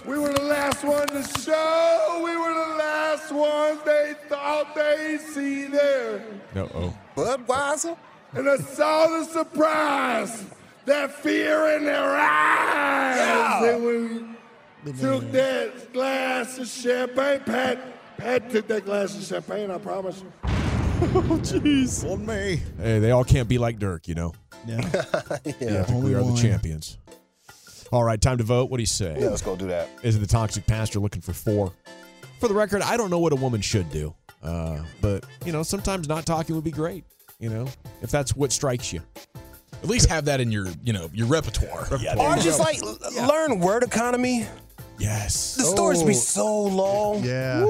We 0.06 0.18
were 0.18 0.32
the 0.32 0.42
last 0.42 0.84
one 0.84 1.06
to 1.08 1.22
show. 1.40 2.20
We 2.22 2.36
were 2.36 2.54
the 2.54 2.76
last 2.76 3.32
ones 3.32 3.80
they 3.84 4.14
thought 4.28 4.74
they'd 4.74 5.18
see 5.18 5.66
there. 5.66 6.22
No. 6.54 6.70
Oh. 6.74 6.98
Budweiser. 7.16 7.96
And 8.34 8.48
I 8.48 8.56
saw 8.56 9.06
the 9.06 9.24
surprise, 9.24 10.44
that 10.84 11.12
fear 11.12 11.76
in 11.76 11.84
their 11.84 12.16
eyes. 12.16 13.16
Yeah. 13.16 13.76
And 13.76 13.84
we 14.84 14.92
took 14.92 15.30
that 15.32 15.92
glass 15.92 16.58
of 16.58 16.66
champagne. 16.66 17.40
Pat, 17.40 18.16
Pat 18.18 18.50
took 18.50 18.66
that 18.68 18.84
glass 18.84 19.16
of 19.16 19.22
champagne, 19.22 19.70
I 19.70 19.78
promise 19.78 20.20
you. 20.20 20.32
Oh, 20.44 21.38
jeez. 21.42 22.04
On 22.10 22.24
me. 22.26 22.60
Hey, 22.78 22.98
they 22.98 23.10
all 23.10 23.24
can't 23.24 23.48
be 23.48 23.58
like 23.58 23.78
Dirk, 23.78 24.06
you 24.08 24.14
know. 24.14 24.34
Yeah. 24.66 24.80
Yeah, 25.60 25.82
I 25.82 25.84
think 25.84 26.04
we 26.04 26.14
Only 26.14 26.14
are 26.14 26.22
the 26.22 26.36
champions. 26.40 26.96
All 27.94 28.02
right, 28.02 28.20
time 28.20 28.38
to 28.38 28.44
vote. 28.44 28.70
What 28.72 28.78
do 28.78 28.82
you 28.82 28.88
say? 28.88 29.16
Yeah, 29.20 29.28
let's 29.28 29.40
go 29.40 29.54
do 29.54 29.68
that. 29.68 29.88
Is 30.02 30.16
it 30.16 30.18
the 30.18 30.26
toxic 30.26 30.66
pastor 30.66 30.98
looking 30.98 31.22
for 31.22 31.32
four? 31.32 31.72
For 32.40 32.48
the 32.48 32.54
record, 32.54 32.82
I 32.82 32.96
don't 32.96 33.08
know 33.08 33.20
what 33.20 33.32
a 33.32 33.36
woman 33.36 33.60
should 33.60 33.88
do, 33.92 34.12
uh, 34.42 34.80
but 35.00 35.24
you 35.46 35.52
know, 35.52 35.62
sometimes 35.62 36.08
not 36.08 36.26
talking 36.26 36.56
would 36.56 36.64
be 36.64 36.72
great. 36.72 37.04
You 37.38 37.50
know, 37.50 37.68
if 38.02 38.10
that's 38.10 38.34
what 38.34 38.50
strikes 38.50 38.92
you. 38.92 39.00
At 39.80 39.88
least 39.88 40.08
have 40.08 40.24
that 40.24 40.40
in 40.40 40.50
your, 40.50 40.66
you 40.82 40.92
know, 40.92 41.08
your 41.14 41.28
repertoire. 41.28 41.86
Or 42.18 42.34
just 42.38 42.58
like 42.58 42.82
l- 42.82 42.98
learn 43.28 43.60
word 43.60 43.84
economy. 43.84 44.44
Yes. 44.98 45.54
The 45.54 45.62
stories 45.62 46.02
be 46.02 46.10
Oh. 46.10 46.12
so 46.14 46.62
long. 46.62 47.22
Yeah. 47.22 47.64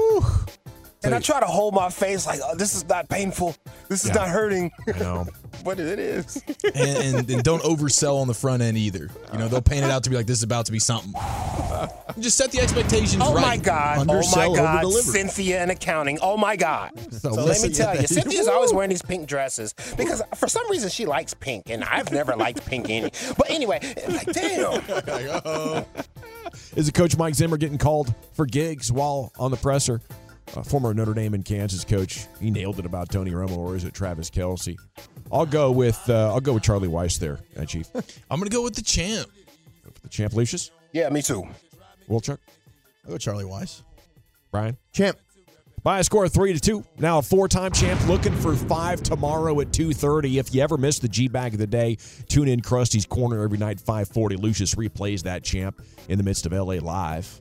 And 1.05 1.15
I 1.15 1.19
try 1.19 1.39
to 1.39 1.45
hold 1.45 1.73
my 1.73 1.89
face 1.89 2.25
like, 2.25 2.39
oh, 2.43 2.55
this 2.55 2.75
is 2.75 2.87
not 2.87 3.07
painful. 3.09 3.55
This 3.89 4.03
is 4.03 4.09
Yeah. 4.09 4.15
not 4.15 4.29
hurting. 4.29 4.71
I 4.93 4.97
know. 4.99 5.27
but 5.63 5.79
it 5.79 5.99
is. 5.99 6.41
and, 6.75 6.75
and, 7.17 7.29
and 7.29 7.43
don't 7.43 7.63
oversell 7.63 8.19
on 8.19 8.27
the 8.27 8.33
front 8.33 8.61
end 8.61 8.77
either. 8.77 9.09
You 9.31 9.39
know, 9.39 9.47
they'll 9.47 9.61
paint 9.61 9.85
it 9.85 9.91
out 9.91 10.03
to 10.03 10.09
be 10.09 10.15
like 10.15 10.25
this 10.27 10.37
is 10.37 10.43
about 10.43 10.65
to 10.67 10.71
be 10.71 10.79
something. 10.79 11.13
Just 12.19 12.37
set 12.37 12.51
the 12.51 12.59
expectations 12.59 13.17
right. 13.17 13.27
Oh 13.29 13.33
right. 13.33 13.41
my 13.41 13.57
God. 13.57 13.99
Undersell, 13.99 14.39
oh 14.39 14.47
my 14.47 14.51
oh 14.51 14.55
God. 14.55 14.83
over-deliver. 14.85 15.11
Cynthia 15.11 15.63
in 15.63 15.69
accounting. 15.69 16.19
Oh 16.21 16.37
my 16.37 16.55
God. 16.55 16.91
So, 17.11 17.29
let 17.31 17.45
listen, 17.45 17.69
me 17.69 17.75
tell 17.75 17.93
yeah, 17.93 18.01
you, 18.01 18.07
that- 18.07 18.13
Cynthia's 18.13 18.47
always 18.47 18.73
wearing 18.73 18.89
these 18.89 19.01
pink 19.01 19.27
dresses 19.27 19.73
because 19.97 20.21
for 20.35 20.47
some 20.47 20.69
reason 20.69 20.89
she 20.89 21.05
likes 21.05 21.33
pink 21.33 21.69
and 21.69 21.83
I've 21.83 22.11
never 22.11 22.35
liked 22.35 22.65
pink 22.65 22.89
any. 22.89 23.11
But 23.37 23.49
anyway, 23.49 23.79
like, 24.07 24.25
damn. 24.33 25.85
Is 26.75 26.87
it 26.87 26.93
Coach 26.93 27.17
Mike 27.17 27.35
Zimmer 27.35 27.57
getting 27.57 27.77
called 27.77 28.13
for 28.33 28.45
gigs 28.45 28.91
while 28.91 29.31
on 29.37 29.51
the 29.51 29.57
presser? 29.57 30.01
Uh, 30.55 30.61
former 30.61 30.93
Notre 30.93 31.13
Dame 31.13 31.33
and 31.33 31.43
Kansas 31.43 31.83
coach, 31.83 32.27
he 32.39 32.51
nailed 32.51 32.79
it 32.79 32.85
about 32.85 33.09
Tony 33.09 33.31
Romo, 33.31 33.57
or 33.57 33.75
is 33.75 33.83
it 33.83 33.93
Travis 33.93 34.29
Kelce? 34.29 34.77
I'll 35.31 35.45
go 35.45 35.71
with 35.71 36.09
uh, 36.09 36.33
I'll 36.33 36.41
go 36.41 36.53
with 36.53 36.63
Charlie 36.63 36.87
Weis 36.87 37.19
there, 37.19 37.39
uh, 37.57 37.65
Chief. 37.65 37.87
I'm 38.29 38.39
gonna 38.39 38.49
go 38.49 38.63
with 38.63 38.75
the 38.75 38.83
champ. 38.83 39.29
The 40.03 40.09
champ, 40.09 40.33
Lucius. 40.33 40.71
Yeah, 40.93 41.09
me 41.09 41.21
too. 41.21 41.43
Wolchuk. 42.09 42.37
I'll 43.05 43.11
go 43.11 43.17
Charlie 43.17 43.45
Weis. 43.45 43.81
Brian. 44.51 44.77
Champ. 44.93 45.17
By 45.83 45.99
a 45.99 46.03
score 46.03 46.25
of 46.25 46.33
three 46.33 46.53
to 46.53 46.59
two. 46.59 46.83
Now 46.97 47.19
a 47.19 47.21
four-time 47.21 47.71
champ 47.71 48.07
looking 48.07 48.33
for 48.33 48.55
five 48.55 49.03
tomorrow 49.03 49.59
at 49.61 49.67
2.30. 49.67 50.39
If 50.39 50.55
you 50.55 50.63
ever 50.63 50.77
miss 50.77 50.97
the 50.97 51.07
G-Bag 51.07 51.53
of 51.53 51.59
the 51.59 51.67
day, 51.67 51.97
tune 52.27 52.47
in 52.47 52.61
Crusty's 52.61 53.05
Corner 53.05 53.43
every 53.43 53.59
night 53.59 53.79
540. 53.79 54.37
Lucius 54.37 54.73
replays 54.73 55.21
that 55.23 55.43
champ 55.43 55.79
in 56.09 56.17
the 56.17 56.23
midst 56.23 56.47
of 56.47 56.53
LA 56.53 56.75
Live. 56.75 57.39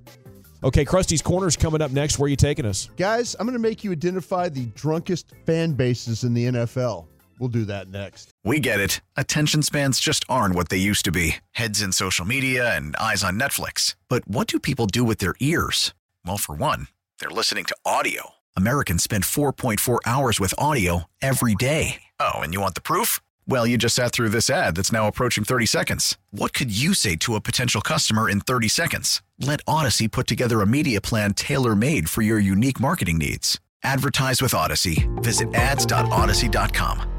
Okay, 0.65 0.87
Crusty's 0.87 1.21
Corner's 1.21 1.59
coming 1.59 1.83
up 1.83 1.91
next. 1.91 2.19
Where 2.19 2.25
are 2.25 2.31
you 2.31 2.37
taking 2.37 2.65
us? 2.65 2.89
Guys, 2.97 3.37
I'm 3.39 3.45
going 3.45 3.53
to 3.53 3.59
make 3.59 3.85
you 3.85 3.93
identify 3.93 4.49
the 4.49 4.65
drunkest 4.75 5.35
fan 5.45 5.75
bases 5.75 6.25
in 6.25 6.33
the 6.33 6.47
NFL. 6.47 7.05
We'll 7.39 7.51
do 7.51 7.67
that 7.67 7.89
next. 7.89 8.31
We 8.45 8.61
get 8.61 8.81
it. 8.81 9.03
Attention 9.15 9.61
spans 9.61 10.01
just 10.01 10.25
aren't 10.27 10.55
what 10.55 10.71
they 10.71 10.79
used 10.79 11.05
to 11.05 11.13
be 11.13 11.37
heads 11.51 11.83
in 11.83 11.93
social 11.93 12.25
media 12.25 12.75
and 12.75 12.97
eyes 12.97 13.23
on 13.23 13.39
Netflix. 13.39 13.95
But 14.09 14.27
what 14.27 14.47
do 14.49 14.59
people 14.59 14.87
do 14.87 15.05
with 15.05 15.19
their 15.19 15.35
ears? 15.39 15.93
Well, 16.25 16.39
for 16.39 16.55
one, 16.55 16.89
they're 17.21 17.29
listening 17.29 17.67
to 17.67 17.77
audio. 17.85 18.31
Americans 18.57 19.03
spend 19.03 19.25
4.4 19.25 19.99
hours 20.07 20.41
with 20.41 20.55
audio 20.57 21.05
every 21.21 21.55
day. 21.55 22.03
Oh, 22.19 22.39
and 22.39 22.55
you 22.55 22.61
want 22.61 22.75
the 22.75 22.81
proof? 22.81 23.21
Well, 23.47 23.67
you 23.67 23.77
just 23.77 23.95
sat 23.95 24.13
through 24.13 24.31
this 24.31 24.49
ad 24.49 24.75
that's 24.75 24.93
now 24.93 25.07
approaching 25.07 25.45
30 25.45 25.67
seconds. 25.67 26.17
What 26.31 26.55
could 26.55 26.77
you 26.77 26.95
say 26.95 27.17
to 27.17 27.35
a 27.35 27.41
potential 27.41 27.83
customer 27.83 28.29
in 28.29 28.41
30 28.41 28.69
seconds? 28.69 29.23
Let 29.39 29.65
Audacy 29.67 30.11
put 30.11 30.27
together 30.27 30.63
a 30.63 30.67
media 30.67 31.01
plan 31.01 31.35
tailor 31.35 31.77
made 31.77 32.09
for 32.09 32.23
your 32.23 32.39
unique 32.39 32.81
marketing 32.81 33.19
needs. 33.19 33.61
Advertise 33.83 34.41
with 34.41 34.53
Audacy. 34.53 35.07
Visit 35.23 35.55
ads.audacy.com. 35.55 37.11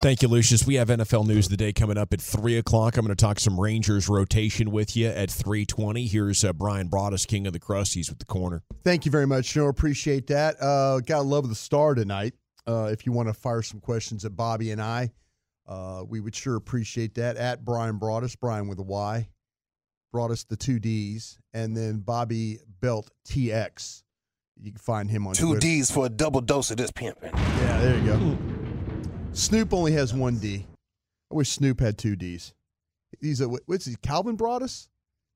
Thank 0.00 0.22
you, 0.22 0.28
Lucius. 0.28 0.64
We 0.64 0.76
have 0.76 0.88
NFL 0.88 1.26
news 1.26 1.46
of 1.46 1.50
the 1.50 1.56
day 1.56 1.72
coming 1.72 1.98
up 1.98 2.12
at 2.12 2.20
three 2.20 2.56
o'clock. 2.56 2.96
I'm 2.96 3.04
going 3.04 3.16
to 3.16 3.20
talk 3.20 3.40
some 3.40 3.58
Rangers 3.58 4.08
rotation 4.08 4.70
with 4.70 4.96
you 4.96 5.08
at 5.08 5.28
three 5.28 5.66
twenty. 5.66 6.06
Here's 6.06 6.44
uh, 6.44 6.52
Brian 6.52 6.88
Broaddus, 6.88 7.26
King 7.26 7.48
of 7.48 7.52
the 7.52 7.58
Crusties, 7.58 8.08
with 8.08 8.20
the 8.20 8.24
corner. 8.24 8.62
Thank 8.84 9.06
you 9.06 9.10
very 9.10 9.26
much, 9.26 9.52
Joe. 9.52 9.66
Appreciate 9.66 10.28
that. 10.28 10.54
Uh, 10.62 11.00
got 11.00 11.16
to 11.16 11.22
love 11.22 11.48
the 11.48 11.56
star 11.56 11.96
tonight. 11.96 12.34
Uh, 12.68 12.84
if 12.92 13.06
you 13.06 13.12
want 13.12 13.28
to 13.28 13.32
fire 13.32 13.62
some 13.62 13.80
questions 13.80 14.24
at 14.26 14.36
Bobby 14.36 14.70
and 14.72 14.82
I, 14.82 15.10
uh, 15.66 16.04
we 16.06 16.20
would 16.20 16.34
sure 16.34 16.56
appreciate 16.56 17.14
that. 17.14 17.36
At 17.38 17.64
Brian 17.64 17.98
Broaddus, 17.98 18.36
Brian 18.38 18.68
with 18.68 18.78
a 18.78 18.82
Y, 18.82 19.26
Broaddus 20.14 20.46
the 20.46 20.56
two 20.56 20.78
D's, 20.78 21.38
and 21.54 21.74
then 21.74 22.00
Bobby 22.00 22.58
Belt 22.80 23.10
TX. 23.26 24.02
You 24.60 24.72
can 24.72 24.78
find 24.78 25.10
him 25.10 25.26
on 25.26 25.34
Two 25.34 25.46
Twitter. 25.46 25.60
D's 25.60 25.90
for 25.90 26.06
a 26.06 26.08
double 26.10 26.40
dose 26.42 26.70
of 26.70 26.76
this 26.76 26.90
pimping. 26.90 27.30
Yeah, 27.32 27.80
there 27.80 27.98
you 27.98 28.06
go. 28.06 28.38
Snoop 29.32 29.72
only 29.72 29.92
has 29.92 30.12
one 30.12 30.38
D. 30.38 30.66
I 31.30 31.34
wish 31.34 31.50
Snoop 31.50 31.80
had 31.80 31.96
two 31.96 32.16
D's. 32.16 32.52
He's 33.20 33.40
a 33.40 33.48
what's 33.48 33.86
he? 33.86 33.94
Calvin 34.02 34.36
Broadus? 34.36 34.72
Is 34.72 34.88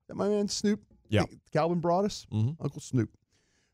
that 0.08 0.16
my 0.16 0.28
man 0.28 0.48
Snoop? 0.48 0.80
Yeah. 1.08 1.24
Calvin 1.52 1.80
Broadus, 1.80 2.26
Mhm. 2.32 2.56
Uncle 2.60 2.80
Snoop. 2.80 3.10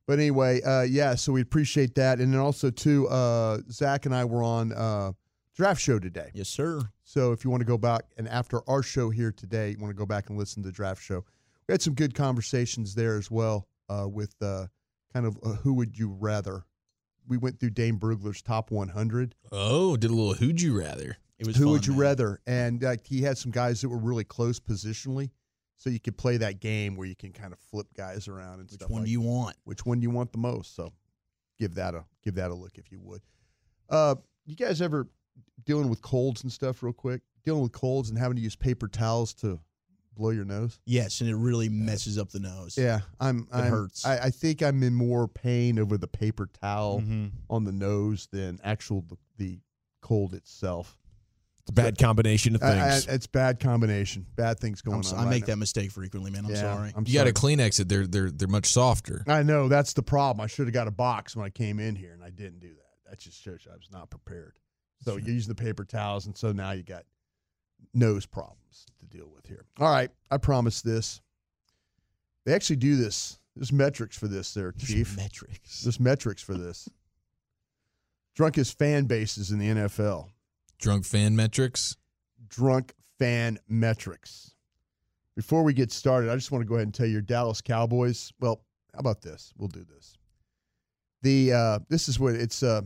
But 0.08 0.18
anyway, 0.18 0.62
uh, 0.62 0.82
yeah. 0.82 1.14
So 1.16 1.32
we 1.32 1.42
appreciate 1.42 1.94
that, 1.96 2.18
and 2.18 2.32
then 2.32 2.40
also 2.40 2.70
too, 2.70 3.06
uh, 3.08 3.58
Zach 3.70 4.06
and 4.06 4.14
I 4.14 4.24
were 4.24 4.42
on 4.42 4.72
uh, 4.72 5.12
draft 5.54 5.82
show 5.82 5.98
today. 5.98 6.30
Yes, 6.32 6.48
sir. 6.48 6.80
So 7.04 7.32
if 7.32 7.44
you 7.44 7.50
want 7.50 7.60
to 7.60 7.66
go 7.66 7.76
back 7.76 8.04
and 8.16 8.26
after 8.26 8.62
our 8.68 8.82
show 8.82 9.10
here 9.10 9.30
today, 9.30 9.72
you 9.72 9.78
want 9.78 9.90
to 9.90 9.98
go 9.98 10.06
back 10.06 10.30
and 10.30 10.38
listen 10.38 10.62
to 10.62 10.70
the 10.70 10.72
draft 10.72 11.02
show. 11.02 11.26
We 11.68 11.72
had 11.74 11.82
some 11.82 11.92
good 11.92 12.14
conversations 12.14 12.94
there 12.94 13.18
as 13.18 13.30
well 13.30 13.68
uh, 13.90 14.08
with 14.08 14.34
uh, 14.40 14.68
kind 15.12 15.26
of 15.26 15.38
uh, 15.44 15.50
who 15.56 15.74
would 15.74 15.98
you 15.98 16.08
rather. 16.08 16.64
We 17.26 17.36
went 17.36 17.60
through 17.60 17.70
Dane 17.70 17.98
Brugler's 17.98 18.40
top 18.40 18.70
100. 18.70 19.34
Oh, 19.52 19.98
did 19.98 20.10
a 20.10 20.14
little 20.14 20.32
who'd 20.32 20.62
you 20.62 20.78
rather? 20.80 21.18
It 21.38 21.46
was 21.46 21.56
Who 21.56 21.64
fun, 21.64 21.72
would 21.74 21.86
you 21.86 21.92
man. 21.92 22.00
rather? 22.00 22.40
And 22.46 22.82
he 23.04 23.20
had 23.20 23.36
some 23.36 23.52
guys 23.52 23.82
that 23.82 23.90
were 23.90 23.98
really 23.98 24.24
close 24.24 24.58
positionally, 24.58 25.30
so 25.78 25.88
you 25.90 25.98
could 26.00 26.18
play 26.18 26.36
that 26.36 26.60
game 26.60 26.94
where 26.96 27.06
you 27.08 27.16
can 27.16 27.32
kind 27.32 27.52
of 27.54 27.58
flip 27.58 27.86
guys 27.96 28.28
around 28.28 28.54
and 28.60 28.64
Which 28.70 28.72
stuff. 28.72 28.90
one 28.90 29.00
like 29.02 29.06
do 29.06 29.12
you 29.12 29.20
want? 29.22 29.56
Which 29.64 29.86
one 29.86 30.00
do 30.00 30.02
you 30.02 30.10
want 30.10 30.32
the 30.32 30.38
most? 30.38 30.74
So 30.76 30.92
give 31.58 31.74
that 31.76 31.94
a 31.94 32.04
give 32.22 32.34
that 32.34 32.50
a 32.50 32.54
look 32.54 32.76
if 32.76 32.92
you 32.92 33.00
would. 33.00 33.22
Uh, 33.88 34.16
you 34.44 34.54
guys 34.56 34.82
ever 34.82 35.08
dealing 35.64 35.88
with 35.88 36.02
colds 36.02 36.42
and 36.42 36.52
stuff 36.52 36.82
real 36.82 36.92
quick? 36.92 37.22
Dealing 37.44 37.62
with 37.62 37.72
colds 37.72 38.10
and 38.10 38.18
having 38.18 38.36
to 38.36 38.42
use 38.42 38.56
paper 38.56 38.88
towels 38.88 39.32
to 39.34 39.58
blow 40.14 40.30
your 40.30 40.44
nose? 40.44 40.80
Yes, 40.84 41.20
and 41.20 41.30
it 41.30 41.36
really 41.36 41.68
messes 41.68 42.18
up 42.18 42.30
the 42.30 42.40
nose. 42.40 42.76
Yeah, 42.76 43.00
I'm. 43.20 43.46
It 43.52 43.56
I'm- 43.56 43.70
hurts. 43.70 44.04
I, 44.04 44.18
I 44.24 44.30
think 44.30 44.62
I'm 44.62 44.82
in 44.82 44.94
more 44.94 45.28
pain 45.28 45.78
over 45.78 45.96
the 45.96 46.08
paper 46.08 46.48
towel 46.60 47.00
Mhm. 47.00 47.30
on 47.48 47.64
the 47.64 47.72
nose 47.72 48.28
than 48.32 48.58
actual 48.64 49.02
the, 49.08 49.16
the 49.36 49.60
cold 50.02 50.34
itself. 50.34 50.98
It's 51.68 51.78
a 51.78 51.82
bad 51.82 51.98
combination 51.98 52.54
of 52.54 52.62
I- 52.62 52.66
I- 52.86 52.90
things. 52.92 53.06
it's 53.08 53.26
bad 53.26 53.60
combination. 53.60 54.24
Bad 54.36 54.58
things 54.58 54.80
going 54.80 55.02
I'm 55.04 55.12
on. 55.12 55.18
I 55.18 55.24
right 55.24 55.30
make 55.30 55.42
now. 55.42 55.46
that 55.48 55.56
mistake 55.58 55.90
frequently, 55.92 56.30
man. 56.30 56.46
I'm 56.46 56.50
Yeah, 56.52 56.60
sorry. 56.60 56.92
I'm 56.96 57.04
You 57.06 57.12
got 57.14 57.20
sorry. 57.20 57.32
to 57.56 57.62
Kleenex 57.62 57.80
it. 57.80 57.88
They're 57.90 58.06
they're 58.06 58.30
they're 58.30 58.48
much 58.48 58.66
softer. 58.66 59.22
I 59.26 59.42
know 59.42 59.68
that's 59.68 59.92
the 59.92 60.02
problem. 60.02 60.42
I 60.42 60.46
should 60.46 60.66
have 60.66 60.72
got 60.74 60.88
a 60.88 60.90
box 60.92 61.36
when 61.36 61.44
I 61.44 61.50
came 61.50 61.78
in 61.78 61.94
here, 61.94 62.14
and 62.14 62.24
I 62.24 62.30
didn't 62.30 62.60
do 62.60 62.68
that. 62.74 63.10
That 63.10 63.18
just 63.18 63.40
shows 63.42 63.66
I 63.70 63.74
was 63.76 63.88
not 63.92 64.08
prepared. 64.10 64.58
So 65.04 65.16
you're 65.16 65.34
using 65.34 65.54
the 65.54 65.62
paper 65.62 65.84
towels, 65.84 66.26
and 66.26 66.36
so 66.36 66.52
now 66.52 66.70
you 66.72 66.82
got 66.82 67.04
nose 67.92 68.24
problems 68.26 68.86
to 69.00 69.06
deal 69.06 69.28
with 69.34 69.46
here. 69.46 69.64
All 69.78 69.90
right, 69.90 70.10
I 70.30 70.38
promise 70.38 70.80
this. 70.82 71.20
They 72.46 72.54
actually 72.54 72.76
do 72.76 72.96
this. 72.96 73.38
There's 73.54 73.72
metrics 73.72 74.16
for 74.16 74.26
this, 74.26 74.54
there, 74.54 74.72
Chief. 74.72 75.16
metrics. 75.16 75.82
There's 75.82 76.00
metrics 76.00 76.42
for 76.42 76.54
this. 76.54 76.88
Drunkest 78.34 78.78
fan 78.78 79.04
bases 79.04 79.50
in 79.50 79.58
the 79.58 79.66
NFL. 79.68 80.30
Drunk 80.78 81.04
fan 81.04 81.34
metrics. 81.34 81.96
Drunk 82.48 82.94
fan 83.18 83.58
metrics. 83.68 84.54
Before 85.34 85.62
we 85.62 85.72
get 85.72 85.92
started, 85.92 86.30
I 86.30 86.34
just 86.34 86.50
want 86.50 86.62
to 86.62 86.68
go 86.68 86.74
ahead 86.74 86.86
and 86.86 86.94
tell 86.94 87.06
your 87.06 87.20
Dallas 87.20 87.60
Cowboys. 87.60 88.32
Well, 88.40 88.62
how 88.92 89.00
about 89.00 89.22
this? 89.22 89.52
We'll 89.56 89.68
do 89.68 89.84
this. 89.84 90.16
The 91.22 91.52
uh, 91.52 91.78
this 91.88 92.08
is 92.08 92.18
what 92.18 92.34
it's. 92.34 92.62
Uh, 92.62 92.82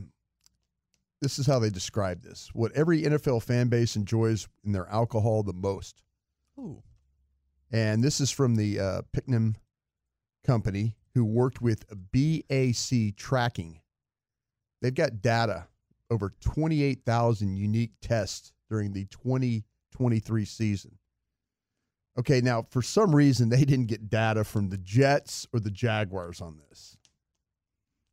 this 1.21 1.39
is 1.39 1.47
how 1.47 1.61
they 1.61 1.71
describe 1.71 2.23
this. 2.23 2.51
What 2.53 2.73
every 2.73 3.03
NFL 3.03 3.45
fan 3.45 3.69
base 3.69 3.95
enjoys 3.95 4.49
in 4.65 4.73
their 4.73 4.89
alcohol 4.89 5.45
the 5.45 5.53
most. 5.53 6.03
Ooh. 6.59 6.83
And 7.71 8.03
this 8.03 8.21
is 8.21 8.31
from 8.31 8.57
the 8.57 8.81
uh, 8.81 9.03
Picknam 9.13 9.55
Company, 10.45 10.97
who 11.15 11.25
worked 11.25 11.63
with 11.63 11.85
BAC 12.13 13.17
Tracking. 13.17 13.81
They've 14.81 14.93
got 14.93 15.23
data 15.23 15.69
over 16.11 16.33
28,000 16.41 17.57
unique 17.57 17.93
tests 18.01 18.53
during 18.69 18.93
the 18.93 19.05
2023 19.07 20.45
season. 20.45 20.99
Okay, 22.19 22.41
now 22.41 22.67
for 22.71 22.83
some 22.83 23.15
reason 23.15 23.49
they 23.49 23.65
didn't 23.65 23.87
get 23.87 24.11
data 24.11 24.45
from 24.45 24.69
the 24.69 24.79
Jets 24.79 25.47
or 25.53 25.61
the 25.61 25.71
Jaguars 25.71 26.41
on 26.41 26.59
this. 26.69 26.97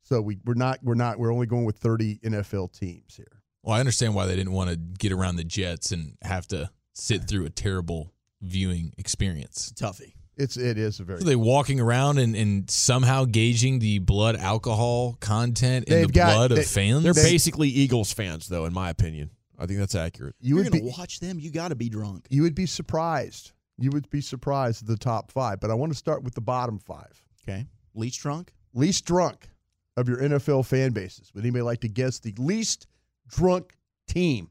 So 0.04 0.22
we, 0.22 0.40
we're 0.46 0.54
not 0.54 0.80
we're 0.82 0.96
not 0.96 1.20
we're 1.20 1.34
only 1.34 1.46
going 1.46 1.66
with 1.66 1.78
30 1.78 2.20
NFL 2.20 2.78
teams 2.78 3.16
here. 3.16 3.42
Well, 3.64 3.76
I 3.76 3.80
understand 3.80 4.16
why 4.16 4.26
they 4.26 4.36
didn't 4.36 4.54
want 4.54 4.70
to 4.70 4.78
get 4.78 5.12
around 5.12 5.36
the 5.36 5.44
Jets 5.44 5.92
and 5.92 6.16
have 6.24 6.48
to 6.48 6.72
sit 6.94 7.28
through 7.28 7.46
a 7.46 7.50
terrible 7.50 8.14
viewing 8.42 8.94
experience. 8.98 9.72
Toughie. 9.76 10.14
It's 10.40 10.56
it 10.58 10.78
is 10.78 11.00
a 11.00 11.04
very 11.04 11.20
So 11.20 11.26
they 11.26 11.36
walking 11.36 11.80
around 11.80 12.18
and, 12.18 12.36
and 12.36 12.70
somehow 12.72 13.26
gauging 13.26 13.80
the 13.80 14.00
blood 14.00 14.36
alcohol 14.38 15.18
content 15.20 15.88
in 15.90 15.94
They've 15.94 16.08
the 16.08 16.14
got- 16.14 16.34
blood 16.34 16.52
they- 16.52 16.62
of 16.62 16.66
fans. 16.68 17.04
They're 17.04 17.14
basically 17.14 17.68
Eagles 17.70 18.14
fans, 18.14 18.48
though, 18.48 18.66
in 18.66 18.74
my 18.74 18.90
opinion. 18.90 19.32
I 19.60 19.66
think 19.66 19.80
that's 19.80 19.96
accurate. 19.96 20.36
you 20.40 20.56
You're 20.56 20.64
would 20.64 20.72
gonna 20.72 20.84
be 20.86 20.94
watch 20.98 21.20
them. 21.20 21.38
You 21.40 21.52
got 21.52 21.68
to 21.68 21.76
be 21.76 21.90
drunk. 21.90 22.26
you 22.30 22.44
would 22.44 22.56
be 22.56 22.66
surprised. 22.66 23.52
You 23.78 23.90
would 23.92 24.10
be 24.10 24.22
surprised 24.22 24.84
at 24.84 24.88
the 24.88 24.96
top 24.98 25.32
5, 25.32 25.60
but 25.60 25.70
I 25.70 25.74
want 25.74 25.92
to 25.92 25.98
start 25.98 26.24
with 26.24 26.34
the 26.34 26.42
bottom 26.42 26.80
5. 26.80 27.24
Okay. 27.44 27.66
Least 27.94 28.22
drunk. 28.22 28.54
least 28.74 29.06
drunk 29.06 29.50
of 29.98 30.08
your 30.08 30.18
NFL 30.22 30.66
fan 30.66 30.92
bases. 30.92 31.34
Would 31.34 31.44
anybody 31.44 31.64
like 31.64 31.82
to 31.82 31.90
guess 31.90 32.20
the 32.20 32.34
least 32.38 32.88
drunk 33.28 33.76
team 34.08 34.50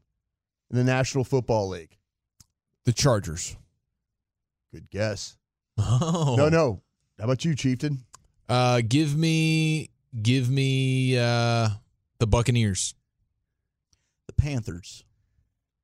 in 0.69 0.77
the 0.77 0.83
National 0.83 1.23
Football 1.23 1.69
League? 1.69 1.97
The 2.85 2.93
Chargers. 2.93 3.55
Good 4.71 4.91
guess. 4.91 5.37
Oh. 5.81 6.35
No, 6.37 6.49
no. 6.49 6.81
How 7.17 7.23
about 7.25 7.43
you, 7.45 7.55
Chieftain? 7.55 7.99
Uh, 8.47 8.81
give 8.87 9.15
me, 9.15 9.89
give 10.21 10.49
me 10.49 11.17
uh, 11.17 11.69
the 12.19 12.27
Buccaneers. 12.27 12.93
The 14.27 14.33
Panthers. 14.33 15.03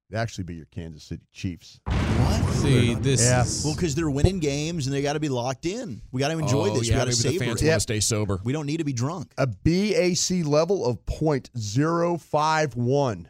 It'd 0.09 0.19
actually 0.19 0.43
be 0.45 0.55
your 0.55 0.65
Kansas 0.67 1.03
City 1.03 1.23
Chiefs. 1.33 1.79
What? 1.85 2.53
See, 2.53 2.93
this 2.95 3.21
Yeah. 3.23 3.41
is 3.43 3.63
Well, 3.65 3.75
because 3.75 3.95
they're 3.95 4.09
winning 4.09 4.39
games 4.39 4.85
and 4.87 4.95
they 4.95 5.01
got 5.01 5.13
to 5.13 5.19
be 5.19 5.29
locked 5.29 5.65
in. 5.65 6.01
We 6.11 6.19
got 6.21 6.29
to 6.29 6.37
enjoy 6.37 6.69
Oh, 6.69 6.77
this. 6.77 6.87
yeah, 6.87 6.95
we 6.95 6.99
got 7.05 7.11
to 7.11 7.23
maybe 7.23 7.37
the 7.39 7.45
fans 7.45 7.61
it. 7.61 7.65
want 7.65 7.71
Yep. 7.71 7.75
to 7.75 7.79
stay 7.81 7.99
sober. 7.99 8.39
We 8.43 8.53
don't 8.53 8.65
need 8.67 8.77
to 8.77 8.83
be 8.83 8.93
drunk. 8.93 9.31
A 9.37 9.47
BAC 9.47 10.45
level 10.45 10.85
of 10.85 11.03
.051. 11.05 13.25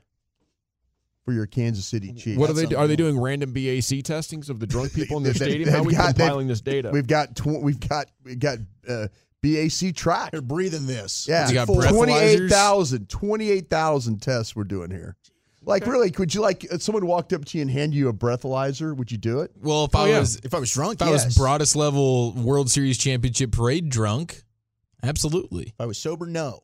for 1.25 1.33
your 1.33 1.47
Kansas 1.47 1.85
City 1.85 2.13
Chiefs. 2.13 2.37
What 2.37 2.51
are 2.51 2.53
they? 2.53 2.73
Are 2.75 2.87
they 2.87 2.95
doing 2.95 3.19
random 3.19 3.51
BAC 3.51 4.03
testings 4.03 4.49
of 4.49 4.59
the 4.59 4.67
drunk 4.67 4.93
people 4.95 5.17
in 5.17 5.23
their 5.23 5.33
They- 5.33 5.45
stadium? 5.45 5.69
How 5.69 5.79
are 5.79 5.83
we 5.83 5.93
got- 5.93 6.05
they've- 6.15 6.15
compiling 6.17 6.47
this 6.47 6.61
data? 6.61 6.91
We've 6.93 7.07
got 7.07 7.35
tw- 7.35 7.61
we've 7.61 7.79
got 7.79 8.07
we've 8.23 8.39
got 8.39 8.59
uh, 8.87 9.07
BACtrack. 9.43 10.31
They're 10.31 10.41
breathing 10.41 10.85
this. 10.85 11.27
Yeah, 11.27 11.47
You 11.49 11.55
got 11.55 11.65
28,000 11.67 13.09
28,000 13.09 14.21
tests 14.21 14.55
we're 14.55 14.63
doing 14.63 14.91
here. 14.91 15.15
Like 15.63 15.87
really, 15.87 16.11
could 16.11 16.31
you 16.33 16.41
like 16.41 16.63
if 16.65 16.83
someone 16.83 17.07
walked 17.07 17.33
up 17.33 17.43
to 17.45 17.57
you 17.57 17.63
and 17.63 17.71
hand 17.71 17.95
you 17.95 18.07
a 18.09 18.13
breathalyzer? 18.13 18.95
Would 18.95 19.11
you 19.11 19.17
do 19.17 19.39
it? 19.41 19.51
Well, 19.59 19.85
if 19.85 19.95
Oh, 19.95 20.01
I 20.01 20.09
yeah. 20.09 20.19
was 20.19 20.35
If 20.43 20.53
I 20.53 20.59
was 20.59 20.71
drunk, 20.71 21.01
if 21.01 21.07
I 21.07 21.11
was 21.11 21.25
Broaddus 21.35 21.75
level 21.75 22.33
World 22.33 22.69
Series 22.69 22.99
championship 22.99 23.51
parade 23.51 23.89
drunk, 23.89 24.43
absolutely. 25.01 25.63
If 25.69 25.81
I 25.81 25.87
was 25.87 25.97
sober, 25.97 26.27
no. 26.27 26.61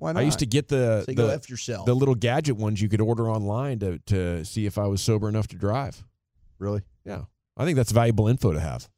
Why 0.00 0.12
not? 0.12 0.20
I 0.20 0.22
used 0.22 0.38
to 0.38 0.46
get 0.46 0.68
the 0.68 1.02
Say 1.04 1.12
the, 1.12 1.22
go 1.22 1.28
F 1.28 1.50
yourself. 1.50 1.84
the 1.84 1.94
little 1.94 2.14
gadget 2.14 2.56
ones 2.56 2.80
you 2.80 2.88
could 2.88 3.02
order 3.02 3.30
online 3.30 3.78
to 3.80 3.98
to 4.06 4.44
see 4.46 4.64
if 4.64 4.78
I 4.78 4.86
was 4.86 5.02
sober 5.02 5.28
enough 5.28 5.46
to 5.48 5.56
drive. 5.56 6.02
really 6.58 6.80
Yeah, 7.04 7.24
I 7.56 7.64
think 7.66 7.76
that's 7.76 7.92
valuable 7.92 8.26
info 8.26 8.52
to 8.52 8.60
have. 8.60 8.88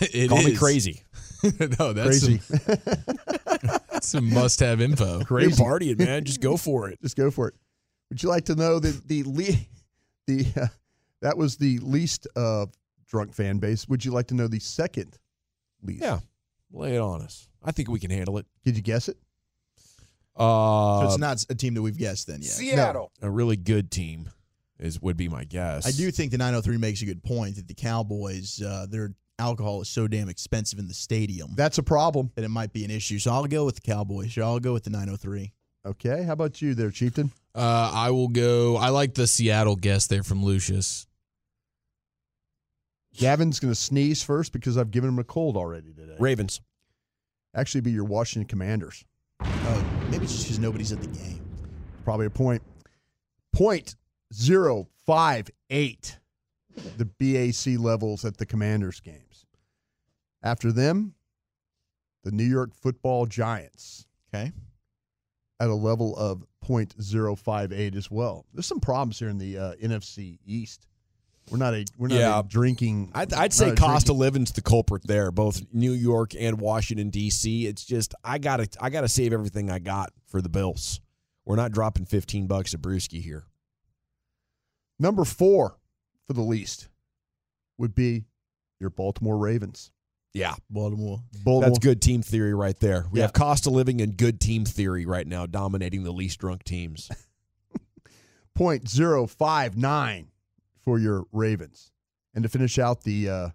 It 0.00 0.28
Call 0.28 0.42
me 0.42 0.56
crazy. 0.56 1.02
no, 1.78 1.92
that's 1.92 2.24
crazy. 2.24 2.38
Some, 2.38 2.78
that's 3.90 4.06
some 4.08 4.32
must-have 4.32 4.80
info. 4.80 5.18
You're 5.18 5.24
crazy. 5.26 5.62
partying, 5.62 5.98
man. 5.98 6.24
Just 6.24 6.40
go 6.40 6.56
for 6.56 6.88
it. 6.88 7.00
Just 7.02 7.16
go 7.16 7.30
for 7.30 7.48
it. 7.48 7.54
Would 8.10 8.22
you 8.22 8.28
like 8.28 8.44
to 8.46 8.54
know 8.54 8.78
that 8.78 9.06
the 9.08 9.22
le- 9.24 9.66
the 10.26 10.46
uh, 10.60 10.66
that 11.20 11.36
was 11.36 11.56
the 11.56 11.78
least 11.80 12.26
uh, 12.36 12.66
drunk 13.08 13.34
fan 13.34 13.58
base? 13.58 13.86
Would 13.88 14.04
you 14.04 14.12
like 14.12 14.28
to 14.28 14.34
know 14.34 14.48
the 14.48 14.58
second 14.60 15.18
least? 15.82 16.02
Yeah, 16.02 16.20
lay 16.72 16.94
it 16.96 17.00
on 17.00 17.20
us. 17.22 17.48
I 17.62 17.72
think 17.72 17.90
we 17.90 17.98
can 18.00 18.10
handle 18.10 18.38
it. 18.38 18.46
Could 18.64 18.76
you 18.76 18.82
guess 18.82 19.08
it? 19.08 19.18
Uh, 20.40 21.00
so 21.00 21.06
it's 21.06 21.18
not 21.18 21.44
a 21.50 21.54
team 21.54 21.74
that 21.74 21.82
we've 21.82 21.98
guessed 21.98 22.26
then 22.26 22.40
yet. 22.40 22.50
Seattle. 22.50 23.12
a 23.20 23.30
really 23.30 23.56
good 23.56 23.90
team 23.90 24.30
is 24.78 25.00
would 25.02 25.16
be 25.16 25.28
my 25.28 25.44
guess. 25.44 25.86
I 25.86 25.90
do 25.90 26.10
think 26.10 26.32
the 26.32 26.38
903 26.38 26.78
makes 26.78 27.02
a 27.02 27.04
good 27.04 27.22
point 27.22 27.56
that 27.56 27.68
the 27.68 27.74
Cowboys, 27.74 28.62
uh, 28.62 28.86
their 28.88 29.12
alcohol 29.38 29.80
is 29.82 29.88
so 29.88 30.08
damn 30.08 30.28
expensive 30.28 30.78
in 30.78 30.88
the 30.88 30.94
stadium 30.94 31.50
That's 31.54 31.78
a 31.78 31.82
problem. 31.82 32.30
that 32.34 32.44
it 32.44 32.48
might 32.48 32.72
be 32.72 32.84
an 32.84 32.90
issue. 32.90 33.18
So 33.18 33.32
I'll 33.32 33.46
go 33.46 33.64
with 33.64 33.76
the 33.76 33.80
Cowboys. 33.82 34.36
I'll 34.38 34.60
go 34.60 34.72
with 34.72 34.84
the 34.84 34.90
903. 34.90 35.52
Okay. 35.86 36.22
How 36.24 36.32
about 36.32 36.60
you 36.62 36.74
there, 36.74 36.90
Chieftain? 36.90 37.32
Uh, 37.54 37.90
I 37.92 38.10
will 38.10 38.28
go. 38.28 38.76
I 38.76 38.90
like 38.90 39.14
the 39.14 39.26
Seattle 39.26 39.76
guest 39.76 40.08
there 40.08 40.22
from 40.22 40.42
Lucius. 40.42 41.06
Gavin's 43.16 43.58
going 43.60 43.72
to 43.72 43.78
sneeze 43.78 44.22
first 44.22 44.52
because 44.52 44.78
I've 44.78 44.90
given 44.90 45.10
him 45.10 45.18
a 45.18 45.24
cold 45.24 45.56
already 45.56 45.92
today. 45.92 46.16
Ravens. 46.18 46.60
Actually, 47.54 47.80
be 47.80 47.90
your 47.90 48.04
Washington 48.04 48.46
Commanders. 48.46 49.04
Maybe 50.10 50.24
it's 50.24 50.32
just 50.32 50.44
because 50.44 50.58
nobody's 50.58 50.92
at 50.92 51.00
the 51.00 51.06
game. 51.06 51.40
Probably 52.04 52.26
a 52.26 52.30
point. 52.30 52.62
Point 53.52 53.94
zero 54.32 54.86
five 55.06 55.48
eight. 55.70 56.18
The 56.96 57.04
BAC 57.04 57.78
levels 57.80 58.24
at 58.24 58.36
the 58.36 58.46
Commanders 58.46 59.00
games. 59.00 59.46
After 60.42 60.72
them, 60.72 61.14
the 62.24 62.30
New 62.30 62.44
York 62.44 62.74
Football 62.74 63.26
Giants 63.26 64.06
Okay. 64.32 64.52
at 65.58 65.68
a 65.68 65.74
level 65.74 66.16
of 66.16 66.44
.058 66.64 67.96
as 67.96 68.10
well. 68.10 68.46
There's 68.54 68.66
some 68.66 68.80
problems 68.80 69.18
here 69.18 69.28
in 69.28 69.38
the 69.38 69.58
uh, 69.58 69.74
NFC 69.82 70.38
East. 70.46 70.86
We're 71.50 71.58
not 71.58 71.74
a 71.74 71.84
we're 71.98 72.08
not 72.08 72.18
Yeah. 72.18 72.38
a 72.38 72.42
drinking. 72.42 73.10
I'd, 73.14 73.32
I'd 73.32 73.52
say 73.52 73.74
cost 73.74 74.06
drinking- 74.06 74.10
of 74.10 74.16
living's 74.18 74.52
the 74.52 74.62
culprit 74.62 75.02
there, 75.06 75.30
both 75.32 75.60
New 75.72 75.92
York 75.92 76.34
and 76.38 76.60
Washington 76.60 77.10
D.C. 77.10 77.66
It's 77.66 77.84
just 77.84 78.14
I 78.22 78.38
gotta 78.38 78.68
I 78.80 78.90
gotta 78.90 79.08
save 79.08 79.32
everything 79.32 79.70
I 79.70 79.78
got 79.80 80.12
for 80.28 80.40
the 80.40 80.48
Bills. 80.48 81.00
We're 81.44 81.56
not 81.56 81.72
dropping 81.72 82.04
fifteen 82.06 82.46
bucks 82.46 82.72
a 82.74 82.78
brewski 82.78 83.20
here. 83.22 83.44
Number 84.98 85.24
four 85.24 85.76
for 86.26 86.32
the 86.34 86.42
least 86.42 86.88
would 87.78 87.94
be 87.94 88.26
your 88.78 88.90
Baltimore 88.90 89.36
Ravens. 89.38 89.90
Yeah, 90.32 90.54
Baltimore. 90.68 91.22
Baltimore. 91.42 91.62
that's 91.68 91.78
good 91.80 92.00
team 92.00 92.22
theory 92.22 92.54
right 92.54 92.78
there. 92.78 93.06
We 93.10 93.18
Yeah. 93.18 93.24
have 93.24 93.32
cost 93.32 93.66
of 93.66 93.72
living 93.72 94.00
and 94.00 94.16
good 94.16 94.40
team 94.40 94.64
theory 94.64 95.04
right 95.04 95.26
now 95.26 95.46
dominating 95.46 96.04
the 96.04 96.12
least 96.12 96.38
drunk 96.38 96.62
teams. 96.62 97.10
Point 98.54 98.88
zero 98.88 99.26
five 99.26 99.76
nine 99.76 100.28
for 100.84 100.98
your 100.98 101.24
Ravens, 101.32 101.92
and 102.34 102.42
to 102.42 102.48
finish 102.48 102.78
out 102.78 103.02
the 103.02 103.28
uh, 103.28 103.48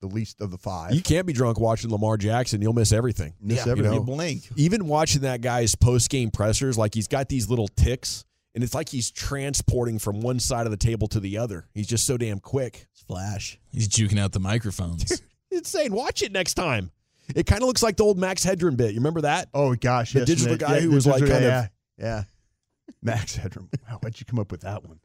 the 0.00 0.06
least 0.08 0.40
of 0.40 0.50
the 0.50 0.58
five. 0.58 0.94
you 0.94 1.02
can't 1.02 1.26
be 1.26 1.32
drunk 1.32 1.58
watching 1.58 1.90
Lamar 1.90 2.16
Jackson; 2.16 2.60
you'll 2.62 2.72
miss 2.72 2.92
everything. 2.92 3.34
Miss 3.40 3.64
yeah, 3.64 3.72
everything. 3.72 3.94
you 3.94 4.00
blink. 4.00 4.42
even 4.56 4.86
watching 4.86 5.22
that 5.22 5.40
guy's 5.40 5.74
post 5.74 6.10
game 6.10 6.30
pressers, 6.30 6.76
like 6.76 6.94
he's 6.94 7.08
got 7.08 7.28
these 7.28 7.48
little 7.48 7.68
ticks, 7.68 8.24
and 8.54 8.62
it's 8.62 8.74
like 8.74 8.88
he's 8.88 9.10
transporting 9.10 9.98
from 9.98 10.20
one 10.20 10.38
side 10.38 10.66
of 10.66 10.70
the 10.70 10.76
table 10.76 11.08
to 11.08 11.20
the 11.20 11.38
other. 11.38 11.66
He's 11.74 11.86
just 11.86 12.06
so 12.06 12.16
damn 12.16 12.38
quick. 12.40 12.86
It's 12.92 13.02
flash. 13.02 13.58
He's 13.72 13.88
juking 13.88 14.18
out 14.18 14.32
the 14.32 14.40
microphones. 14.40 15.20
Insane. 15.50 15.92
Watch 15.92 16.22
it 16.22 16.32
next 16.32 16.54
time. 16.54 16.90
It 17.34 17.46
kind 17.46 17.62
of 17.62 17.66
looks 17.66 17.82
like 17.82 17.96
the 17.96 18.04
old 18.04 18.18
Max 18.18 18.44
Headroom 18.44 18.76
bit. 18.76 18.90
You 18.92 19.00
remember 19.00 19.22
that? 19.22 19.48
Oh 19.54 19.74
gosh, 19.74 20.12
The 20.12 20.20
yes, 20.20 20.28
digital 20.28 20.52
and 20.52 20.60
guy 20.60 20.74
yeah, 20.76 20.80
who 20.82 20.88
the 20.90 20.94
was 20.94 21.06
like 21.06 21.26
kind 21.26 21.42
yeah, 21.42 21.60
of- 21.64 21.70
yeah, 21.98 22.22
Max 23.02 23.34
Headroom. 23.36 23.68
Wow, 23.88 23.98
why'd 24.00 24.18
you 24.20 24.26
come 24.26 24.38
up 24.38 24.52
with 24.52 24.60
that 24.60 24.84
one? 24.84 25.00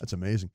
That's 0.00 0.12
amazing. 0.12 0.50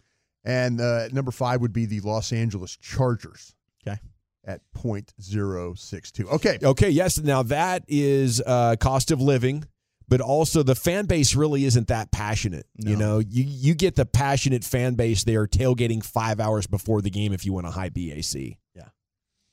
And 0.45 0.79
uh, 0.79 1.07
number 1.11 1.31
five 1.31 1.61
would 1.61 1.73
be 1.73 1.85
the 1.87 1.99
Los 2.01 2.31
Angeles 2.31 2.75
Chargers. 2.77 3.55
Okay. 3.85 3.99
At 4.45 4.61
point 4.73 5.13
zero 5.19 5.73
six 5.73 6.11
two. 6.11 6.29
Okay. 6.29 6.59
Okay, 6.61 6.89
yes. 6.91 7.17
Now 7.19 7.41
that 7.43 7.83
is 7.87 8.41
uh, 8.45 8.75
cost 8.79 9.09
of 9.09 9.19
living, 9.19 9.65
but 10.07 10.21
also 10.21 10.61
the 10.61 10.75
fan 10.75 11.05
base 11.05 11.33
really 11.35 11.65
isn't 11.65 11.87
that 11.87 12.11
passionate. 12.11 12.67
You 12.75 12.95
know, 12.95 13.17
you 13.17 13.43
you 13.43 13.73
get 13.73 13.95
the 13.95 14.05
passionate 14.05 14.63
fan 14.63 14.93
base 14.93 15.23
there 15.23 15.47
tailgating 15.47 16.05
five 16.05 16.39
hours 16.39 16.67
before 16.67 17.01
the 17.01 17.09
game 17.09 17.33
if 17.33 17.43
you 17.43 17.53
want 17.53 17.65
a 17.65 17.71
high 17.71 17.89
BAC. 17.89 18.35
Yeah. 18.75 18.89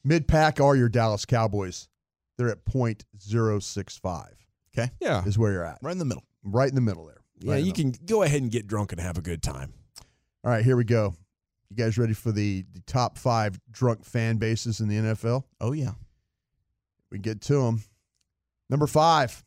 Mid 0.05 0.28
pack 0.28 0.61
are 0.61 0.76
your 0.76 0.90
Dallas 0.90 1.24
Cowboys. 1.24 1.88
They're 2.36 2.51
at 2.51 2.66
point 2.66 3.07
zero 3.18 3.61
six 3.61 3.97
five. 3.97 4.34
Okay. 4.76 4.90
Yeah, 5.01 5.24
Is 5.24 5.38
where 5.38 5.53
you're 5.53 5.64
at. 5.64 5.78
Right 5.80 5.93
in 5.93 5.99
the 5.99 6.05
middle. 6.05 6.24
Right 6.43 6.68
in 6.68 6.74
the 6.74 6.80
middle 6.82 7.07
there. 7.07 7.22
yeah. 7.40 7.53
Right 7.53 7.61
in 7.61 7.66
You 7.66 7.72
the 7.72 7.82
can 7.82 7.95
go 8.07 8.22
ahead 8.22 8.43
and 8.43 8.51
get 8.51 8.66
drunk 8.66 8.93
and 8.93 9.01
have 9.01 9.16
a 9.16 9.22
good 9.22 9.43
time. 9.43 9.72
All 10.45 10.51
right, 10.51 10.64
here 10.64 10.76
we 10.76 10.84
go. 10.84 11.14
You 11.70 11.76
guys 11.76 11.97
ready 11.99 12.12
for 12.14 12.32
the, 12.32 12.64
the 12.74 12.80
top 12.86 13.16
five 13.16 13.59
drunk 13.70 14.05
fan 14.05 14.36
bases 14.36 14.80
in 14.80 14.88
the 14.88 14.97
NFL? 14.97 15.45
Oh, 15.61 15.72
yeah. 15.72 15.93
We 17.11 17.18
get 17.18 17.40
to 17.43 17.55
them. 17.55 17.82
Number 18.68 18.86
five, 18.86 19.45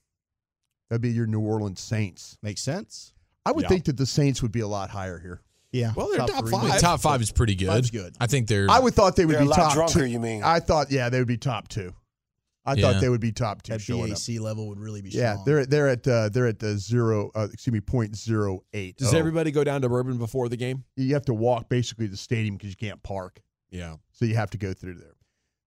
that'd 0.90 1.02
be 1.02 1.10
your 1.12 1.28
New 1.28 1.40
Orleans 1.42 1.82
Saints. 1.82 2.38
Makes 2.42 2.62
sense. 2.62 3.14
I 3.46 3.52
would 3.52 3.64
Yeah. 3.64 3.70
think 3.70 3.86
that 3.86 3.98
the 3.98 4.06
Saints 4.06 4.42
would 4.42 4.52
be 4.52 4.62
a 4.62 4.68
lot 4.68 4.90
higher 4.90 5.20
here. 5.20 5.42
Yeah. 5.72 5.92
Well, 5.96 6.08
they're 6.10 6.20
top 6.26 6.40
three. 6.46 6.52
five. 6.52 6.74
The 6.74 6.80
top 6.80 7.02
five 7.02 7.22
is 7.22 7.32
pretty 7.32 7.56
good. 7.56 7.68
Five's 7.68 7.92
good. 7.92 8.16
I 8.20 8.28
think 8.28 8.48
they're. 8.48 8.68
I 8.70 8.80
would 8.80 8.94
thought 8.94 9.16
they 9.16 9.26
would 9.26 9.38
be 9.38 9.48
top 9.48 9.74
drunker, 9.74 10.00
two. 10.00 10.06
you 10.06 10.20
mean? 10.20 10.42
I 10.44 10.60
thought, 10.62 10.90
yeah, 10.90 11.10
they 11.10 11.20
would 11.20 11.28
be 11.28 11.38
top 11.38 11.68
two. 11.68 11.94
I 12.68 12.74
Yeah. 12.74 12.82
thought 12.94 13.02
they 13.02 13.10
would 13.10 13.22
be 13.22 13.32
top 13.32 13.62
two. 13.62 13.74
That 13.74 13.80
showing 13.82 14.12
up. 14.12 14.18
BAC 14.18 14.40
level 14.40 14.68
would 14.70 14.80
really 14.80 15.02
be 15.02 15.10
Yeah, 15.10 15.34
strong. 15.34 15.46
they're 15.46 15.66
they're 15.66 15.88
at 15.90 16.08
uh, 16.08 16.30
they're 16.30 16.48
at 16.48 16.60
the 16.60 16.78
zero. 16.78 17.30
Uh, 17.36 17.48
excuse 17.54 17.74
me, 17.74 17.80
point 17.82 18.16
zero 18.16 18.62
eight. 18.74 18.98
Does 18.98 19.14
Oh. 19.14 19.18
everybody 19.18 19.52
go 19.52 19.64
down 19.64 19.82
to 19.82 19.90
Bourbon 19.90 20.18
before 20.18 20.50
the 20.50 20.58
game? 20.58 20.84
You 20.96 21.14
have 21.14 21.26
to 21.26 21.34
walk 21.34 21.70
basically 21.70 22.06
to 22.08 22.12
the 22.12 22.18
stadium 22.18 22.56
because 22.56 22.72
you 22.72 22.76
can't 22.76 23.02
park, 23.04 23.42
Yeah. 23.70 23.98
so 24.12 24.26
you 24.26 24.36
have 24.36 24.50
to 24.52 24.58
go 24.58 24.74
through 24.74 24.96
there. 24.96 25.14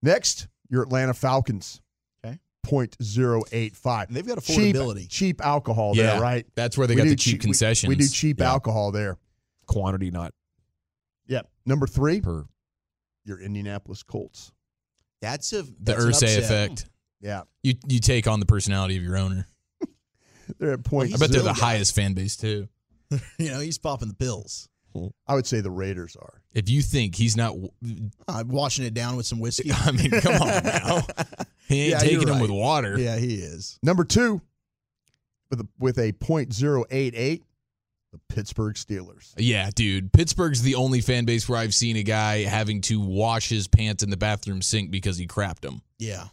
Next, 0.02 0.48
your 0.68 0.82
Atlanta 0.82 1.14
Falcons. 1.14 1.80
Okay. 2.24 2.38
Point 2.64 2.96
zero 3.02 3.42
eight 3.52 3.76
five. 3.76 4.12
They've 4.12 4.26
got 4.26 4.38
affordability. 4.38 5.08
cheap 5.08 5.40
alcohol 5.44 5.92
yeah, 5.96 6.12
there, 6.14 6.20
right? 6.20 6.46
That's 6.56 6.76
where 6.76 6.86
they 6.88 6.94
We 6.94 7.02
got 7.02 7.08
the 7.08 7.16
cheap 7.16 7.34
we- 7.34 7.38
concessions. 7.38 7.88
We, 7.88 7.94
do 7.94 8.08
cheap 8.08 8.40
Yeah. 8.40 8.50
alcohol 8.50 8.90
there. 8.92 9.18
Quantity, 9.66 10.10
not 10.10 10.34
Yep. 11.28 11.48
Number 11.66 11.86
three, 11.86 12.20
per. 12.20 12.46
your 13.24 13.38
Indianapolis 13.40 14.02
Colts. 14.02 14.52
That's 15.20 15.52
a 15.52 15.62
the 15.62 15.72
that's 15.80 16.04
an 16.04 16.10
Irsay 16.12 16.38
effect. 16.38 16.86
Yeah, 17.20 17.42
You 17.62 17.74
you 17.88 17.98
take 17.98 18.26
on 18.28 18.38
the 18.40 18.46
personality 18.46 18.96
of 18.96 19.02
your 19.02 19.16
owner. 19.16 19.46
they're 20.58 20.72
at 20.74 20.84
point. 20.84 21.12
I 21.14 21.16
bet 21.16 21.30
they're 21.30 21.40
the 21.40 21.54
zero- 21.54 21.66
highest 21.66 21.94
fan 21.94 22.14
base 22.14 22.36
too. 22.36 22.68
You 23.38 23.50
know, 23.50 23.60
he's 23.60 23.78
popping 23.78 24.08
the 24.08 24.14
pills. 24.14 24.68
I 25.26 25.34
would 25.34 25.46
say 25.46 25.60
the 25.60 25.70
Raiders 25.70 26.16
are. 26.16 26.42
If 26.52 26.68
you 26.68 26.82
think 26.82 27.14
he's 27.14 27.36
not, 27.36 27.54
I'm 28.26 28.48
washing 28.48 28.84
it 28.84 28.94
down 28.94 29.16
with 29.16 29.26
some 29.26 29.38
whiskey. 29.38 29.70
I 29.72 29.92
mean, 29.92 30.10
come 30.10 30.42
on 30.42 30.48
now. 30.64 31.00
He 31.68 31.82
ain't 31.82 31.90
Yeah, 31.92 31.98
taking 32.00 32.14
you're 32.16 32.24
them 32.24 32.34
right. 32.34 32.42
with 32.42 32.50
water. 32.50 32.98
Yeah, 32.98 33.16
he 33.16 33.36
is. 33.36 33.78
Number 33.82 34.04
two, 34.04 34.40
with 35.50 35.60
a 35.60 35.68
with 35.78 35.98
a 35.98 36.12
point 36.12 36.52
zero 36.52 36.84
eight 36.90 37.14
eight, 37.16 37.44
the 38.12 38.18
Pittsburgh 38.28 38.74
Steelers. 38.74 39.34
Yeah, 39.36 39.68
dude. 39.74 40.12
Pittsburgh's 40.12 40.62
the 40.62 40.76
only 40.76 41.00
fan 41.00 41.24
base 41.24 41.48
where 41.48 41.58
I've 41.58 41.74
seen 41.74 41.96
a 41.96 42.02
guy 42.02 42.44
having 42.44 42.80
to 42.82 43.00
wash 43.00 43.48
his 43.48 43.68
pants 43.68 44.02
in 44.02 44.10
the 44.10 44.16
bathroom 44.16 44.62
sink 44.62 44.90
because 44.90 45.16
he 45.18 45.26
crapped 45.26 45.60
them. 45.60 45.82
Yeah. 45.98 46.24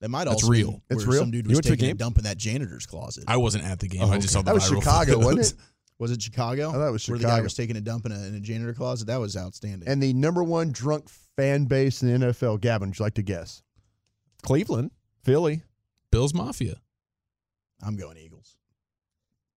That 0.00 0.08
might 0.08 0.24
That's 0.24 0.42
also 0.42 0.48
real. 0.48 0.70
be 0.72 0.82
It's 0.96 1.06
where 1.06 1.12
real? 1.14 1.22
Some 1.22 1.30
dude 1.30 1.44
You 1.44 1.50
was 1.50 1.56
went 1.56 1.66
to 1.66 1.72
a 1.72 1.76
taking 1.76 1.90
a 1.90 1.94
dump 1.94 2.18
in 2.18 2.24
that 2.24 2.38
janitor's 2.38 2.86
closet. 2.86 3.24
I 3.28 3.36
wasn't 3.36 3.64
at 3.64 3.78
the 3.78 3.86
game. 3.88 4.02
Oh, 4.02 4.10
I 4.10 4.18
just 4.18 4.32
saw 4.32 4.40
the 4.40 4.46
That 4.46 4.54
was 4.54 4.64
viral 4.64 4.78
Chicago, 4.80 5.12
photos. 5.20 5.24
wasn't 5.36 5.60
it? 5.60 5.66
was 5.98 6.10
it 6.10 6.22
Chicago? 6.22 6.70
I 6.70 6.72
thought 6.72 6.88
it 6.88 6.92
was 6.92 7.08
Where 7.08 7.18
the 7.18 7.22
guy 7.24 7.28
Chicago. 7.30 7.42
was 7.44 7.54
taking 7.54 7.76
a 7.76 7.80
dump 7.82 8.06
in 8.06 8.12
a, 8.12 8.26
in 8.26 8.34
a 8.34 8.40
janitor 8.40 8.72
closet. 8.72 9.06
That 9.08 9.18
was 9.20 9.36
outstanding. 9.36 9.86
And 9.88 10.02
the 10.02 10.14
number 10.14 10.42
one 10.42 10.72
drunk 10.72 11.08
fan 11.36 11.66
base 11.66 12.02
in 12.02 12.18
the 12.20 12.26
NFL. 12.28 12.60
Gavin, 12.60 12.88
would 12.88 12.98
you 12.98 13.02
like 13.04 13.14
to 13.14 13.22
guess? 13.22 13.62
Cleveland, 14.42 14.90
Philly. 15.22 15.62
Bills 16.10 16.32
Mafia. 16.34 16.76
I'm 17.82 17.96
going 17.96 18.16
Eagles. 18.16 18.56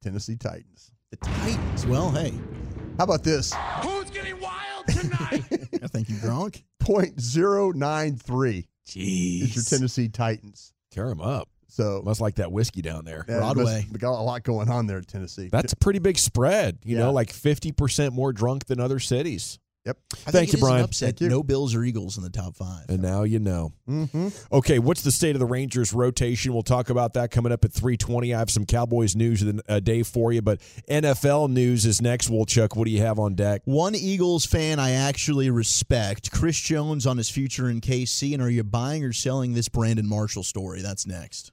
Tennessee 0.03 0.35
Titans. 0.35 0.91
The 1.13 1.17
Titans. 1.27 1.85
Well, 1.85 2.09
hey, 2.09 2.33
How 2.97 3.03
about 3.03 3.23
this? 3.23 3.53
Who's 3.83 4.09
getting 4.09 4.39
wild 4.41 4.87
tonight? 4.87 5.43
I 5.83 5.87
think 5.87 6.09
you 6.09 6.17
drunk. 6.17 6.63
Point 6.79 7.21
zero 7.21 7.69
nine 7.71 8.15
three. 8.15 8.65
Jeez. 8.87 9.43
Is 9.43 9.55
your 9.55 9.63
Tennessee 9.77 10.09
Titans. 10.09 10.73
Tear 10.89 11.09
them 11.09 11.21
up. 11.21 11.49
So 11.67 12.01
Must 12.03 12.19
like 12.19 12.35
that 12.35 12.51
whiskey 12.51 12.81
down 12.81 13.05
there. 13.05 13.25
yeah, 13.29 13.53
must- 13.55 13.91
We 13.91 13.99
got 13.99 14.19
a 14.19 14.23
lot 14.23 14.41
going 14.41 14.71
on 14.71 14.87
there 14.87 14.97
at 14.97 15.07
Tennessee. 15.07 15.49
That's 15.51 15.73
a 15.73 15.75
pretty 15.75 15.99
big 15.99 16.17
spread. 16.17 16.79
You 16.83 16.97
Yeah. 16.97 17.03
know, 17.03 17.11
like 17.11 17.31
50% 17.31 18.13
more 18.13 18.33
drunk 18.33 18.65
than 18.65 18.79
other 18.79 18.97
cities. 18.99 19.59
Yep. 19.85 19.97
I 20.27 20.31
Thank 20.31 20.47
you, 20.47 20.53
it 20.53 20.53
is 20.53 20.53
an 20.53 20.59
Brian. 20.61 20.83
upset. 20.85 21.21
No 21.21 21.43
Bills 21.43 21.75
or 21.75 21.83
Eagles 21.83 22.17
in 22.17 22.23
the 22.23 22.29
top 22.29 22.55
five. 22.55 22.85
And 22.87 23.01
now 23.01 23.23
you 23.23 23.39
know. 23.39 23.73
Mm-hmm. 23.89 24.29
Okay, 24.55 24.79
what's 24.79 25.01
the 25.01 25.11
state 25.11 25.35
of 25.35 25.39
the 25.39 25.45
Rangers 25.45 25.91
rotation? 25.93 26.53
We'll 26.53 26.63
talk 26.63 26.89
about 26.89 27.13
that 27.15 27.31
coming 27.31 27.51
up 27.51 27.65
at 27.65 27.73
320. 27.73 28.33
I 28.33 28.39
have 28.39 28.49
some 28.49 28.65
Cowboys 28.65 29.15
news 29.15 29.41
of 29.41 29.57
the 29.57 29.63
uh, 29.67 29.79
day 29.81 30.03
for 30.03 30.31
you, 30.31 30.41
but 30.41 30.61
NFL 30.89 31.49
news 31.49 31.85
is 31.85 32.01
next. 32.01 32.29
Wolchuk, 32.29 32.77
what 32.77 32.85
do 32.85 32.91
you 32.91 33.01
have 33.01 33.19
on 33.19 33.35
deck? 33.35 33.61
One 33.65 33.95
Eagles 33.95 34.45
fan 34.45 34.79
I 34.79 34.91
actually 34.91 35.49
respect, 35.49 36.31
Chris 36.31 36.57
Jones 36.59 37.05
on 37.05 37.17
his 37.17 37.29
future 37.29 37.69
in 37.69 37.81
KC. 37.81 38.33
And 38.33 38.41
are 38.41 38.49
you 38.49 38.63
buying 38.63 39.03
or 39.03 39.11
selling 39.13 39.53
this 39.53 39.67
Brandon 39.67 40.07
Marshall 40.07 40.43
story? 40.43 40.81
That's 40.81 41.05
next. 41.05 41.52